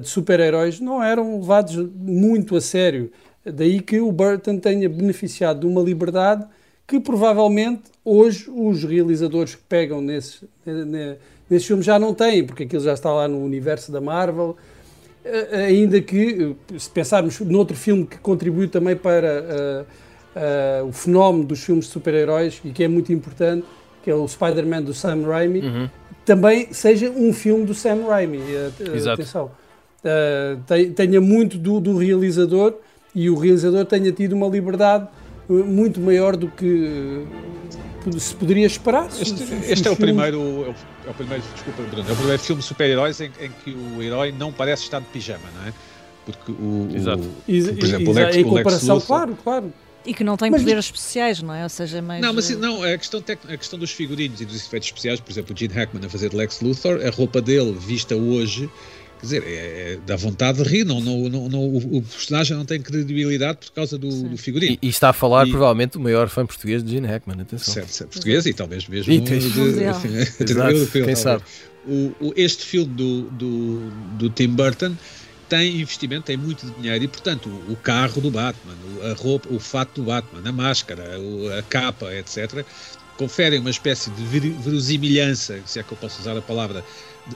de 0.00 0.08
super-heróis 0.08 0.78
não 0.78 1.02
eram 1.02 1.40
levados 1.40 1.76
muito 1.94 2.56
a 2.56 2.60
sério. 2.60 3.10
Daí 3.44 3.80
que 3.80 4.00
o 4.00 4.12
Burton 4.12 4.58
tenha 4.58 4.88
beneficiado 4.88 5.60
de 5.60 5.66
uma 5.66 5.80
liberdade 5.80 6.44
que 6.86 7.00
provavelmente 7.00 7.84
hoje 8.04 8.50
os 8.50 8.82
realizadores 8.84 9.54
que 9.54 9.62
pegam 9.68 10.00
nesses, 10.00 10.42
nesses 11.48 11.66
filmes 11.66 11.86
já 11.86 11.98
não 11.98 12.12
têm, 12.12 12.44
porque 12.44 12.64
aquilo 12.64 12.82
já 12.82 12.92
está 12.92 13.12
lá 13.12 13.28
no 13.28 13.42
universo 13.42 13.92
da 13.92 14.00
Marvel. 14.00 14.56
Eh, 15.24 15.66
ainda 15.68 16.00
que, 16.00 16.56
se 16.76 16.90
pensarmos 16.90 17.38
noutro 17.40 17.76
filme 17.76 18.06
que 18.06 18.18
contribuiu 18.18 18.68
também 18.68 18.96
para 18.96 19.86
uh, 20.34 20.82
uh, 20.84 20.88
o 20.88 20.92
fenómeno 20.92 21.44
dos 21.44 21.62
filmes 21.62 21.84
de 21.84 21.92
super-heróis 21.92 22.60
e 22.64 22.70
que 22.70 22.82
é 22.82 22.88
muito 22.88 23.12
importante, 23.12 23.64
que 24.02 24.10
é 24.10 24.14
o 24.14 24.26
Spider-Man 24.26 24.82
do 24.82 24.92
Sam 24.92 25.22
Raimi, 25.26 25.60
uhum. 25.60 25.90
também 26.24 26.72
seja 26.72 27.08
um 27.10 27.32
filme 27.32 27.64
do 27.64 27.74
Sam 27.74 28.06
Raimi. 28.08 28.40
Exato. 28.94 29.22
Atenção 29.22 29.59
uh, 30.04 30.92
tenha 30.94 31.20
muito 31.20 31.58
do, 31.58 31.80
do, 31.80 31.96
realizador 31.96 32.74
e 33.14 33.28
o 33.28 33.36
realizador 33.36 33.84
tenha 33.84 34.12
tido 34.12 34.32
uma 34.34 34.46
liberdade 34.46 35.08
uh, 35.48 35.64
muito 35.64 36.00
maior 36.00 36.36
do 36.36 36.48
que 36.48 37.24
uh, 38.06 38.20
se 38.20 38.34
poderia 38.34 38.66
esperar. 38.66 39.08
Este, 39.20 39.42
este 39.68 39.88
é, 39.88 39.90
o 39.90 39.96
primeiro, 39.96 40.38
é, 40.38 40.40
o, 40.40 40.74
é 41.06 41.10
o 41.10 41.14
primeiro, 41.14 41.42
desculpa, 41.54 41.82
Bruno, 41.82 42.08
é 42.08 42.12
o 42.12 42.16
primeiro 42.16 42.42
filme 42.42 42.62
de 42.62 42.68
super-heróis 42.68 43.20
em, 43.20 43.30
em, 43.40 43.50
que 43.64 43.70
o 43.70 44.02
herói 44.02 44.32
não 44.32 44.52
parece 44.52 44.84
estar 44.84 45.00
de 45.00 45.06
pijama, 45.06 45.44
não 45.54 45.68
é? 45.68 45.72
Porque 46.24 46.52
o, 46.52 46.88
Exato. 46.94 47.22
O, 47.22 47.76
por 47.76 47.84
exemplo, 47.84 48.10
o 48.10 48.12
Lex, 48.12 48.36
em 48.36 48.44
comparação, 48.44 48.94
Luthor, 48.96 49.06
claro, 49.06 49.38
claro. 49.42 49.72
E 50.04 50.14
que 50.14 50.24
não 50.24 50.36
tem 50.36 50.50
mas, 50.50 50.62
poderes 50.62 50.86
especiais, 50.86 51.42
não 51.42 51.54
é? 51.54 51.62
Ou 51.62 51.68
seja, 51.68 52.00
mais. 52.00 52.22
Não, 52.22 52.32
mas 52.32 52.48
não, 52.56 52.82
a 52.82 52.96
questão, 52.96 53.20
a 53.20 53.56
questão 53.56 53.78
dos 53.78 53.90
figurinos 53.90 54.40
e 54.40 54.46
dos 54.46 54.56
efeitos 54.56 54.88
especiais, 54.88 55.20
por 55.20 55.30
exemplo, 55.30 55.54
o 55.54 55.58
Gene 55.58 55.74
Hackman 55.74 56.06
a 56.06 56.08
fazer 56.08 56.30
de 56.30 56.36
Lex 56.36 56.60
Luthor, 56.62 57.00
a 57.04 57.10
roupa 57.10 57.40
dele 57.42 57.72
vista 57.78 58.16
hoje 58.16 58.70
Quer 59.20 59.26
dizer, 59.26 59.42
é, 59.46 59.92
é, 59.92 59.98
dá 60.06 60.16
vontade 60.16 60.62
de 60.62 60.68
rir, 60.68 60.84
não, 60.84 60.98
não, 60.98 61.28
não, 61.28 61.48
não, 61.48 61.76
o 61.76 62.02
personagem 62.02 62.56
não 62.56 62.64
tem 62.64 62.80
credibilidade 62.80 63.58
por 63.58 63.72
causa 63.72 63.98
do, 63.98 64.08
do 64.08 64.36
figurino. 64.38 64.78
E, 64.80 64.86
e, 64.86 64.88
está 64.88 65.10
a 65.10 65.12
falar 65.12 65.46
e, 65.46 65.50
provavelmente 65.50 65.98
o 65.98 66.00
maior 66.00 66.28
fã 66.30 66.46
português 66.46 66.82
de 66.82 66.92
Gene 66.92 67.06
Hackman, 67.06 67.42
atenção. 67.42 67.74
Certo, 67.74 67.90
certo 67.90 68.10
português 68.12 68.46
e 68.46 68.54
talvez 68.54 68.88
mesmo. 68.88 69.12
E, 69.12 69.20
de, 69.20 69.32
Exato, 69.34 70.86
quem 70.86 71.02
talvez. 71.02 71.18
sabe. 71.18 71.42
O, 71.86 72.12
o, 72.18 72.32
este 72.34 72.64
filme 72.64 72.94
do, 72.94 73.22
do, 73.30 73.90
do 74.18 74.30
Tim 74.30 74.48
Burton 74.48 74.96
tem 75.50 75.80
investimento, 75.80 76.22
tem 76.22 76.36
muito 76.36 76.64
dinheiro 76.78 77.04
e, 77.04 77.08
portanto, 77.08 77.50
o, 77.68 77.76
carro 77.76 78.22
do 78.22 78.30
Batman, 78.30 78.74
a 79.10 79.14
roupa, 79.14 79.48
o 79.52 79.58
fato 79.58 80.00
do 80.00 80.06
Batman, 80.06 80.48
a 80.48 80.52
máscara, 80.52 81.02
a 81.58 81.62
capa, 81.62 82.14
etc., 82.14 82.64
conferem 83.18 83.58
uma 83.58 83.68
espécie 83.68 84.10
de 84.12 84.22
verosimilhança, 84.22 85.60
se 85.66 85.78
é 85.78 85.82
que 85.82 85.92
eu 85.92 85.98
posso 85.98 86.20
usar 86.22 86.38
a 86.38 86.40
palavra, 86.40 86.82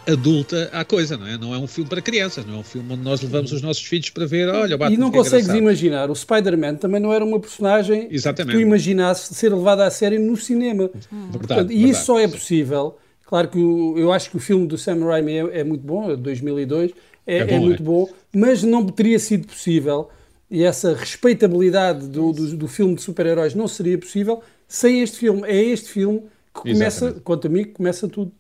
adulta 0.07 0.69
à 0.73 0.85
coisa, 0.85 1.17
não 1.17 1.27
é? 1.27 1.39
Não 1.39 1.55
é 1.55 1.59
um 1.59 1.67
filme 1.67 1.89
para 1.89 2.01
crianças, 2.01 2.45
não 2.47 2.55
é 2.55 2.59
um 2.59 2.63
filme 2.63 2.93
onde 2.93 3.03
nós 3.03 3.21
levamos 3.21 3.53
os 3.53 3.63
nossos 3.63 3.85
filhos 3.85 4.11
para 4.11 4.27
ver, 4.27 4.49
olha, 4.49 4.77
o 4.77 4.79
Batman 4.79 4.95
E 4.95 4.99
não 4.99 5.11
consegues 5.11 5.49
é 5.49 5.57
imaginar, 5.57 6.11
o 6.11 6.15
Spider-Man 6.15 6.77
também 6.77 7.01
não 7.01 7.13
era 7.13 7.25
uma 7.25 7.41
personagem 7.41 8.09
Exatamente. 8.11 8.57
que 8.57 8.63
tu 8.63 8.67
imaginasses 8.67 9.37
ser 9.37 9.55
levada 9.55 9.87
a 9.87 9.91
sério 9.91 10.21
no 10.21 10.37
cinema. 10.37 10.91
Hum. 11.13 11.29
Verdade, 11.31 11.39
Portanto, 11.39 11.73
e 11.73 11.89
isso 11.89 12.05
só 12.05 12.19
é 12.19 12.29
possível. 12.29 12.97
Claro 13.27 13.49
que 13.49 13.59
o, 13.59 13.99
eu 13.99 14.13
acho 14.13 14.31
que 14.31 14.37
o 14.37 14.41
filme 14.41 14.67
do 14.67 14.77
Sam 14.77 15.05
Raimi 15.05 15.33
é, 15.33 15.61
é 15.61 15.65
muito 15.65 15.85
bom, 15.85 16.11
é 16.11 16.17
de 16.17 16.23
2002, 16.23 16.93
é, 17.27 17.39
é, 17.39 17.45
bom, 17.45 17.55
é 17.55 17.59
muito 17.59 17.83
é. 17.83 17.87
bom, 17.87 18.09
mas 18.35 18.63
não 18.63 18.87
teria 18.87 19.19
sido 19.19 19.47
possível 19.47 20.11
e 20.51 20.63
essa 20.63 20.95
respeitabilidade 20.95 22.07
do, 22.07 22.33
do, 22.33 22.57
do 22.57 22.69
filme 22.69 22.95
de 22.95 23.03
super-heróis 23.03 23.55
não 23.55 23.67
seria 23.67 23.99
possível 23.99 24.43
sem 24.69 25.03
este 25.03 25.19
filme. 25.19 25.43
É 25.45 25.57
este 25.57 25.91
filme 25.91 26.21
que 26.55 26.61
começa, 26.61 27.07
Exatamente. 27.07 27.21
quanto 27.23 27.47
a 27.47 27.51
mim, 27.51 27.65
que 27.65 27.73
começa 27.73 28.09
tudo. 28.09 28.33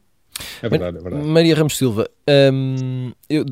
É 0.62 0.68
verdade, 0.68 0.99
é 0.99 1.01
verdade. 1.01 1.27
Maria 1.27 1.55
Ramos 1.55 1.77
Silva, 1.77 2.09
hum, 2.53 3.12
eu, 3.29 3.44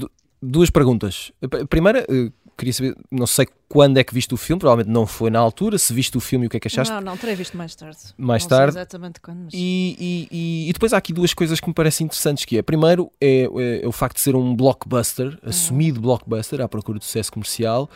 duas 0.42 0.70
perguntas. 0.70 1.30
A 1.42 1.66
primeira, 1.66 2.04
eh, 2.08 2.30
queria 2.56 2.72
saber, 2.72 2.96
não 3.10 3.26
sei 3.26 3.46
quando 3.68 3.98
é 3.98 4.04
que 4.04 4.12
viste 4.12 4.34
o 4.34 4.36
filme, 4.36 4.58
provavelmente 4.58 4.92
não 4.92 5.06
foi 5.06 5.30
na 5.30 5.38
altura, 5.38 5.78
se 5.78 5.94
viste 5.94 6.16
o 6.16 6.20
filme 6.20 6.44
e 6.44 6.48
o 6.48 6.50
que 6.50 6.56
é 6.56 6.60
que 6.60 6.68
achaste? 6.68 6.92
Não, 6.92 7.00
não, 7.00 7.16
terei 7.16 7.34
visto 7.34 7.56
mais 7.56 7.74
tarde. 7.74 7.98
Mais 8.18 8.42
não 8.42 8.48
tarde. 8.48 8.76
exatamente 8.76 9.20
quando, 9.20 9.44
mas... 9.44 9.54
e, 9.54 9.96
e, 9.98 10.28
e, 10.30 10.68
e, 10.68 10.72
depois 10.72 10.92
há 10.92 10.96
aqui 10.96 11.12
duas 11.12 11.32
coisas 11.32 11.60
que 11.60 11.68
me 11.68 11.74
parecem 11.74 12.04
interessantes, 12.04 12.44
que 12.44 12.58
é, 12.58 12.62
primeiro, 12.62 13.10
é, 13.20 13.44
é, 13.44 13.84
é 13.84 13.88
o 13.88 13.92
facto 13.92 14.16
de 14.16 14.22
ser 14.22 14.34
um 14.34 14.54
blockbuster, 14.54 15.26
uhum. 15.26 15.38
assumido 15.44 16.00
blockbuster, 16.00 16.60
à 16.60 16.68
procura 16.68 16.98
de 16.98 17.04
sucesso 17.04 17.32
comercial. 17.32 17.88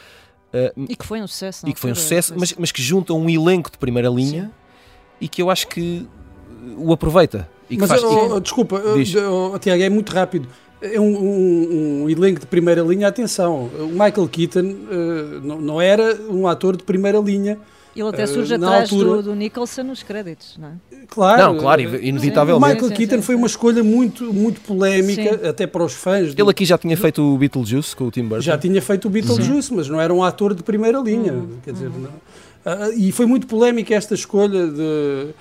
Uh, 0.55 0.87
e 0.89 0.97
que 0.97 1.05
foi 1.05 1.21
um 1.21 1.27
sucesso. 1.27 1.69
E 1.69 1.73
que 1.75 1.81
foi 1.81 1.91
um 1.91 1.95
sucesso, 1.95 2.33
mas, 2.37 2.55
mas 2.55 2.73
que 2.73 2.81
junta 2.81 3.13
um 3.13 3.29
elenco 3.29 3.71
de 3.71 3.77
primeira 3.77 4.09
linha 4.09 4.45
Sim. 4.45 4.51
e 5.21 5.29
que 5.29 5.43
eu 5.43 5.51
acho 5.51 5.67
que 5.67 6.09
o 6.79 6.93
aproveita. 6.93 7.51
E 7.69 7.77
mas, 7.77 7.89
faz, 7.89 8.03
oh, 8.05 8.41
desculpa, 8.41 8.81
oh, 8.81 9.59
Tiago, 9.59 9.83
é 9.83 9.89
muito 9.89 10.13
rápido 10.13 10.49
é 10.81 11.01
um, 11.01 11.05
um, 11.05 12.03
um, 12.05 12.11
elenco 12.11 12.41
de 12.41 12.47
primeira 12.47 12.83
linha, 12.83 13.09
atenção, 13.09 13.71
o 13.79 13.89
Michael 13.89 14.29
Keaton 14.29 14.61
uh, 14.61 15.41
não, 15.43 15.61
não, 15.61 15.81
era 15.81 16.17
um 16.29 16.47
ator 16.47 16.77
de 16.77 16.83
primeira 16.83 17.19
linha. 17.19 17.59
Ele 17.95 18.09
até 18.09 18.27
surge 18.27 18.53
uh, 18.53 18.57
atrás 18.57 18.93
altura... 18.93 19.11
do, 19.11 19.23
do, 19.23 19.35
Nicholson 19.35 19.85
nos 19.85 20.03
créditos, 20.03 20.59
não 20.59 20.69
é? 20.69 20.73
Claro, 21.09 21.43
não, 21.43 21.59
claro 21.59 21.81
inevitavelmente. 21.81 22.65
O 22.65 22.75
Michael 22.75 22.89
sim, 22.89 22.95
Keaton 22.95 23.17
sim, 23.17 23.23
foi 23.23 23.35
uma 23.35 23.47
escolha 23.47 23.83
muito, 23.83 24.35
muito 24.35 24.61
polémica, 24.61 25.49
até 25.49 25.67
para 25.67 25.83
os 25.83 25.95
fãs. 25.95 26.35
Ele 26.37 26.51
aqui 26.51 26.67
já 26.67 26.77
tinha 26.77 26.97
feito 26.97 27.23
o 27.23 27.39
Beetlejuice 27.39 27.97
com 27.97 28.05
o 28.05 28.11
Tim 28.11 28.25
Burton. 28.25 28.43
Já 28.43 28.59
tinha 28.59 28.83
feito 28.83 29.07
o 29.07 29.11
Beetlejuice, 29.11 29.73
mas 29.73 29.89
não 29.89 29.99
era 29.99 30.13
um 30.13 30.23
ator 30.23 30.53
de 30.53 30.63
primeira 30.63 30.99
linha. 30.99 31.33
Hum, 31.33 31.57
quer 31.65 31.73
dizer, 31.73 31.89
hum. 31.89 32.05
uh, 32.05 32.09
e 32.97 33.13
foi 33.13 33.27
muito 33.27 33.47
polémica 33.47 33.95
esta 33.95 34.15
escolha 34.15 34.67
de 34.67 35.35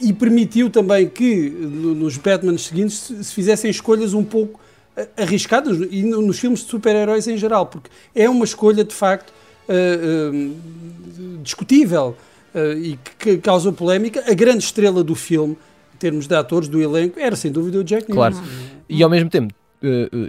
e 0.00 0.12
permitiu 0.12 0.70
também 0.70 1.08
que 1.08 1.50
nos 1.50 2.16
Batman 2.16 2.56
seguintes 2.56 3.12
se 3.22 3.34
fizessem 3.34 3.70
escolhas 3.70 4.14
um 4.14 4.24
pouco 4.24 4.58
arriscadas 5.16 5.78
e 5.90 6.02
nos 6.02 6.38
filmes 6.38 6.60
de 6.60 6.66
super-heróis 6.66 7.26
em 7.26 7.36
geral, 7.36 7.66
porque 7.66 7.90
é 8.14 8.28
uma 8.28 8.44
escolha 8.44 8.84
de 8.84 8.94
facto 8.94 9.32
uh, 9.68 10.34
uh, 10.34 11.38
discutível 11.42 12.16
uh, 12.54 12.78
e 12.78 12.98
que 13.18 13.38
causou 13.38 13.72
polémica. 13.72 14.22
A 14.26 14.34
grande 14.34 14.64
estrela 14.64 15.02
do 15.02 15.14
filme, 15.14 15.56
em 15.94 15.98
termos 15.98 16.26
de 16.26 16.34
atores, 16.34 16.68
do 16.68 16.80
elenco, 16.80 17.18
era 17.18 17.34
sem 17.34 17.50
dúvida 17.50 17.78
o 17.78 17.84
Jack 17.84 18.06
Claro, 18.06 18.36
e 18.88 19.02
ao 19.02 19.10
mesmo 19.10 19.28
tempo, 19.28 19.52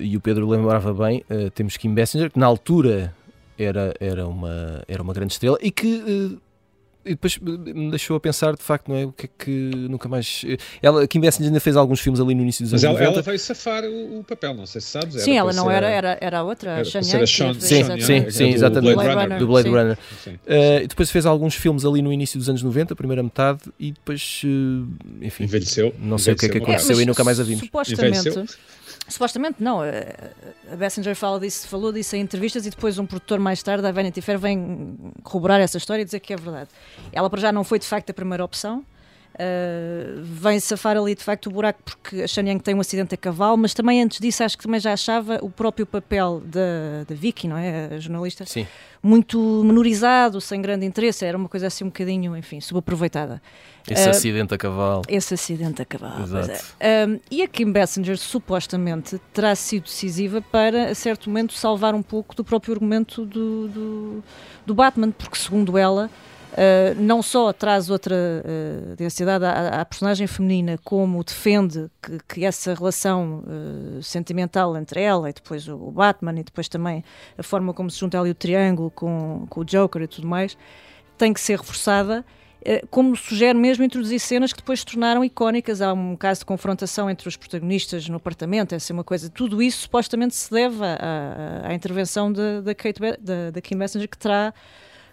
e 0.02 0.18
o 0.18 0.20
Pedro 0.20 0.50
lembrava 0.50 0.94
bem, 0.94 1.24
temos 1.54 1.78
Kim 1.78 1.94
Basinger, 1.94 2.32
que 2.32 2.40
na 2.40 2.46
altura 2.46 3.14
era, 3.58 3.94
era, 4.00 4.28
uma, 4.28 4.84
era 4.88 5.02
uma 5.02 5.14
grande 5.14 5.34
estrela 5.34 5.58
e 5.62 5.72
que 5.72 6.40
e 7.06 7.12
depois 7.12 7.38
me 7.38 7.92
deixou 7.92 8.18
a 8.18 8.20
pensar, 8.20 8.56
de 8.56 8.64
facto, 8.64 8.90
não 8.90 8.98
é? 8.98 9.06
O 9.06 9.12
que 9.12 9.28
é 9.28 9.30
que 9.38 9.52
nunca 9.88 10.10
mais. 10.10 10.44
Ela, 10.82 11.08
Kim 11.08 11.22
Basinger 11.22 11.48
ainda 11.50 11.60
fez 11.60 11.76
alguns 11.76 12.00
filmes 12.00 12.20
ali 12.20 12.34
no 12.34 12.42
início 12.42 12.64
dos 12.64 12.74
anos 12.74 12.84
Mas 12.84 13.02
ela, 13.02 13.14
ela 13.14 13.22
veio 13.22 13.38
safar 13.38 13.84
o, 13.84 14.20
o, 14.20 14.24
papel, 14.24 14.56
não 14.56 14.66
sei 14.66 14.82
se 14.82 14.88
sabes. 14.88 15.22
Sim, 15.22 15.38
ela 15.38 15.54
não 15.54 15.70
era, 15.70 15.88
era, 15.88 16.18
era 16.20 16.44
outra, 16.44 16.72
era, 16.72 16.86
Sean 16.86 17.02
Yang, 17.02 17.28
Sean, 17.28 17.54
Sim, 17.54 17.84
sim, 18.02 18.32
sim, 18.32 18.50
exatamente. 18.50 18.96
Do 18.96 18.96
Blade 18.96 19.16
Runner. 19.16 19.40
Do 19.40 19.48
Blade 19.48 19.70
Runner. 19.70 19.98
Sim. 20.24 20.32
Uh, 20.32 20.84
e 20.84 20.88
depois 20.88 21.12
fez 21.12 21.28
alguns 21.28 21.54
filmes 21.54 21.86
ali 21.86 22.02
no 22.02 22.12
início 22.12 22.40
dos 22.40 22.50
anos 22.50 22.64
90, 22.64 22.94
a 22.94 22.96
primeira 22.96 23.22
metade, 23.22 23.60
e 23.80 23.92
depois, 23.92 24.42
uh, 24.44 24.88
enfim. 25.22 25.44
Envelheceu. 25.44 25.94
Não 26.00 26.18
sei 26.18 26.34
Envelheceu 26.34 26.34
o 26.34 26.38
que 26.38 26.46
é 26.46 26.50
que 26.50 26.58
aconteceu 26.58 27.00
é, 27.00 27.04
e 27.04 27.06
nunca 27.06 27.24
mais 27.24 27.40
a 27.40 27.44
vimos. 27.44 27.66
Supostamente. 27.66 28.30
Envelheceu 28.30 28.46
Supostamente 29.08 29.62
não. 29.62 29.82
A 29.82 30.76
Bessinger 30.76 31.16
fala 31.16 31.40
disso, 31.40 31.68
falou 31.68 31.92
disso 31.92 32.16
em 32.16 32.22
entrevistas 32.22 32.66
e 32.66 32.70
depois 32.70 32.98
um 32.98 33.06
produtor 33.06 33.40
mais 33.40 33.62
tarde, 33.62 33.86
a 33.86 33.92
Vanity 33.92 34.22
Fair, 34.22 34.40
vem 34.40 34.98
corroborar 35.24 35.62
essa 35.62 35.78
história 35.78 36.02
e 36.02 36.06
dizer 36.06 36.20
que 36.20 36.34
é 36.34 36.36
verdade. 36.36 36.70
Ela 37.12 37.30
para 37.30 37.40
já 37.40 37.52
não 37.52 37.64
foi 37.64 37.78
de 37.78 37.86
facto 37.86 38.10
a 38.10 38.14
primeira 38.14 38.44
opção. 38.44 38.84
Uh, 39.36 40.22
vem 40.24 40.58
safar 40.62 40.96
ali 40.96 41.14
de 41.14 41.22
facto 41.22 41.48
o 41.48 41.52
buraco 41.52 41.82
porque 41.84 42.22
a 42.22 42.28
Shanyang 42.28 42.64
tem 42.64 42.74
um 42.74 42.80
acidente 42.80 43.16
a 43.16 43.18
cavalo, 43.18 43.58
mas 43.58 43.74
também 43.74 44.02
antes 44.02 44.18
disso 44.20 44.42
acho 44.46 44.58
que 44.58 44.64
também 44.64 44.80
já 44.80 44.94
achava 44.94 45.40
o 45.42 45.50
próprio 45.50 45.86
papel 45.86 46.42
da, 46.46 47.04
da 47.06 47.14
Vicky, 47.14 47.46
não 47.46 47.58
é? 47.58 47.96
A 47.96 48.00
jornalista, 48.00 48.46
Sim. 48.46 48.66
muito 49.04 49.62
menorizado, 49.66 50.40
sem 50.40 50.62
grande 50.62 50.86
interesse, 50.86 51.26
era 51.26 51.38
uma 51.38 51.50
coisa 51.50 51.68
assim 51.68 51.84
um 51.84 51.88
bocadinho, 51.88 52.38
enfim, 52.38 52.62
subaproveitada. 52.62 53.42
Esse 53.90 54.08
uh, 54.08 54.12
acidente 54.12 54.54
a 54.54 54.58
cavalo. 54.58 55.02
Esse 55.06 55.34
acidente 55.34 55.82
a 55.82 55.86
cavalo. 55.86 56.24
Exato. 56.24 56.64
É. 56.80 57.06
Um, 57.06 57.20
e 57.30 57.42
a 57.44 57.48
Kim 57.48 57.74
Basinger 57.74 58.18
supostamente 58.18 59.20
terá 59.34 59.54
sido 59.54 59.84
decisiva 59.84 60.42
para, 60.42 60.92
a 60.92 60.96
certo 60.96 61.30
momento, 61.30 61.54
salvar 61.54 61.94
um 61.94 62.02
pouco 62.02 62.34
do 62.34 62.44
próprio 62.44 62.74
argumento 62.74 63.26
do, 63.26 63.68
do, 63.68 64.24
do 64.66 64.74
Batman, 64.74 65.12
porque, 65.12 65.38
segundo 65.38 65.78
ela, 65.78 66.10
Uh, 66.56 66.96
não 67.02 67.22
só 67.22 67.52
traz 67.52 67.90
outra 67.90 68.16
uh, 68.16 68.96
densidade 68.96 69.44
à, 69.44 69.82
à, 69.82 69.84
personagem 69.84 70.26
feminina, 70.26 70.80
como 70.86 71.22
defende 71.22 71.92
que, 72.02 72.18
que 72.30 72.46
essa 72.46 72.74
relação 72.74 73.44
uh, 73.44 74.02
sentimental 74.02 74.78
entre 74.78 75.02
ela 75.02 75.30
e 75.30 75.34
depois 75.34 75.68
o, 75.68 75.92
Batman 75.92 76.40
e 76.40 76.44
depois 76.46 76.70
também 76.70 77.04
a 77.38 77.44
forma 77.44 77.74
como 77.74 77.92
se 77.92 78.00
junta 78.00 78.18
ali 78.18 78.30
o 78.30 78.34
triângulo 78.34 78.90
com, 78.90 79.46
com 79.50 79.60
o 79.60 79.66
Joker 79.66 80.02
e 80.02 80.08
tudo 80.08 80.30
mais, 80.30 80.58
tem 81.18 81.34
que 81.34 81.42
ser 81.42 81.60
reforçada 81.60 82.24
como 82.90 83.16
sugere 83.16 83.56
mesmo 83.56 83.84
introduzir 83.84 84.20
cenas 84.20 84.52
que 84.52 84.58
depois 84.58 84.80
se 84.80 84.88
tornaram 84.88 85.24
icónicas. 85.24 85.84
Há 85.84 85.94
um 85.94 86.16
caso 86.16 86.40
de 86.40 86.46
confrontação 86.48 87.08
entre 87.08 87.28
os 87.28 87.38
protagonistas 87.38 88.10
no 88.10 88.16
apartamento, 88.16 88.74
essa 88.74 88.92
é 88.92 88.94
uma 88.94 89.04
coisa. 89.04 89.30
Tudo 89.30 89.62
isso 89.62 89.82
supostamente 89.82 90.36
se 90.36 90.50
deve 90.50 90.84
à, 90.84 90.96
à, 91.66 91.70
à 91.70 91.74
intervenção 91.76 92.34
da 92.34 92.74
Kate, 92.74 93.00
da 93.54 93.62
Kim 93.62 93.76
Messenger, 93.76 94.10
que 94.10 94.18
terá 94.18 94.52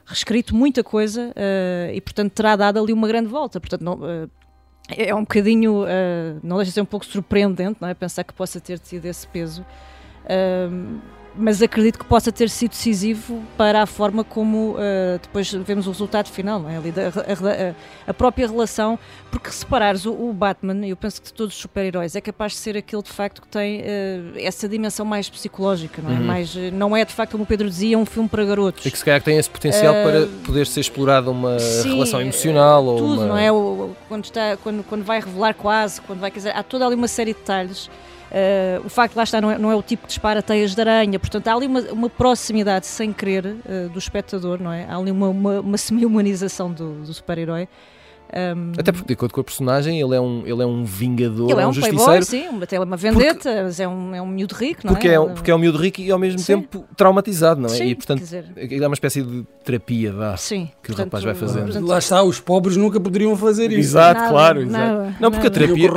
reescrito 0.06 0.54
muita 0.54 0.82
coisa 0.82 1.30
uh, 1.30 1.92
e, 1.92 2.00
portanto, 2.00 2.32
terá 2.32 2.56
dado 2.56 2.78
ali 2.78 2.92
uma 2.92 3.08
grande 3.08 3.28
volta. 3.28 3.60
Portanto, 3.60 3.82
não, 3.82 3.94
uh, 3.94 4.30
é 4.90 5.14
um 5.14 5.20
bocadinho, 5.20 5.84
uh, 5.84 6.40
não 6.42 6.56
deixa 6.56 6.70
de 6.70 6.74
ser 6.74 6.80
um 6.80 6.86
pouco 6.86 7.06
surpreendente, 7.06 7.78
não 7.80 7.88
é? 7.88 7.94
Pensar 7.94 8.24
que 8.24 8.32
possa 8.32 8.60
ter 8.60 8.78
tido 8.78 9.06
esse 9.06 9.26
peso 9.28 9.64
mas 11.36 11.62
acredito 11.62 11.98
que 11.98 12.04
possa 12.04 12.30
ter 12.30 12.48
sido 12.50 12.70
decisivo 12.70 13.42
para 13.56 13.82
a 13.82 13.86
forma 13.86 14.22
como 14.22 14.72
uh, 14.72 15.18
depois 15.20 15.50
vemos 15.52 15.86
o 15.86 15.90
resultado 15.90 16.28
final, 16.28 16.60
não 16.60 16.68
é? 16.68 16.80
Da, 16.90 17.08
a, 17.08 18.10
a, 18.10 18.14
própria 18.14 18.46
relação, 18.46 18.98
porque 19.30 19.50
se 19.50 19.64
reparares, 19.64 20.04
o, 20.04 20.12
o, 20.12 20.32
Batman, 20.32 20.86
eu 20.86 20.96
penso 20.96 21.20
que 21.20 21.28
de 21.28 21.34
todos 21.34 21.54
os 21.54 21.60
super-heróis, 21.60 22.14
é 22.14 22.20
capaz 22.20 22.52
de 22.52 22.58
ser 22.58 22.76
aquele 22.76 23.02
de 23.02 23.10
facto 23.10 23.40
que 23.40 23.48
tem 23.48 23.80
uh, 23.80 23.84
essa 24.36 24.68
dimensão 24.68 25.06
mais 25.06 25.28
psicológica, 25.30 26.02
não 26.02 26.10
é? 26.10 26.14
Uhum. 26.14 26.24
Mais, 26.24 26.54
não 26.72 26.96
é 26.96 27.04
de 27.04 27.12
facto, 27.12 27.32
como 27.32 27.44
o 27.44 27.46
Pedro 27.46 27.68
dizia, 27.68 27.98
um 27.98 28.06
filme 28.06 28.28
para 28.28 28.44
garotos. 28.44 28.84
E 28.84 28.90
que 28.90 28.98
se 28.98 29.04
calhar 29.04 29.22
tem 29.22 29.38
esse 29.38 29.48
potencial 29.48 29.94
uh, 29.94 30.02
para 30.04 30.26
poder 30.44 30.66
ser 30.66 30.80
explorada 30.80 31.30
uma 31.30 31.58
sim, 31.58 31.94
relação 31.94 32.20
emocional 32.20 32.84
tudo, 32.84 33.04
ou 33.04 33.14
uma... 33.14 33.26
não 33.26 33.38
é? 33.38 33.50
O, 33.50 33.96
quando, 34.08 34.24
está, 34.24 34.56
quando, 34.58 34.84
quando 34.84 35.04
vai 35.04 35.20
revelar 35.20 35.54
quase, 35.54 36.00
quando 36.02 36.20
vai 36.20 36.30
quiser, 36.30 36.54
há 36.54 36.62
toda 36.62 36.86
ali 36.86 36.94
uma 36.94 37.08
série 37.08 37.32
de 37.32 37.38
detalhes 37.38 37.88
Uh, 38.32 38.86
o 38.86 38.88
facto 38.88 39.12
de 39.12 39.18
lá 39.18 39.24
estar 39.24 39.42
não 39.42 39.50
é, 39.50 39.58
não 39.58 39.70
é, 39.70 39.76
o 39.76 39.82
tipo 39.82 40.04
que 40.04 40.08
dispara 40.08 40.42
teias 40.42 40.74
de 40.74 40.80
aranha, 40.80 41.18
portanto 41.18 41.48
há 41.48 41.54
ali 41.54 41.66
uma, 41.66 41.80
uma 41.92 42.08
proximidade 42.08 42.86
sem 42.86 43.12
querer 43.12 43.44
uh, 43.44 43.90
do 43.90 43.98
espectador, 43.98 44.58
não 44.58 44.72
é? 44.72 44.86
Há 44.88 44.96
ali 44.96 45.10
uma, 45.10 45.28
uma, 45.28 45.60
uma 45.60 45.76
semi-humanização 45.76 46.72
do, 46.72 47.02
do 47.02 47.12
super-herói. 47.12 47.68
Um, 48.34 48.72
Até 48.78 48.92
porque, 48.92 49.08
de 49.08 49.12
acordo 49.12 49.34
com 49.34 49.40
a 49.42 49.44
personagem, 49.44 50.00
ele 50.00 50.16
é 50.16 50.20
um, 50.20 50.42
ele 50.46 50.62
é 50.62 50.66
um 50.66 50.84
vingador, 50.84 51.50
ele 51.50 51.60
é 51.60 51.66
um, 51.66 51.68
um 51.68 51.72
justiceiro. 51.72 52.04
playboy, 52.04 52.24
sim, 52.24 52.62
até 52.62 52.80
uma 52.80 52.96
vendetta, 52.96 53.34
porque, 53.34 53.62
mas 53.62 53.80
é 53.80 53.86
um, 53.86 54.14
é 54.14 54.22
um 54.22 54.26
miúdo 54.26 54.54
rico, 54.54 54.80
não 54.84 54.94
porque 54.94 55.08
é? 55.08 55.12
é 55.12 55.20
um, 55.20 55.34
porque 55.34 55.50
é 55.50 55.54
um 55.54 55.58
miúdo 55.58 55.76
rico 55.76 56.00
e 56.00 56.10
ao 56.10 56.18
mesmo 56.18 56.38
sim. 56.38 56.46
tempo 56.46 56.86
traumatizado, 56.96 57.60
não 57.60 57.68
é? 57.68 57.76
Sim, 57.76 57.88
e 57.88 57.94
portanto 57.94 58.20
dizer... 58.20 58.46
é 58.56 58.86
uma 58.86 58.94
espécie 58.94 59.22
de 59.22 59.44
terapia 59.62 60.12
vá, 60.12 60.34
sim, 60.38 60.70
que 60.82 60.88
portanto, 60.88 60.98
o 60.98 61.04
rapaz 61.04 61.24
vai 61.24 61.34
fazendo. 61.34 61.64
Portanto, 61.64 61.86
Lá 61.86 61.98
está, 61.98 62.22
os 62.22 62.40
pobres 62.40 62.74
nunca 62.74 62.98
poderiam 62.98 63.36
fazer 63.36 63.70
isso. 63.70 63.80
Exato, 63.80 64.20
nada, 64.20 64.30
claro. 64.30 64.66
Nada, 64.66 65.02
exato. 65.02 65.16
não, 65.20 65.30
porque 65.30 65.48
nada. 65.48 65.64
a 65.64 65.66
terapia, 65.66 65.90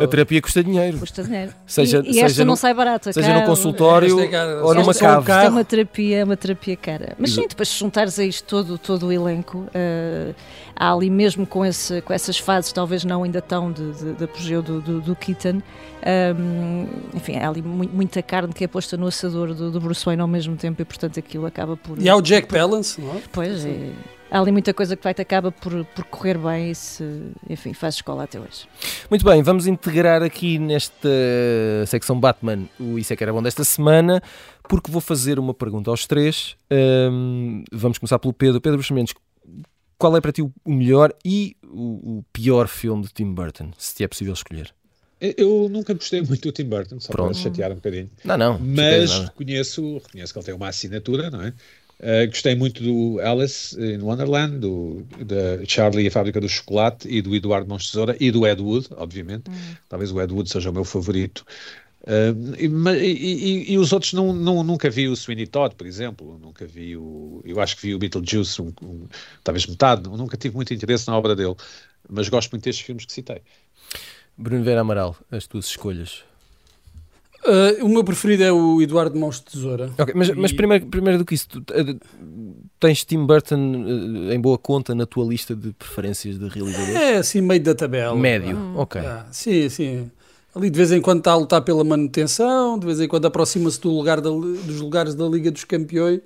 a, 0.00 0.04
a, 0.04 0.08
terapia 0.08 0.40
custa 0.40 0.64
dinheiro. 0.64 0.98
Custa 0.98 1.22
dinheiro. 1.22 1.52
Seja, 1.66 2.02
e, 2.04 2.10
e 2.10 2.14
seja 2.14 2.26
esta 2.26 2.44
no, 2.44 2.48
não 2.48 2.56
sai 2.56 2.72
barata. 2.72 3.12
Seja 3.12 3.26
cara, 3.26 3.40
no 3.40 3.46
consultório 3.46 4.20
é 4.20 4.62
ou 4.62 4.74
numa 4.74 4.94
cave. 4.94 5.30
É 5.30 5.48
uma 5.50 5.64
terapia, 5.64 6.16
é 6.18 6.24
uma 6.24 6.36
terapia 6.36 6.76
cara. 6.76 7.14
Mas 7.18 7.32
sim, 7.32 7.46
depois 7.46 7.68
se 7.68 7.78
juntares 7.78 8.18
a 8.18 8.24
isto 8.24 8.44
todo, 8.46 8.78
todo 8.78 9.06
o 9.06 9.12
elenco, 9.12 9.58
uh, 9.58 10.34
há 10.76 10.92
ali 10.92 11.10
mesmo 11.10 11.46
com, 11.46 11.64
esse, 11.64 12.00
com 12.02 12.12
essas 12.12 12.38
fases, 12.38 12.72
talvez 12.72 13.04
não 13.04 13.22
ainda 13.22 13.40
tão 13.40 13.72
de, 13.72 13.92
de, 13.92 14.12
de 14.14 14.24
apogeu 14.24 14.62
do, 14.62 14.80
do, 14.80 15.00
do 15.00 15.16
Keaton, 15.16 15.60
um, 16.36 16.86
enfim, 17.14 17.36
há 17.36 17.48
ali 17.48 17.62
muita 17.62 18.22
carne 18.22 18.52
que 18.52 18.64
é 18.64 18.68
posta 18.68 18.96
no 18.96 19.06
assador 19.06 19.54
do, 19.54 19.70
do 19.70 19.80
Bruce 19.80 20.04
Wayne 20.04 20.22
ao 20.22 20.28
mesmo 20.28 20.56
tempo 20.56 20.82
e 20.82 20.84
portanto 20.84 21.18
aquilo 21.18 21.46
acaba 21.46 21.76
por... 21.76 22.00
E 22.00 22.08
há 22.08 22.16
o 22.16 22.22
Jack 22.22 22.48
Palance, 22.48 23.00
não 23.00 23.16
é? 23.16 23.22
Pois, 23.32 23.64
é, 23.64 23.90
há 24.30 24.40
ali 24.40 24.50
muita 24.50 24.74
coisa 24.74 24.96
que 24.96 25.02
vai 25.02 25.14
acaba 25.16 25.52
por, 25.52 25.84
por 25.86 26.04
correr 26.06 26.36
bem 26.36 26.70
e 26.70 26.74
se, 26.74 27.04
enfim, 27.48 27.72
faz 27.72 27.94
escola 27.94 28.24
até 28.24 28.38
hoje. 28.38 28.66
Muito 29.08 29.24
bem, 29.24 29.42
vamos 29.42 29.66
integrar 29.66 30.22
aqui 30.22 30.58
nesta 30.58 31.08
secção 31.86 32.18
Batman 32.18 32.64
o 32.80 32.98
Isso 32.98 33.12
é 33.12 33.16
que 33.16 33.22
era 33.22 33.32
bom 33.32 33.42
desta 33.42 33.62
semana, 33.62 34.22
porque 34.68 34.90
vou 34.90 35.00
fazer 35.00 35.38
uma 35.38 35.54
pergunta 35.54 35.90
aos 35.90 36.06
três. 36.06 36.56
Um, 36.70 37.62
vamos 37.72 37.98
começar 37.98 38.18
pelo 38.18 38.32
Pedro. 38.32 38.60
Pedro 38.60 38.78
Bruxamentos, 38.78 39.14
qual 40.04 40.18
é 40.18 40.20
para 40.20 40.32
ti 40.32 40.42
o 40.42 40.52
melhor 40.66 41.14
e 41.24 41.56
o, 41.64 42.18
o 42.18 42.24
pior 42.30 42.68
filme 42.68 43.04
de 43.04 43.14
Tim 43.14 43.32
Burton, 43.32 43.70
se 43.78 43.94
te 43.94 44.04
é 44.04 44.06
possível 44.06 44.34
escolher? 44.34 44.70
Eu 45.18 45.66
nunca 45.70 45.94
gostei 45.94 46.20
muito 46.20 46.42
do 46.42 46.52
Tim 46.52 46.64
Burton, 46.64 47.00
só 47.00 47.10
Pronto. 47.10 47.32
para 47.32 47.42
chatear 47.42 47.72
um 47.72 47.76
bocadinho. 47.76 48.10
Não, 48.22 48.36
não. 48.36 48.58
Mas 48.58 49.18
reconheço, 49.20 49.94
reconheço 49.94 50.34
que 50.34 50.38
ele 50.38 50.44
tem 50.44 50.54
uma 50.54 50.68
assinatura, 50.68 51.30
não 51.30 51.40
é? 51.40 51.54
Uh, 52.00 52.26
gostei 52.26 52.54
muito 52.54 52.82
do 52.82 53.18
Alice 53.20 53.74
in 53.80 54.02
Wonderland, 54.02 54.58
do 54.58 55.06
da 55.24 55.64
Charlie 55.66 56.04
e 56.04 56.08
a 56.08 56.10
Fábrica 56.10 56.38
do 56.38 56.48
Chocolate 56.50 57.08
e 57.08 57.22
do 57.22 57.34
Eduardo 57.34 57.66
Mãos 57.66 57.90
Tesoura 57.90 58.14
e 58.20 58.30
do 58.30 58.46
Ed 58.46 58.60
Wood, 58.60 58.88
obviamente. 58.98 59.48
Hum. 59.48 59.74
Talvez 59.88 60.12
o 60.12 60.20
Ed 60.20 60.34
Wood 60.34 60.50
seja 60.50 60.68
o 60.68 60.72
meu 60.74 60.84
favorito. 60.84 61.46
Uh, 62.04 62.54
e, 62.58 63.06
e, 63.06 63.72
e, 63.72 63.78
os 63.78 63.90
outros 63.90 64.12
não, 64.12 64.30
não, 64.34 64.62
nunca 64.62 64.90
vi 64.90 65.08
o 65.08 65.16
Sweeney 65.16 65.46
Todd, 65.46 65.74
por 65.74 65.86
exemplo, 65.86 66.38
nunca 66.38 66.66
vi 66.66 66.94
o. 66.98 67.40
Eu 67.46 67.60
acho 67.60 67.76
que 67.76 67.82
vi 67.82 67.94
o 67.94 67.98
Beetlejuice, 67.98 68.60
um, 68.60 68.70
um, 68.82 69.06
talvez 69.42 69.66
metade, 69.66 70.06
nunca 70.10 70.36
tive 70.36 70.54
muito 70.54 70.74
interesse 70.74 71.06
na 71.08 71.16
obra 71.16 71.34
dele, 71.34 71.54
mas 72.06 72.28
gosto 72.28 72.50
muito 72.50 72.64
destes 72.64 72.84
filmes 72.84 73.06
que 73.06 73.12
citei. 73.12 73.40
Bruno 74.36 74.62
Vera 74.62 74.82
Amaral, 74.82 75.16
as 75.30 75.46
tuas 75.46 75.64
escolhas. 75.64 76.22
Uh, 77.44 77.84
o 77.84 77.88
meu 77.88 78.04
preferido 78.04 78.42
é 78.42 78.52
o 78.52 78.82
Eduardo 78.82 79.18
Mãos 79.18 79.36
de 79.36 79.44
Tesoura. 79.44 79.90
Okay, 79.98 80.14
mas, 80.14 80.28
e... 80.28 80.34
mas 80.34 80.52
primeiro, 80.52 80.86
primeiro 80.86 81.18
do 81.18 81.24
que 81.24 81.34
isso, 81.34 81.48
tu, 81.48 81.58
uh, 81.58 82.00
tens 82.80 83.04
Tim 83.04 83.24
Burton 83.24 83.56
uh, 83.56 84.32
em 84.32 84.40
boa 84.40 84.58
conta 84.58 84.94
na 84.94 85.06
tua 85.06 85.26
lista 85.26 85.54
de 85.54 85.72
preferências 85.72 86.38
de 86.38 86.48
realizadores? 86.48 86.94
É, 86.94 87.16
assim, 87.16 87.40
meio 87.40 87.62
da 87.62 87.74
tabela. 87.74 88.14
Médio, 88.14 88.56
hum. 88.56 88.78
ok. 88.78 89.00
Ah, 89.00 89.26
sim, 89.30 89.68
sim. 89.68 90.10
Ali 90.54 90.70
de 90.70 90.76
vez 90.76 90.92
em 90.92 91.00
quando 91.00 91.18
está 91.18 91.32
a 91.32 91.36
lutar 91.36 91.62
pela 91.62 91.82
manutenção, 91.82 92.78
de 92.78 92.86
vez 92.86 93.00
em 93.00 93.08
quando 93.08 93.26
aproxima-se 93.26 93.80
do 93.80 93.90
lugar 93.90 94.20
da, 94.20 94.30
dos 94.30 94.80
lugares 94.80 95.14
da 95.14 95.26
Liga 95.26 95.50
dos 95.50 95.64
Campeões. 95.64 96.20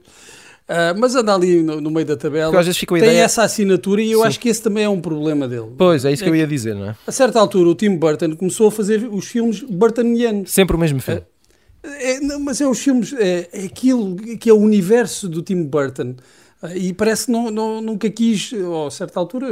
Uh, 0.69 0.93
mas 0.99 1.15
anda 1.15 1.35
ali 1.35 1.63
no, 1.63 1.81
no, 1.81 1.91
meio 1.91 2.05
da 2.05 2.15
tabela. 2.15 2.51
Às 2.59 2.67
vezes 2.67 2.79
fica 2.79 2.95
tem 2.95 3.05
ideia... 3.05 3.23
essa 3.23 3.43
assinatura 3.43 4.03
e 4.03 4.13
eu 4.13 4.21
Sim. 4.21 4.27
acho 4.27 4.41
que 4.41 4.51
esse 4.51 4.63
também 4.63 4.85
é 4.85 4.89
um 4.89 5.01
problema 5.01 5.49
dele. 5.49 5.69
Pois, 5.79 6.05
é 6.05 6.13
isso 6.13 6.23
é 6.23 6.27
que 6.27 6.31
eu 6.31 6.37
ia 6.37 6.47
dizer, 6.47 6.75
não 6.75 6.91
é? 6.91 6.97
A 7.07 7.13
certa 7.13 7.41
altura, 7.41 7.71
o 7.71 7.75
Tim 7.75 7.97
Burton 7.97 8.37
começou 8.37 8.69
a 8.69 8.71
fazer 8.71 9.09
os 9.11 9.25
filmes 9.25 9.63
burtonianos. 9.63 10.51
Sempre 10.51 10.77
o 10.77 10.79
mesmo 10.79 11.01
filme. 11.01 11.23
É, 11.83 12.17
é, 12.17 12.21
não, 12.21 12.39
mas 12.39 12.61
é 12.61 12.67
os 12.67 12.81
filmes, 12.81 13.15
é, 13.15 13.49
é, 13.51 13.65
aquilo 13.65 14.15
que 14.17 14.51
é 14.51 14.53
o 14.53 14.59
universo 14.59 15.27
do 15.27 15.41
Tim 15.41 15.63
Burton. 15.63 16.17
E 16.75 16.93
parece 16.93 17.27
que 17.27 17.33
não, 17.33 17.53
não, 17.53 17.81
nunca 17.81 18.11
quis, 18.11 18.53
ou 18.53 18.89
a 18.89 18.91
certa 18.91 19.21
altura, 19.21 19.47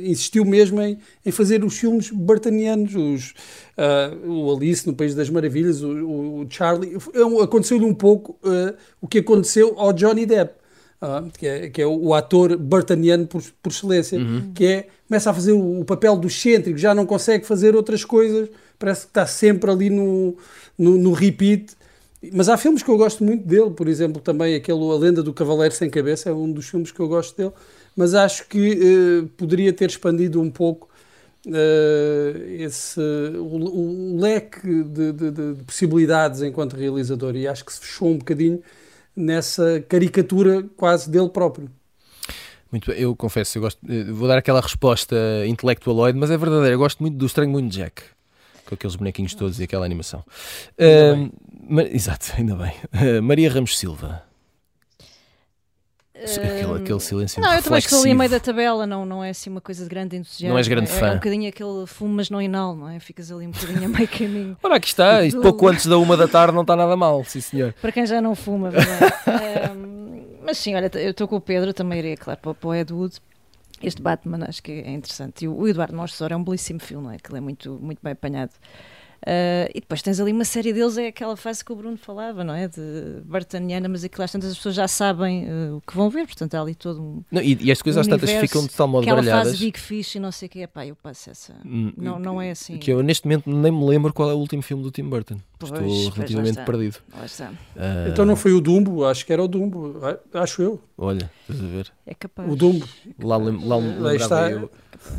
insistiu 0.00 0.44
mesmo 0.44 0.82
em, 0.82 0.98
em 1.24 1.30
fazer 1.30 1.64
os 1.64 1.78
filmes 1.78 2.10
burtonianos, 2.10 2.94
os, 2.96 3.34
uh, 3.78 4.28
o 4.28 4.56
Alice 4.56 4.84
no 4.84 4.92
País 4.92 5.14
das 5.14 5.30
Maravilhas, 5.30 5.80
o, 5.80 5.90
o 5.90 6.46
Charlie. 6.50 6.96
Aconteceu-lhe 7.40 7.84
um 7.84 7.94
pouco 7.94 8.32
uh, 8.42 8.74
o 9.00 9.06
que 9.06 9.18
aconteceu 9.18 9.74
ao 9.78 9.92
Johnny 9.92 10.26
Depp. 10.26 10.58
Uh, 11.00 11.30
que, 11.30 11.46
é, 11.46 11.70
que 11.70 11.80
é 11.80 11.86
o 11.86 12.12
ator 12.12 12.58
burtoniano 12.58 13.26
por, 13.26 13.42
por 13.62 13.72
excelência, 13.72 14.18
uhum. 14.18 14.52
que 14.54 14.66
é, 14.66 14.88
começa 15.08 15.30
a 15.30 15.32
fazer 15.32 15.52
o, 15.52 15.80
o, 15.80 15.84
papel 15.84 16.14
do 16.14 16.26
excêntrico, 16.26 16.76
já 16.76 16.94
não 16.94 17.06
consegue 17.06 17.46
fazer 17.46 17.74
outras 17.74 18.04
coisas, 18.04 18.50
parece 18.78 19.02
que 19.02 19.06
está 19.06 19.26
sempre 19.26 19.70
ali 19.70 19.88
no, 19.88 20.36
no, 20.76 20.98
no 20.98 21.12
repeat, 21.14 21.74
mas 22.32 22.48
há 22.48 22.56
filmes 22.56 22.82
que 22.82 22.90
eu 22.90 22.98
gosto 22.98 23.24
muito 23.24 23.46
dele, 23.46 23.70
por 23.70 23.88
exemplo, 23.88 24.20
também 24.20 24.54
aquele 24.54 24.78
A 24.78 24.94
Lenda 24.94 25.22
do 25.22 25.32
Cavaleiro 25.32 25.74
Sem 25.74 25.88
Cabeça 25.88 26.28
é 26.28 26.32
um 26.32 26.52
dos 26.52 26.68
filmes 26.68 26.92
que 26.92 27.00
eu 27.00 27.08
gosto 27.08 27.34
dele, 27.36 27.52
mas 27.96 28.14
acho 28.14 28.46
que 28.46 29.22
uh, 29.22 29.26
poderia 29.38 29.72
ter 29.72 29.88
expandido 29.88 30.40
um 30.40 30.50
pouco 30.50 30.88
uh, 31.46 32.38
esse, 32.58 33.00
o, 33.00 33.56
o 33.56 34.20
leque 34.20 34.82
de, 34.84 35.12
de, 35.12 35.30
de, 35.30 35.64
possibilidades 35.64 36.42
enquanto 36.42 36.74
realizador 36.74 37.34
e 37.34 37.48
acho 37.48 37.64
que 37.64 37.72
se 37.72 37.80
fechou 37.80 38.08
um 38.08 38.18
bocadinho 38.18 38.60
nessa 39.16 39.82
caricatura 39.88 40.68
quase 40.76 41.10
dele 41.10 41.30
próprio. 41.30 41.70
Muito 42.70 42.92
eu 42.92 43.16
confesso, 43.16 43.56
eu 43.56 43.62
gosto, 43.62 43.80
vou 44.12 44.28
dar 44.28 44.38
aquela 44.38 44.60
resposta 44.60 45.16
intelectualoide, 45.46 46.18
mas 46.18 46.30
é 46.30 46.36
verdadeiro, 46.36 46.74
eu 46.74 46.78
gosto 46.78 47.00
muito 47.00 47.16
do 47.16 47.26
Estranho 47.26 47.50
Muito 47.50 47.72
Jack 47.72 48.02
com 48.66 48.74
aqueles 48.74 48.96
bonequinhos 48.96 49.34
todos 49.34 49.60
e 49.60 49.64
aquela 49.64 49.84
animação. 49.84 50.24
Uh, 50.78 51.30
ma, 51.68 51.82
exato, 51.82 52.32
ainda 52.38 52.54
bem. 52.56 52.72
Uh, 52.94 53.22
Maria 53.22 53.50
Ramos 53.50 53.78
Silva. 53.78 54.22
Aquele, 56.22 56.82
aquele 56.82 57.00
silêncio 57.00 57.40
Não, 57.40 57.54
eu 57.54 57.62
também 57.62 57.78
estou 57.78 58.00
ali 58.00 58.10
a 58.10 58.14
meio 58.14 58.30
da 58.30 58.38
tabela, 58.38 58.86
não, 58.86 59.06
não 59.06 59.24
é 59.24 59.30
assim 59.30 59.48
uma 59.48 59.60
coisa 59.60 59.84
de 59.84 59.88
grande 59.88 60.16
entusiasmo. 60.16 60.50
Não 60.50 60.58
és 60.58 60.68
grande 60.68 60.90
é, 60.90 60.94
fã. 60.94 61.06
É 61.06 61.10
um 61.12 61.14
bocadinho 61.14 61.48
aquele 61.48 61.86
fumo, 61.86 62.14
mas 62.14 62.28
não 62.28 62.42
inal, 62.42 62.76
não 62.76 62.88
é? 62.90 63.00
Ficas 63.00 63.32
ali 63.32 63.46
um 63.46 63.50
bocadinho 63.50 63.86
a 63.86 63.88
meio 63.88 64.08
caminho. 64.08 64.56
Ora, 64.62 64.76
aqui 64.76 64.88
está, 64.88 65.24
isto 65.24 65.40
pouco 65.40 65.66
antes 65.66 65.86
da 65.86 65.96
uma 65.96 66.18
da 66.18 66.28
tarde 66.28 66.54
não 66.54 66.60
está 66.60 66.76
nada 66.76 66.94
mal, 66.94 67.24
sim 67.24 67.40
senhor. 67.40 67.72
Para 67.80 67.90
quem 67.90 68.04
já 68.04 68.20
não 68.20 68.34
fuma, 68.34 68.68
verdade. 68.68 69.14
um, 69.74 70.22
mas 70.44 70.58
sim, 70.58 70.74
olha, 70.74 70.90
eu 70.94 71.12
estou 71.12 71.26
com 71.26 71.36
o 71.36 71.40
Pedro, 71.40 71.72
também 71.72 71.98
iria, 72.00 72.16
claro, 72.16 72.38
para 72.38 72.68
o 72.68 72.74
Ed 72.74 72.92
Wood. 72.92 73.16
Este 73.82 74.02
Batman 74.02 74.44
acho 74.46 74.62
que 74.62 74.72
é 74.72 74.90
interessante. 74.90 75.44
E 75.44 75.48
o 75.48 75.66
Eduardo 75.66 75.94
Mostor 75.96 76.32
é 76.32 76.36
um 76.36 76.44
belíssimo 76.44 76.80
filme, 76.80 77.04
não 77.04 77.12
é? 77.12 77.18
Que 77.18 77.30
ele 77.30 77.38
é 77.38 77.40
muito, 77.40 77.78
muito 77.80 78.00
bem 78.02 78.12
apanhado. 78.12 78.52
Uh, 79.20 79.68
e 79.74 79.80
depois 79.80 80.00
tens 80.00 80.18
ali 80.18 80.32
uma 80.32 80.46
série 80.46 80.72
deles, 80.72 80.96
é 80.96 81.08
aquela 81.08 81.36
fase 81.36 81.62
que 81.62 81.70
o 81.70 81.76
Bruno 81.76 81.98
falava, 81.98 82.42
não 82.42 82.54
é? 82.54 82.66
De 82.66 83.20
Bartaniana, 83.24 83.86
mas 83.86 84.02
aquilo 84.02 84.24
às 84.24 84.32
tantas 84.32 84.50
as 84.50 84.56
pessoas 84.56 84.74
já 84.74 84.88
sabem 84.88 85.44
uh, 85.44 85.76
o 85.76 85.80
que 85.82 85.94
vão 85.94 86.08
ver, 86.08 86.24
portanto 86.24 86.54
há 86.54 86.60
ali 86.62 86.74
todo 86.74 87.02
um. 87.02 87.22
Não, 87.30 87.42
e, 87.42 87.58
e 87.60 87.70
as 87.70 87.82
coisas 87.82 88.00
às 88.00 88.06
tantas 88.06 88.30
ficam 88.30 88.62
de 88.62 88.70
tal 88.70 88.88
modo 88.88 89.02
aquela 89.02 89.20
baralhadas. 89.20 89.52
fase 89.52 89.64
Big 89.64 89.78
Fish 89.78 90.14
e 90.14 90.20
não 90.20 90.32
sei 90.32 90.46
o 90.46 90.50
que 90.50 90.60
é, 90.60 90.66
pá, 90.66 90.86
eu 90.86 90.96
passo 90.96 91.28
essa. 91.28 91.54
Hum, 91.66 91.92
não, 91.98 92.18
não 92.18 92.40
é 92.40 92.52
assim. 92.52 92.78
Que 92.78 92.90
eu 92.92 93.02
neste 93.02 93.26
momento 93.26 93.50
nem 93.50 93.70
me 93.70 93.84
lembro 93.84 94.10
qual 94.14 94.30
é 94.30 94.32
o 94.32 94.38
último 94.38 94.62
filme 94.62 94.82
do 94.82 94.90
Tim 94.90 95.04
Burton. 95.04 95.36
Pois, 95.60 95.72
Estou 95.72 96.10
relativamente 96.14 96.56
lá 96.56 96.64
perdido. 96.64 96.96
Lá. 97.12 97.20
Uh... 97.20 98.08
Então 98.08 98.24
não 98.24 98.34
foi 98.34 98.52
o 98.52 98.60
Dumbo, 98.62 99.04
acho 99.04 99.26
que 99.26 99.32
era 99.32 99.42
o 99.42 99.46
Dumbo, 99.46 100.00
acho 100.32 100.62
eu. 100.62 100.80
Olha, 100.96 101.30
estás 101.42 101.62
a 101.62 101.66
ver? 101.66 101.92
É 102.06 102.14
capaz. 102.14 102.50
O 102.50 102.56
Dumbo. 102.56 102.88
Lá, 103.22 103.36
lá, 103.36 103.76
lá 103.76 104.14
está. 104.14 104.50
Eu. 104.50 104.70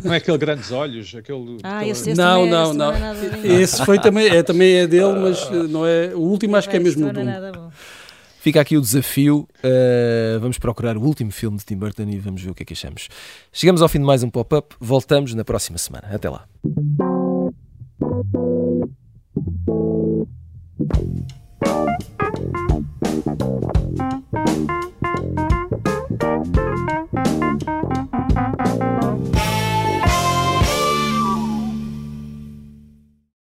Não 0.04 0.14
é 0.14 0.18
aquele 0.18 0.38
grandes 0.38 0.72
olhos, 0.72 1.14
aquele. 1.16 1.58
Ah, 1.64 1.86
esse, 1.86 2.12
esse 2.12 2.20
não, 2.20 2.46
não, 2.46 2.72
é, 2.72 2.74
não, 2.74 2.92
não. 2.92 3.44
Esse 3.44 3.86
foi 3.86 4.00
também, 4.00 4.28
é, 4.28 4.42
também 4.42 4.78
é 4.78 4.88
dele, 4.88 5.14
mas 5.14 5.50
não 5.70 5.86
é. 5.86 6.14
O 6.16 6.22
último 6.22 6.56
acho 6.56 6.70
que 6.70 6.76
é 6.76 6.80
mesmo 6.80 7.08
o 7.08 7.14
Dumbo. 7.14 7.72
Fica 8.40 8.60
aqui 8.60 8.76
o 8.76 8.82
desafio. 8.82 9.48
Uh, 9.64 10.40
vamos 10.40 10.58
procurar 10.58 10.98
o 10.98 11.02
último 11.02 11.30
filme 11.30 11.58
de 11.60 11.66
Tim 11.66 11.78
Burton 11.78 12.10
e 12.10 12.18
vamos 12.18 12.42
ver 12.42 12.50
o 12.50 12.56
que 12.56 12.64
é 12.64 12.66
que 12.66 12.74
achamos. 12.74 13.08
Chegamos 13.54 13.84
ao 13.84 13.88
fim 13.88 14.00
de 14.00 14.06
mais 14.06 14.24
um 14.24 14.32
pop-up. 14.32 14.76
Voltamos 14.80 15.36
na 15.36 15.46
próxima 15.46 15.78
semana. 15.78 16.08
Até 16.12 16.28
lá. 16.28 16.48
Thank 19.34 20.28
you. 25.52 25.61